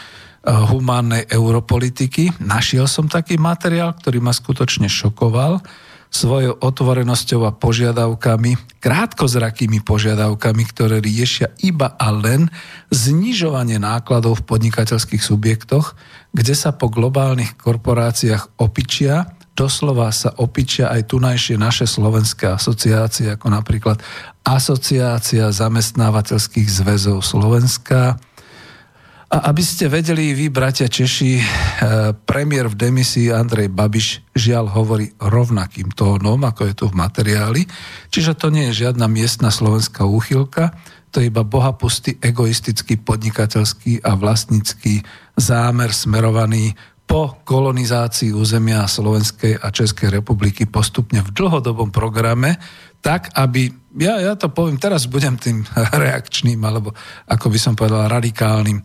[0.44, 2.36] humánnej europolitiky.
[2.40, 5.60] Našiel som taký materiál, ktorý ma skutočne šokoval
[6.14, 12.46] svojou otvorenosťou a požiadavkami, krátkozrakými požiadavkami, ktoré riešia iba a len
[12.94, 15.98] znižovanie nákladov v podnikateľských subjektoch,
[16.30, 23.50] kde sa po globálnych korporáciách opičia, doslova sa opičia aj tunajšie naše slovenské asociácie, ako
[23.50, 23.98] napríklad
[24.44, 28.20] Asociácia zamestnávateľských zväzov Slovenska,
[29.32, 31.44] a aby ste vedeli, vy, bratia Češi, eh,
[32.12, 37.62] premiér v demisii Andrej Babiš žiaľ hovorí rovnakým tónom, ako je tu v materiáli.
[38.12, 40.76] Čiže to nie je žiadna miestna slovenská úchylka,
[41.14, 45.06] to je iba bohapustý, egoistický, podnikateľský a vlastnícky
[45.38, 46.74] zámer smerovaný
[47.06, 52.58] po kolonizácii územia Slovenskej a Českej republiky postupne v dlhodobom programe,
[52.98, 53.70] tak, aby,
[54.00, 55.62] ja, ja to poviem, teraz budem tým
[56.02, 56.90] reakčným, alebo
[57.30, 58.82] ako by som povedal, radikálnym,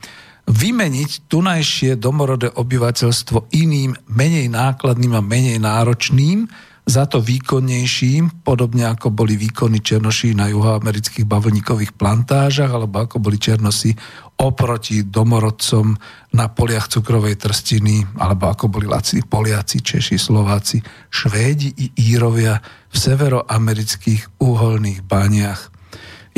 [0.49, 6.49] vymeniť tunajšie domorodé obyvateľstvo iným, menej nákladným a menej náročným,
[6.89, 13.37] za to výkonnejším, podobne ako boli výkony černoší na juhoamerických bavlníkových plantážach, alebo ako boli
[13.37, 13.93] černosi
[14.41, 15.93] oproti domorodcom
[16.33, 20.81] na poliach cukrovej trstiny, alebo ako boli lacní Poliaci, Češi, Slováci,
[21.13, 22.57] Švédi i Írovia
[22.89, 25.78] v severoamerických uholných baniach.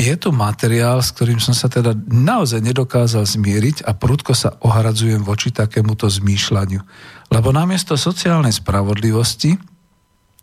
[0.02, 5.22] Je tu materiál, s ktorým som sa teda naozaj nedokázal zmieriť a prudko sa ohradzujem
[5.22, 6.82] voči takémuto zmýšľaniu.
[7.30, 9.62] Lebo namiesto sociálnej spravodlivosti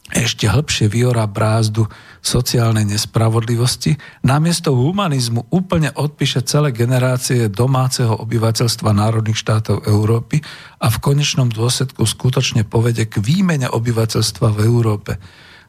[0.09, 1.85] ešte hĺbšie vyora brázdu
[2.25, 10.41] sociálnej nespravodlivosti, namiesto humanizmu úplne odpíše celé generácie domáceho obyvateľstva národných štátov Európy
[10.81, 15.21] a v konečnom dôsledku skutočne povede k výmene obyvateľstva v Európe.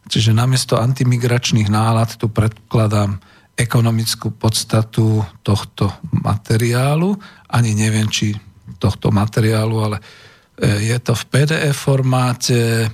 [0.07, 3.19] Čiže namiesto antimigračných nálad tu predkladám
[3.59, 5.91] ekonomickú podstatu tohto
[6.23, 7.11] materiálu.
[7.51, 8.31] Ani neviem, či
[8.79, 12.87] tohto materiálu, ale e, je to v PDF formáte.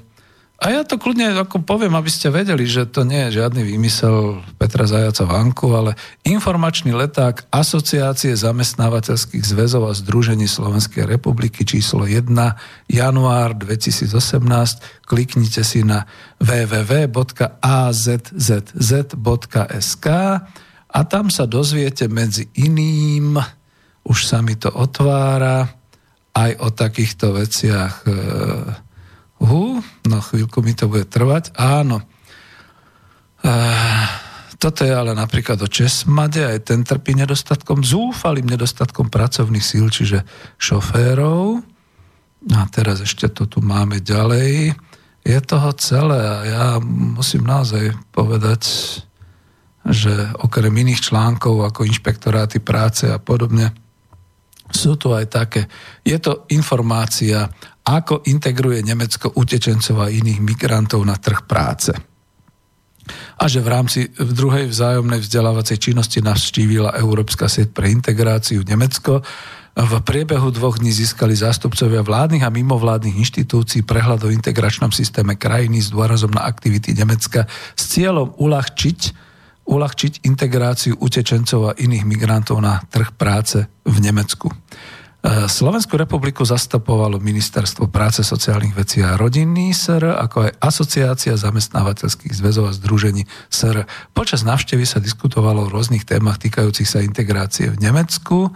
[0.56, 4.40] A ja to kľudne ako poviem, aby ste vedeli, že to nie je žiadny výmysel
[4.56, 12.32] Petra Zajaca Vanku, ale informačný leták Asociácie zamestnávateľských zväzov a združení Slovenskej republiky číslo 1
[12.88, 15.04] január 2018.
[15.04, 16.08] Kliknite si na
[16.40, 17.18] www.azzz.sk
[20.96, 23.36] a tam sa dozviete medzi iným,
[24.08, 25.68] už sa mi to otvára,
[26.32, 28.08] aj o takýchto veciach.
[29.40, 31.52] Uh, no chvíľku mi to bude trvať.
[31.60, 32.02] Áno.
[33.46, 34.08] Uh,
[34.56, 40.24] toto je ale napríklad o Česmade, aj ten trpí nedostatkom, zúfalým nedostatkom pracovných síl, čiže
[40.58, 41.62] šoférov.
[42.56, 44.74] A teraz ešte to tu máme ďalej.
[45.26, 48.62] Je toho celé a ja musím naozaj povedať,
[49.86, 53.74] že okrem iných článkov ako inšpektoráty práce a podobne,
[54.74, 55.62] sú tu aj také.
[56.02, 57.50] Je to informácia,
[57.86, 61.94] ako integruje Nemecko utečencov a iných migrantov na trh práce.
[63.38, 69.22] A že v rámci druhej vzájomnej vzdelávacej činnosti navštívila Európska sieť pre integráciu Nemecko.
[69.76, 75.86] V priebehu dvoch dní získali zástupcovia vládnych a mimovládnych inštitúcií prehľad o integračnom systéme krajiny
[75.86, 77.46] s dôrazom na aktivity Nemecka
[77.78, 79.28] s cieľom uľahčiť
[79.66, 84.54] uľahčiť integráciu utečencov a iných migrantov na trh práce v Nemecku.
[85.26, 92.30] E, Slovenskú republiku zastupovalo Ministerstvo práce, sociálnych vecí a rodinný SR, ako aj Asociácia zamestnávateľských
[92.30, 93.90] zväzov a združení SR.
[94.14, 98.54] Počas návštevy sa diskutovalo o rôznych témach týkajúcich sa integrácie v Nemecku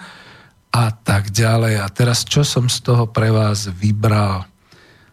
[0.70, 1.82] a tak ďalej.
[1.82, 4.46] A teraz, čo som z toho pre vás vybral?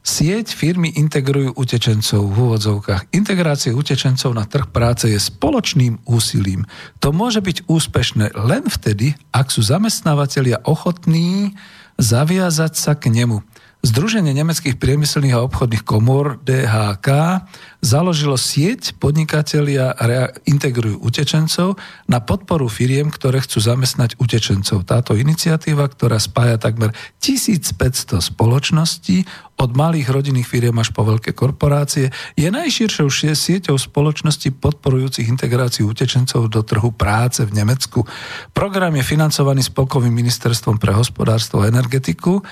[0.06, 3.10] Sieť firmy integrujú utečencov v úvodzovkách.
[3.10, 6.62] Integrácie utečencov na trh práce je spoločným úsilím.
[7.02, 11.58] To môže byť úspešné len vtedy, ak sú zamestnávateľia ochotní
[11.98, 13.42] zaviazať sa k nemu.
[13.86, 17.38] Združenie nemeckých priemyselných a obchodných komôr DHK
[17.78, 19.94] založilo sieť podnikatelia
[20.42, 21.78] integrujú utečencov
[22.10, 24.82] na podporu firiem, ktoré chcú zamestnať utečencov.
[24.82, 26.90] Táto iniciatíva, ktorá spája takmer
[27.22, 29.22] 1500 spoločností,
[29.56, 36.52] od malých rodinných firiem až po veľké korporácie, je najširšou sieťou spoločností podporujúcich integráciu utečencov
[36.52, 38.04] do trhu práce v Nemecku.
[38.52, 42.44] Program je financovaný Spolkovým ministerstvom pre hospodárstvo a energetiku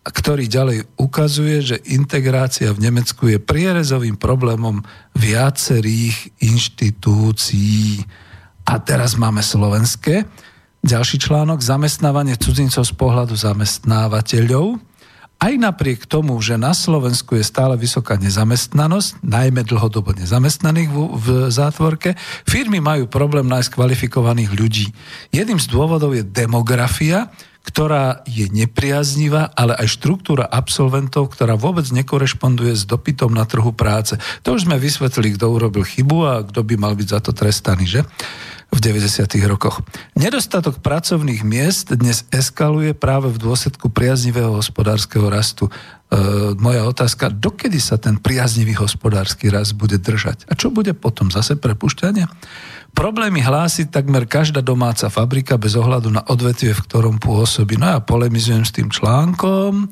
[0.00, 4.80] ktorý ďalej ukazuje, že integrácia v Nemecku je prierezovým problémom
[5.12, 8.00] viacerých inštitúcií.
[8.64, 10.24] A teraz máme slovenské.
[10.80, 14.80] Ďalší článok, zamestnávanie cudzincov z pohľadu zamestnávateľov.
[15.40, 21.26] Aj napriek tomu, že na Slovensku je stále vysoká nezamestnanosť, najmä dlhodobo nezamestnaných v, v
[21.48, 22.12] zátvorke,
[22.44, 24.86] firmy majú problém nájsť kvalifikovaných ľudí.
[25.32, 27.32] Jedným z dôvodov je demografia,
[27.70, 34.18] ktorá je nepriaznivá, ale aj štruktúra absolventov, ktorá vôbec nekorešponduje s dopytom na trhu práce.
[34.42, 37.86] To už sme vysvetlili, kto urobil chybu a kto by mal byť za to trestaný,
[37.86, 38.02] že?
[38.70, 39.26] V 90.
[39.50, 39.82] rokoch.
[40.14, 45.66] Nedostatok pracovných miest dnes eskaluje práve v dôsledku priaznivého hospodárskeho rastu.
[45.66, 45.72] E,
[46.54, 50.46] moja otázka, dokedy sa ten priaznivý hospodársky rast bude držať?
[50.46, 51.34] A čo bude potom?
[51.34, 52.30] Zase prepušťanie?
[52.94, 57.78] Problémy hlási takmer každá domáca fabrika bez ohľadu na odvetvie, v ktorom pôsobí.
[57.78, 59.90] No ja polemizujem s tým článkom,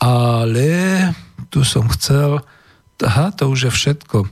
[0.00, 0.70] ale
[1.48, 2.40] tu som chcel...
[2.96, 4.24] Aha, to už je všetko.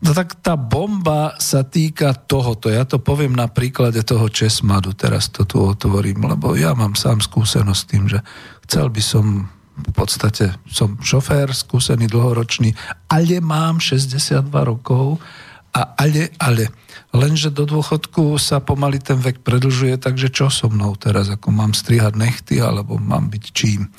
[0.00, 2.72] No tak tá bomba sa týka tohoto.
[2.72, 4.96] Ja to poviem na príklade toho Česmadu.
[4.96, 8.18] Teraz to tu otvorím, lebo ja mám sám skúsenosť s tým, že
[8.64, 9.24] chcel by som
[9.80, 12.76] v podstate som šofér, skúsený dlhoročný,
[13.08, 15.16] ale mám 62 rokov
[15.72, 16.68] a ale, ale
[17.10, 21.26] Lenže do dôchodku sa pomaly ten vek predlžuje, takže čo so mnou teraz?
[21.26, 23.90] Ako mám strihať nechty, alebo mám byť čím?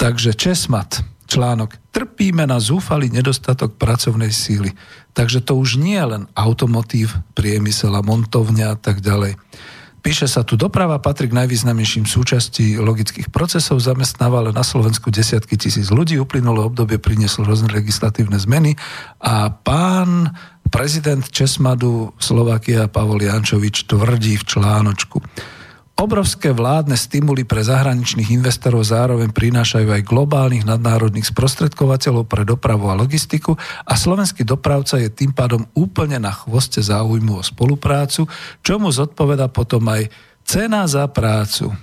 [0.00, 1.76] Takže Česmat, článok.
[1.92, 4.72] Trpíme na zúfalý nedostatok pracovnej síly.
[5.12, 9.36] Takže to už nie je len automotív, priemysel a montovňa a tak ďalej.
[9.98, 15.58] Píše sa tu, doprava patrí k najvýznamnejším súčasti logických procesov, zamestnáva ale na Slovensku desiatky
[15.58, 18.78] tisíc ľudí, uplynulé obdobie prinieslo rôzne legislatívne zmeny
[19.18, 20.32] a pán
[20.70, 25.18] prezident Česmadu Slovakia Pavol Jančovič tvrdí v článočku.
[25.98, 32.94] Obrovské vládne stimuly pre zahraničných investorov zároveň prinášajú aj globálnych nadnárodných sprostredkovateľov pre dopravu a
[32.94, 38.30] logistiku a slovenský dopravca je tým pádom úplne na chvoste záujmu o spoluprácu,
[38.62, 40.06] čomu zodpoveda potom aj
[40.46, 41.74] cena za prácu.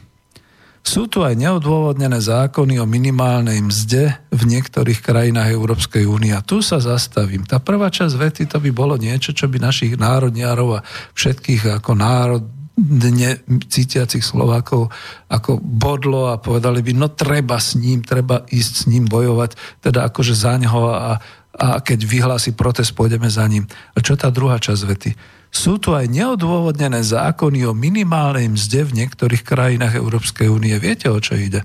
[0.79, 6.31] Sú tu aj neodôvodnené zákony o minimálnej mzde v niektorých krajinách Európskej únie.
[6.31, 7.43] A tu sa zastavím.
[7.43, 10.85] Tá prvá časť vety to by bolo niečo, čo by našich národniarov a
[11.17, 12.45] všetkých ako národ,
[12.75, 13.39] dne
[13.71, 14.91] cítiacich Slovákov
[15.31, 20.11] ako bodlo a povedali by, no treba s ním, treba ísť s ním bojovať, teda
[20.11, 21.11] akože za ňoho a,
[21.55, 23.63] a keď vyhlási protest, pôjdeme za ním.
[23.95, 25.11] A čo tá druhá časť vety?
[25.55, 30.75] Sú tu aj neodôvodnené zákony o minimálnej mzde v niektorých krajinách Európskej únie.
[30.75, 31.63] Viete, o čo ide?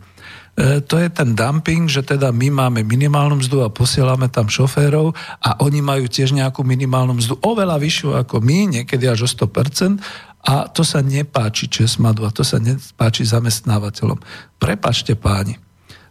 [0.61, 5.11] E, to je ten dumping, že teda my máme minimálnu mzdu a posielame tam šoférov
[5.43, 9.99] a oni majú tiež nejakú minimálnu mzdu oveľa vyššiu ako my, niekedy až o 100%,
[10.41, 14.17] a to sa nepáči Česmadu a to sa nepáči zamestnávateľom.
[14.57, 15.61] Prepačte páni,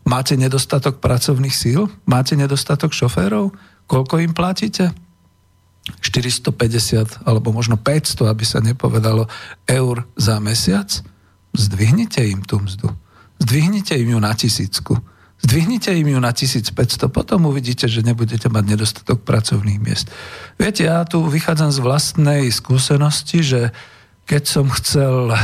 [0.06, 1.89] máte nedostatok pracovných síl?
[2.06, 3.49] Máte nedostatok šoférov?
[3.89, 4.93] Koľko im platíte?
[5.89, 9.26] 450 alebo možno 500, aby sa nepovedalo
[9.65, 10.89] eur za mesiac?
[11.57, 12.93] Zdvihnite im tú mzdu.
[13.41, 14.93] Zdvihnite im ju na tisícku.
[15.39, 16.76] Zdvihnite im ju na 1500,
[17.07, 20.11] potom uvidíte, že nebudete mať nedostatok pracovných miest.
[20.60, 23.61] Viete, ja tu vychádzam z vlastnej skúsenosti, že
[24.30, 25.38] keď som chcel e,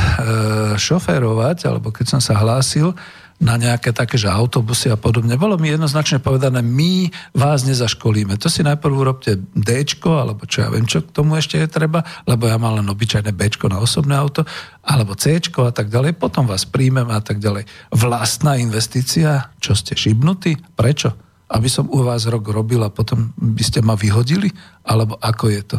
[0.78, 2.94] šoférovať, alebo keď som sa hlásil
[3.36, 8.38] na nejaké také, že autobusy a podobne, bolo mi jednoznačne povedané, my vás nezaškolíme.
[8.40, 12.00] To si najprv urobte D, alebo čo ja viem, čo k tomu ešte je treba,
[12.24, 14.46] lebo ja mám len obyčajné B na osobné auto,
[14.80, 17.68] alebo C a tak ďalej, potom vás príjmeme a tak ďalej.
[17.92, 20.56] Vlastná investícia, čo ste šibnutí?
[20.72, 21.12] Prečo?
[21.46, 24.48] Aby som u vás rok robil a potom by ste ma vyhodili?
[24.82, 25.78] Alebo ako je to?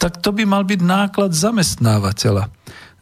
[0.00, 2.48] Tak to by mal byť náklad zamestnávateľa.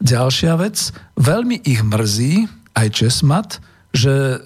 [0.01, 3.61] Ďalšia vec, veľmi ich mrzí, aj Česmat,
[3.91, 4.37] že e,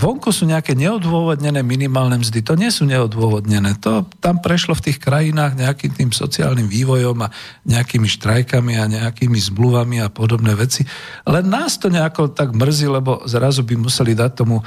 [0.00, 2.40] vonku sú nejaké neodôvodnené minimálne mzdy.
[2.40, 3.76] To nie sú neodôvodnené.
[3.84, 7.28] To tam prešlo v tých krajinách nejakým tým sociálnym vývojom a
[7.68, 10.88] nejakými štrajkami a nejakými zmluvami a podobné veci.
[11.28, 14.64] Len nás to nejako tak mrzí, lebo zrazu by museli dať tomu e,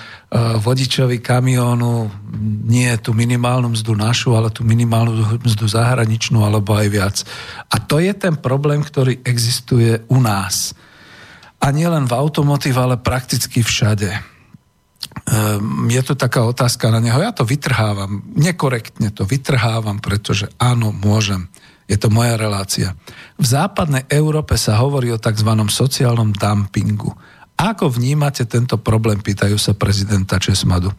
[0.62, 2.14] vodičovi kamiónu
[2.70, 7.16] nie tú minimálnu mzdu našu, ale tú minimálnu mzdu zahraničnú alebo aj viac.
[7.74, 10.78] A to je ten problém, ktorý existuje u nás
[11.62, 14.10] a nielen v automotív, ale prakticky všade.
[14.12, 17.22] Ehm, je to taká otázka na neho.
[17.22, 21.48] Ja to vytrhávam, nekorektne to vytrhávam, pretože áno, môžem.
[21.86, 22.96] Je to moja relácia.
[23.36, 25.52] V západnej Európe sa hovorí o tzv.
[25.68, 27.12] sociálnom dumpingu.
[27.60, 30.90] Ako vnímate tento problém, pýtajú sa prezidenta Česmadu.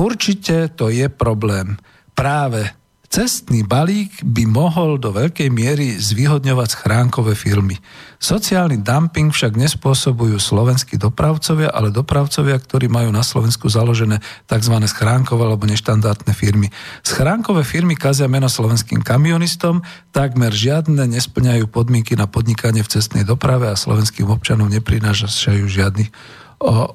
[0.00, 1.76] Určite to je problém.
[2.16, 2.79] Práve
[3.10, 7.74] Cestný balík by mohol do veľkej miery zvýhodňovať schránkové firmy.
[8.22, 14.74] Sociálny dumping však nespôsobujú slovenskí dopravcovia, ale dopravcovia, ktorí majú na Slovensku založené tzv.
[14.86, 16.70] schránkové alebo neštandardné firmy.
[17.02, 19.82] Schránkové firmy kazia meno slovenským kamionistom,
[20.14, 26.14] takmer žiadne nesplňajú podmienky na podnikanie v cestnej doprave a slovenským občanom neprinášajú žiadnych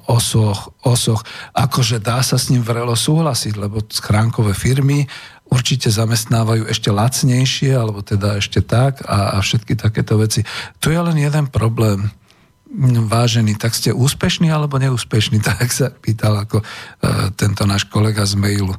[0.06, 1.26] osoch, osoch.
[1.50, 5.10] Akože dá sa s ním vrelo súhlasiť, lebo schránkové firmy
[5.50, 10.42] určite zamestnávajú ešte lacnejšie, alebo teda ešte tak a, a všetky takéto veci.
[10.82, 12.10] Tu je len jeden problém
[13.06, 15.38] vážený, tak ste úspešní alebo neúspešní?
[15.46, 16.64] Tak sa pýtal ako e,
[17.38, 18.74] tento náš kolega z mailu.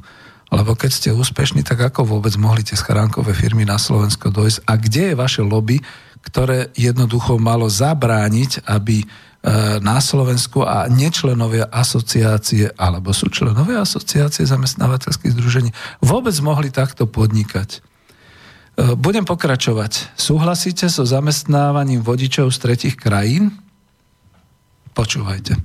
[0.48, 4.64] Lebo keď ste úspešní, tak ako vôbec mohli tie schránkové firmy na Slovensko dojsť?
[4.64, 5.80] A kde je vaše lobby,
[6.24, 9.04] ktoré jednoducho malo zabrániť, aby
[9.80, 15.70] na Slovensku a nečlenovia asociácie, alebo sú členovia asociácie zamestnávateľských združení,
[16.04, 17.80] vôbec mohli takto podnikať.
[18.78, 20.14] E, budem pokračovať.
[20.14, 23.56] Súhlasíte so zamestnávaním vodičov z tretich krajín?
[24.92, 25.56] Počúvajte.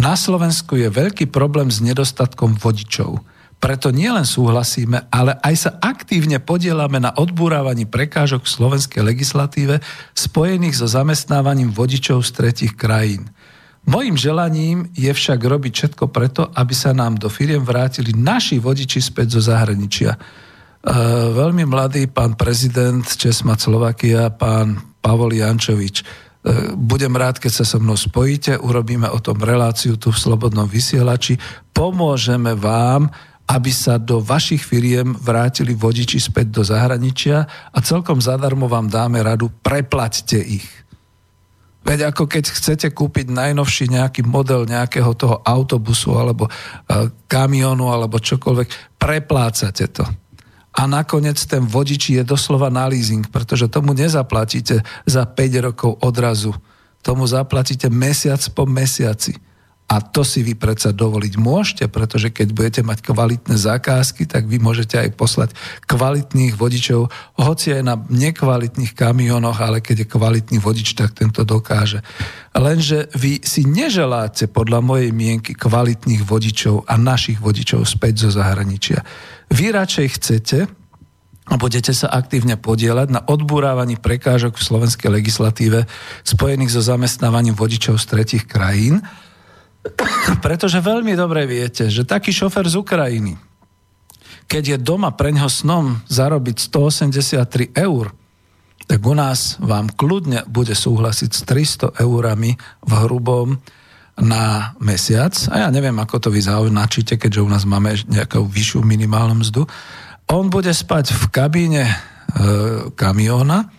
[0.00, 3.22] Na Slovensku je veľký problém s nedostatkom vodičov.
[3.58, 9.82] Preto nielen súhlasíme, ale aj sa aktívne podielame na odburávaní prekážok v slovenskej legislatíve
[10.14, 13.26] spojených so zamestnávaním vodičov z tretich krajín.
[13.88, 19.02] Mojím želaním je však robiť všetko preto, aby sa nám do firiem vrátili naši vodiči
[19.02, 20.14] späť zo zahraničia.
[20.14, 20.18] E,
[21.34, 25.96] veľmi mladý pán prezident Česma Slovakia, pán Pavol Jančovič.
[25.98, 26.04] E,
[26.78, 31.40] budem rád, keď sa so mnou spojíte, urobíme o tom reláciu tu v Slobodnom vysielači,
[31.72, 33.08] pomôžeme vám
[33.48, 39.24] aby sa do vašich firiem vrátili vodiči späť do zahraničia a celkom zadarmo vám dáme
[39.24, 40.68] radu, preplaťte ich.
[41.80, 46.52] Veď ako keď chcete kúpiť najnovší nejaký model nejakého toho autobusu alebo e,
[47.24, 50.04] kamionu alebo čokoľvek, preplácate to.
[50.76, 56.52] A nakoniec ten vodič je doslova na leasing, pretože tomu nezaplatíte za 5 rokov odrazu.
[57.00, 59.47] Tomu zaplatíte mesiac po mesiaci.
[59.88, 64.60] A to si vy predsa dovoliť môžete, pretože keď budete mať kvalitné zákazky, tak vy
[64.60, 65.56] môžete aj poslať
[65.88, 67.08] kvalitných vodičov,
[67.40, 72.04] hoci aj na nekvalitných kamionoch, ale keď je kvalitný vodič, tak tento dokáže.
[72.52, 79.00] Lenže vy si neželáte podľa mojej mienky kvalitných vodičov a našich vodičov späť zo zahraničia.
[79.48, 80.58] Vy radšej chcete,
[81.48, 85.88] a budete sa aktívne podielať na odburávaní prekážok v slovenskej legislatíve
[86.20, 89.00] spojených so zamestnávaním vodičov z tretich krajín,
[90.44, 93.34] pretože veľmi dobre viete, že taký šofer z Ukrajiny,
[94.48, 98.10] keď je doma pre ňoho snom zarobiť 183 eur,
[98.88, 103.60] tak u nás vám kľudne bude súhlasiť s 300 eurami v hrubom
[104.18, 105.36] na mesiac.
[105.52, 109.62] A ja neviem, ako to vy zaujímačíte, keďže u nás máme nejakú vyššiu minimálnu mzdu.
[110.32, 111.94] On bude spať v kabíne e,
[112.96, 113.77] kamióna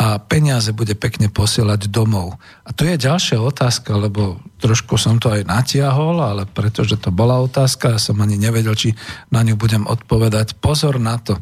[0.00, 2.40] a peniaze bude pekne posielať domov.
[2.64, 7.36] A tu je ďalšia otázka, lebo trošku som to aj natiahol, ale pretože to bola
[7.44, 8.96] otázka, ja som ani nevedel, či
[9.28, 10.56] na ňu budem odpovedať.
[10.56, 11.36] Pozor na to.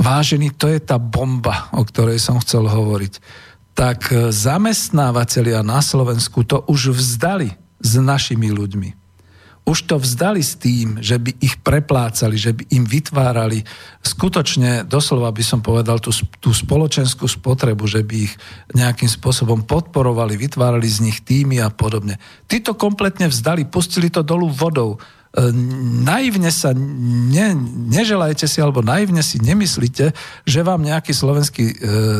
[0.00, 3.20] Vážený, to je tá bomba, o ktorej som chcel hovoriť.
[3.76, 9.01] Tak zamestnávateľia na Slovensku to už vzdali s našimi ľuďmi
[9.72, 13.64] už to vzdali s tým, že by ich preplácali, že by im vytvárali
[14.04, 16.12] skutočne, doslova by som povedal, tú,
[16.44, 18.36] tú spoločenskú spotrebu, že by ich
[18.76, 22.20] nejakým spôsobom podporovali, vytvárali z nich týmy a podobne.
[22.44, 25.00] Tí to kompletne vzdali, pustili to dolu vodou
[26.04, 27.56] naivne sa ne,
[27.88, 30.12] neželajte si alebo naivne si nemyslíte,
[30.44, 31.74] že vám nejaký slovenský e,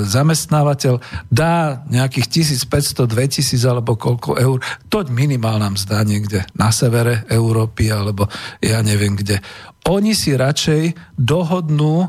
[0.08, 0.96] zamestnávateľ
[1.28, 4.64] dá nejakých 1500, 2000 alebo koľko eur.
[4.88, 8.32] To minimálna mzda niekde na severe Európy alebo
[8.64, 9.44] ja neviem kde.
[9.92, 12.08] Oni si radšej dohodnú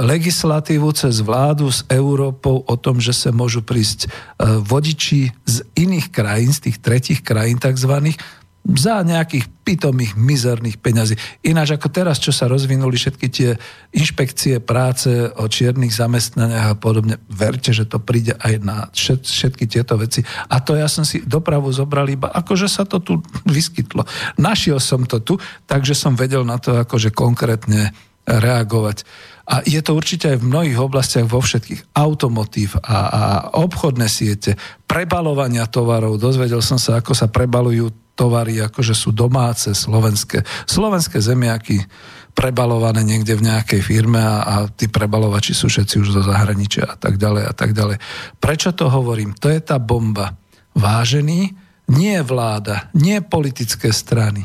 [0.00, 6.08] legislatívu cez vládu s Európou o tom, že sa môžu prísť e, vodiči z iných
[6.08, 8.16] krajín, z tých tretich krajín takzvaných,
[8.66, 11.14] za nejakých pitomých, mizerných peňazí.
[11.46, 13.54] Ináč ako teraz, čo sa rozvinuli všetky tie
[13.94, 19.94] inšpekcie práce o čiernych zamestnaniach a podobne, verte, že to príde aj na všetky tieto
[19.94, 20.26] veci.
[20.50, 24.02] A to ja som si dopravu zobral iba, akože sa to tu vyskytlo.
[24.38, 25.38] Našiel som to tu,
[25.70, 27.94] takže som vedel na to akože konkrétne
[28.26, 29.06] reagovať.
[29.46, 31.94] A je to určite aj v mnohých oblastiach, vo všetkých.
[31.94, 33.22] Automotív a, a
[33.62, 34.58] obchodné siete,
[34.90, 36.18] prebalovania tovarov.
[36.18, 40.42] Dozvedel som sa, ako sa prebalujú tovary, akože sú domáce, slovenské.
[40.64, 41.84] Slovenské zemiaky
[42.32, 46.96] prebalované niekde v nejakej firme a, a tí prebalovači sú všetci už zo zahraničia a
[46.96, 47.96] tak ďalej a tak ďalej.
[48.40, 49.36] Prečo to hovorím?
[49.40, 50.36] To je tá bomba.
[50.76, 51.56] Vážený,
[51.92, 54.44] nie vláda, nie politické strany,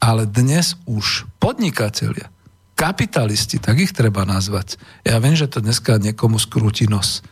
[0.00, 2.28] ale dnes už podnikatelia,
[2.76, 4.80] kapitalisti, tak ich treba nazvať.
[5.04, 7.24] Ja viem, že to dneska niekomu skrúti nos,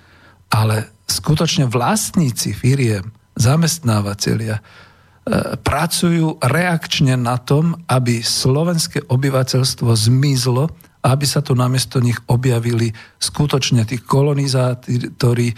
[0.49, 4.61] ale skutočne vlastníci firiem, zamestnávateľia,
[5.63, 10.73] pracujú reakčne na tom, aby slovenské obyvateľstvo zmizlo
[11.05, 12.91] a aby sa tu namiesto nich objavili
[13.21, 15.53] skutočne tí kolonizátori.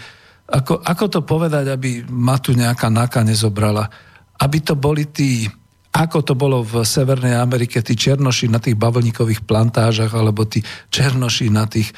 [0.51, 4.11] Ako, ako to povedať, aby ma tu nejaká naka nezobrala?
[4.41, 5.45] aby to boli tí
[5.91, 11.51] ako to bolo v Severnej Amerike, tí černoši na tých bavlníkových plantážach alebo tí černoši
[11.51, 11.95] na tých e,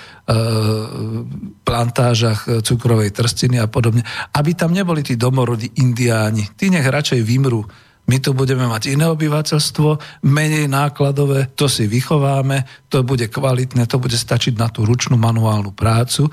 [1.62, 4.02] plantážach cukrovej trstiny a podobne,
[4.34, 6.50] aby tam neboli tí domorodí indiáni.
[6.58, 7.62] Tí nech radšej vymrú.
[8.04, 13.96] My tu budeme mať iné obyvateľstvo, menej nákladové, to si vychováme, to bude kvalitné, to
[13.96, 16.28] bude stačiť na tú ručnú manuálnu prácu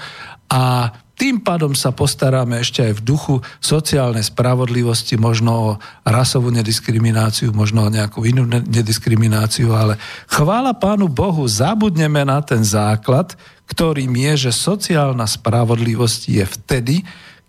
[0.51, 5.71] a tým pádom sa postaráme ešte aj v duchu sociálnej spravodlivosti, možno o
[6.01, 10.01] rasovú nediskrimináciu, možno o nejakú inú nediskrimináciu, ale
[10.33, 13.37] chvála Pánu Bohu, zabudneme na ten základ,
[13.69, 16.97] ktorým je, že sociálna spravodlivosť je vtedy,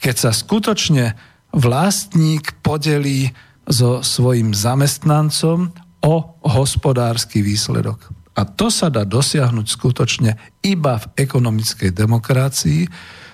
[0.04, 1.16] keď sa skutočne
[1.56, 3.32] vlastník podelí
[3.64, 5.72] so svojim zamestnancom
[6.04, 8.04] o hospodársky výsledok.
[8.36, 12.82] A to sa dá dosiahnuť skutočne iba v ekonomickej demokracii,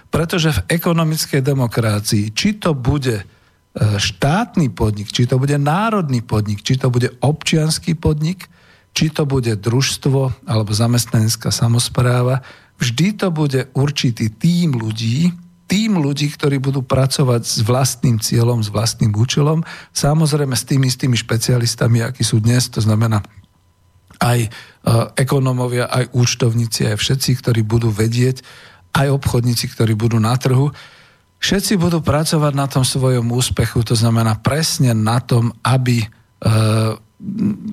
[0.08, 3.26] pretože v ekonomickej demokracii, či to bude e,
[4.00, 8.48] štátny podnik, či to bude národný podnik, či to bude občianský podnik,
[8.96, 12.42] či to bude družstvo alebo zamestnanecká samozpráva,
[12.82, 15.30] vždy to bude určitý tým ľudí,
[15.68, 21.20] tým ľudí, ktorí budú pracovať s vlastným cieľom, s vlastným účelom, samozrejme s tými istými
[21.20, 23.20] špecialistami, akí sú dnes, to znamená
[24.18, 24.50] aj e,
[25.20, 28.42] ekonómovia, aj účtovníci, aj všetci, ktorí budú vedieť,
[28.98, 30.74] aj obchodníci, ktorí budú na trhu.
[31.38, 36.07] Všetci budú pracovať na tom svojom úspechu, to znamená presne na tom, aby e,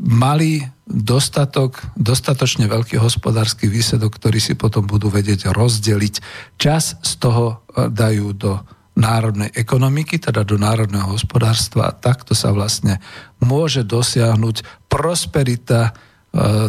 [0.05, 6.14] mali dostatok, dostatočne veľký hospodársky výsledok, ktorý si potom budú vedieť rozdeliť.
[6.60, 8.60] Čas z toho e, dajú do
[8.94, 13.02] národnej ekonomiky, teda do národného hospodárstva a takto sa vlastne
[13.42, 15.96] môže dosiahnuť prosperita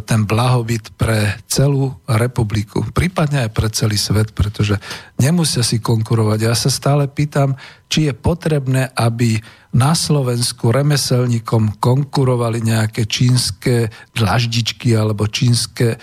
[0.05, 4.77] ten blahobyt pre celú republiku, prípadne aj pre celý svet, pretože
[5.17, 6.39] nemusia si konkurovať.
[6.45, 9.37] Ja sa stále pýtam, či je potrebné, aby
[9.75, 15.97] na Slovensku remeselníkom konkurovali nejaké čínske dlaždičky alebo čínske, e,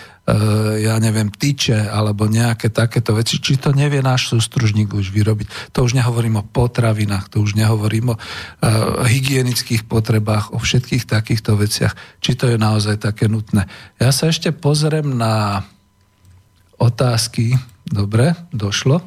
[0.85, 3.41] ja neviem, tyče alebo nejaké takéto veci.
[3.41, 5.73] Či to nevie náš sústružník už vyrobiť.
[5.73, 8.21] To už nehovorím o potravinách, to už nehovorím o e,
[9.09, 11.97] hygienických potrebách, o všetkých takýchto veciach.
[12.21, 13.65] Či to je naozaj také nutné.
[13.97, 15.65] Ja sa ešte pozriem na
[16.77, 17.57] otázky.
[17.89, 19.01] Dobre, došlo.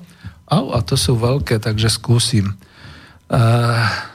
[0.47, 2.55] Au, a to sú veľké, takže skúsim.
[3.27, 4.15] Uh,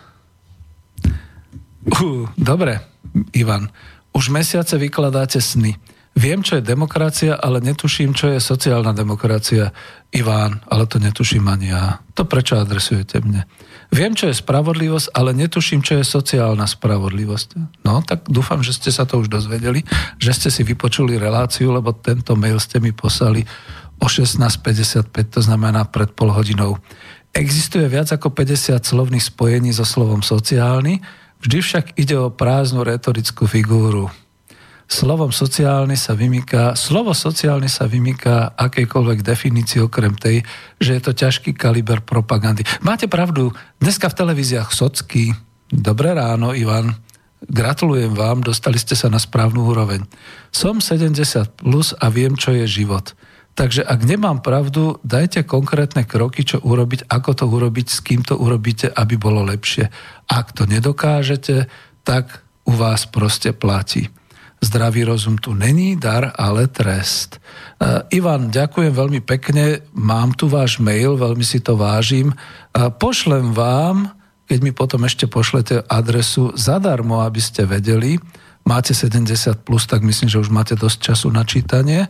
[2.01, 2.77] Uh, dobre,
[3.33, 3.73] Ivan.
[4.13, 5.73] Už mesiace vykladáte sny.
[6.11, 9.71] Viem, čo je demokracia, ale netuším, čo je sociálna demokracia.
[10.11, 12.03] Iván, ale to netuším ani ja.
[12.19, 13.47] To prečo adresujete mne?
[13.95, 17.79] Viem, čo je spravodlivosť, ale netuším, čo je sociálna spravodlivosť.
[17.87, 19.87] No, tak dúfam, že ste sa to už dozvedeli,
[20.19, 23.47] že ste si vypočuli reláciu, lebo tento mail ste mi poslali
[24.03, 26.75] o 16.55, to znamená pred pol hodinou.
[27.31, 30.99] Existuje viac ako 50 slovných spojení so slovom sociálny,
[31.41, 34.13] Vždy však ide o prázdnu retorickú figúru.
[34.85, 40.45] Slovom sociálny sa vymýka, slovo sociálny sa vymýka akejkoľvek definícii okrem tej,
[40.77, 42.61] že je to ťažký kaliber propagandy.
[42.85, 43.49] Máte pravdu,
[43.81, 45.33] dneska v televíziách Socky,
[45.71, 46.93] dobré ráno Ivan,
[47.41, 50.05] gratulujem vám, dostali ste sa na správnu úroveň.
[50.53, 51.15] Som 70
[51.57, 53.15] plus a viem, čo je život.
[53.51, 58.39] Takže ak nemám pravdu, dajte konkrétne kroky, čo urobiť, ako to urobiť, s kým to
[58.39, 59.91] urobíte, aby bolo lepšie.
[60.31, 61.67] Ak to nedokážete,
[62.07, 64.07] tak u vás proste platí.
[64.61, 67.41] Zdravý rozum tu není dar, ale trest.
[67.81, 72.29] Uh, Ivan, ďakujem veľmi pekne, mám tu váš mail, veľmi si to vážim.
[72.71, 74.13] Uh, pošlem vám,
[74.45, 78.21] keď mi potom ešte pošlete adresu zadarmo, aby ste vedeli,
[78.61, 82.05] máte 70+, plus, tak myslím, že už máte dosť času na čítanie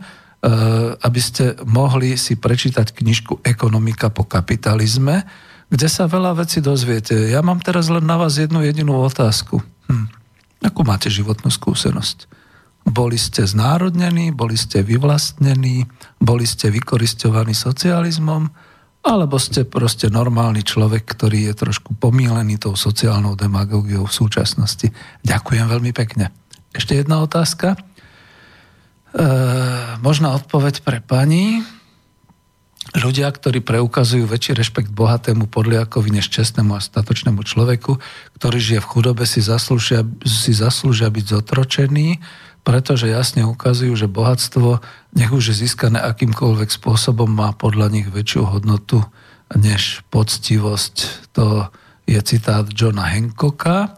[0.98, 5.22] aby ste mohli si prečítať knižku Ekonomika po kapitalizme,
[5.70, 7.14] kde sa veľa vecí dozviete.
[7.30, 9.62] Ja mám teraz len na vás jednu jedinú otázku.
[9.86, 10.10] Hm.
[10.66, 12.26] Akú máte životnú skúsenosť?
[12.82, 15.86] Boli ste znárodnení, boli ste vyvlastnení,
[16.18, 18.50] boli ste vykoristovaní socializmom,
[19.02, 24.90] alebo ste proste normálny človek, ktorý je trošku pomílený tou sociálnou demagógiou v súčasnosti.
[25.26, 26.34] Ďakujem veľmi pekne.
[26.74, 27.78] Ešte jedna otázka.
[29.12, 29.24] E,
[30.00, 31.60] možná odpoveď pre pani.
[32.92, 37.96] Ľudia, ktorí preukazujú väčší rešpekt bohatému podliakovi než čestnému a statočnému človeku,
[38.36, 42.20] ktorý žije v chudobe, si zaslúžia, si zaslúžia byť zotročení,
[42.66, 44.82] pretože jasne ukazujú, že bohatstvo,
[45.14, 49.06] nech už je získané akýmkoľvek spôsobom, má podľa nich väčšiu hodnotu
[49.54, 51.28] než poctivosť.
[51.38, 51.70] To
[52.08, 53.96] je citát Johna Hancocka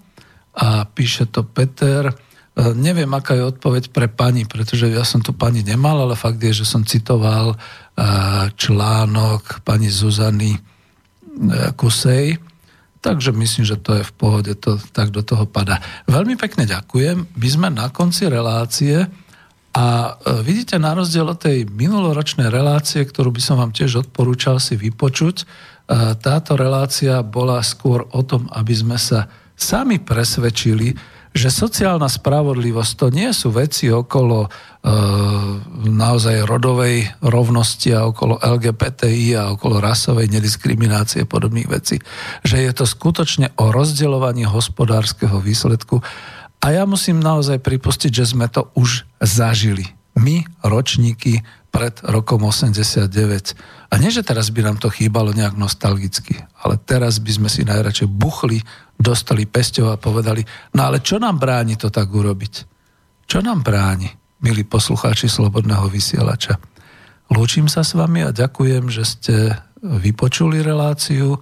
[0.55, 2.15] a píše to Peter
[2.55, 6.63] neviem, aká je odpoveď pre pani, pretože ja som tu pani nemal, ale fakt je,
[6.63, 7.57] že som citoval e,
[8.55, 10.61] článok pani Zuzany e,
[11.75, 12.39] Kusej.
[13.03, 15.83] takže myslím, že to je v pohode, to tak do toho padá.
[16.07, 17.27] Veľmi pekne ďakujem.
[17.35, 19.03] My sme na konci relácie
[19.75, 24.63] a e, vidíte, na rozdiel od tej minuloročnej relácie, ktorú by som vám tiež odporúčal
[24.63, 25.45] si vypočuť, e,
[26.23, 29.27] táto relácia bola skôr o tom, aby sme sa
[29.59, 30.95] sami presvedčili,
[31.35, 34.49] že sociálna spravodlivosť to nie sú veci okolo e,
[35.91, 41.99] naozaj rodovej rovnosti a okolo LGBTI a okolo rasovej nediskriminácie a podobných vecí.
[42.47, 45.99] Že je to skutočne o rozdeľovaní hospodárskeho výsledku.
[46.63, 49.91] A ja musím naozaj pripustiť, že sme to už zažili.
[50.15, 51.43] My, ročníky
[51.75, 53.11] pred rokom 89.
[53.91, 57.67] A nie, že teraz by nám to chýbalo nejak nostalgicky, ale teraz by sme si
[57.67, 58.63] najradšej buchli
[58.95, 60.45] dostali pesťou a povedali,
[60.75, 62.55] no ale čo nám bráni to tak urobiť?
[63.25, 64.13] Čo nám bráni,
[64.45, 66.61] milí poslucháči Slobodného vysielača?
[67.33, 69.37] Lúčim sa s vami a ďakujem, že ste
[69.81, 71.41] vypočuli reláciu.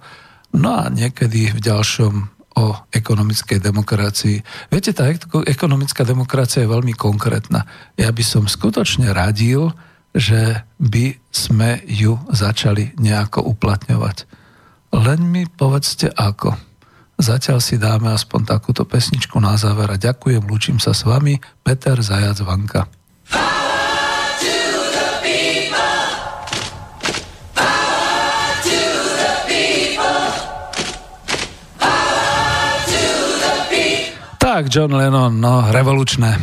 [0.55, 2.13] No a niekedy v ďalšom
[2.53, 4.37] o ekonomickej demokracii.
[4.69, 5.09] Viete, tá
[5.49, 7.65] ekonomická demokracia je veľmi konkrétna.
[7.97, 9.73] Ja by som skutočne radil,
[10.13, 14.29] že by sme ju začali nejako uplatňovať.
[14.93, 16.53] Len mi povedzte ako.
[17.17, 21.95] Zatiaľ si dáme aspoň takúto pesničku na záver a ďakujem, lúčim sa s vami, Peter
[22.01, 22.89] Zajac Vanka.
[34.43, 36.37] Tak, John Lennon, no, revolučné.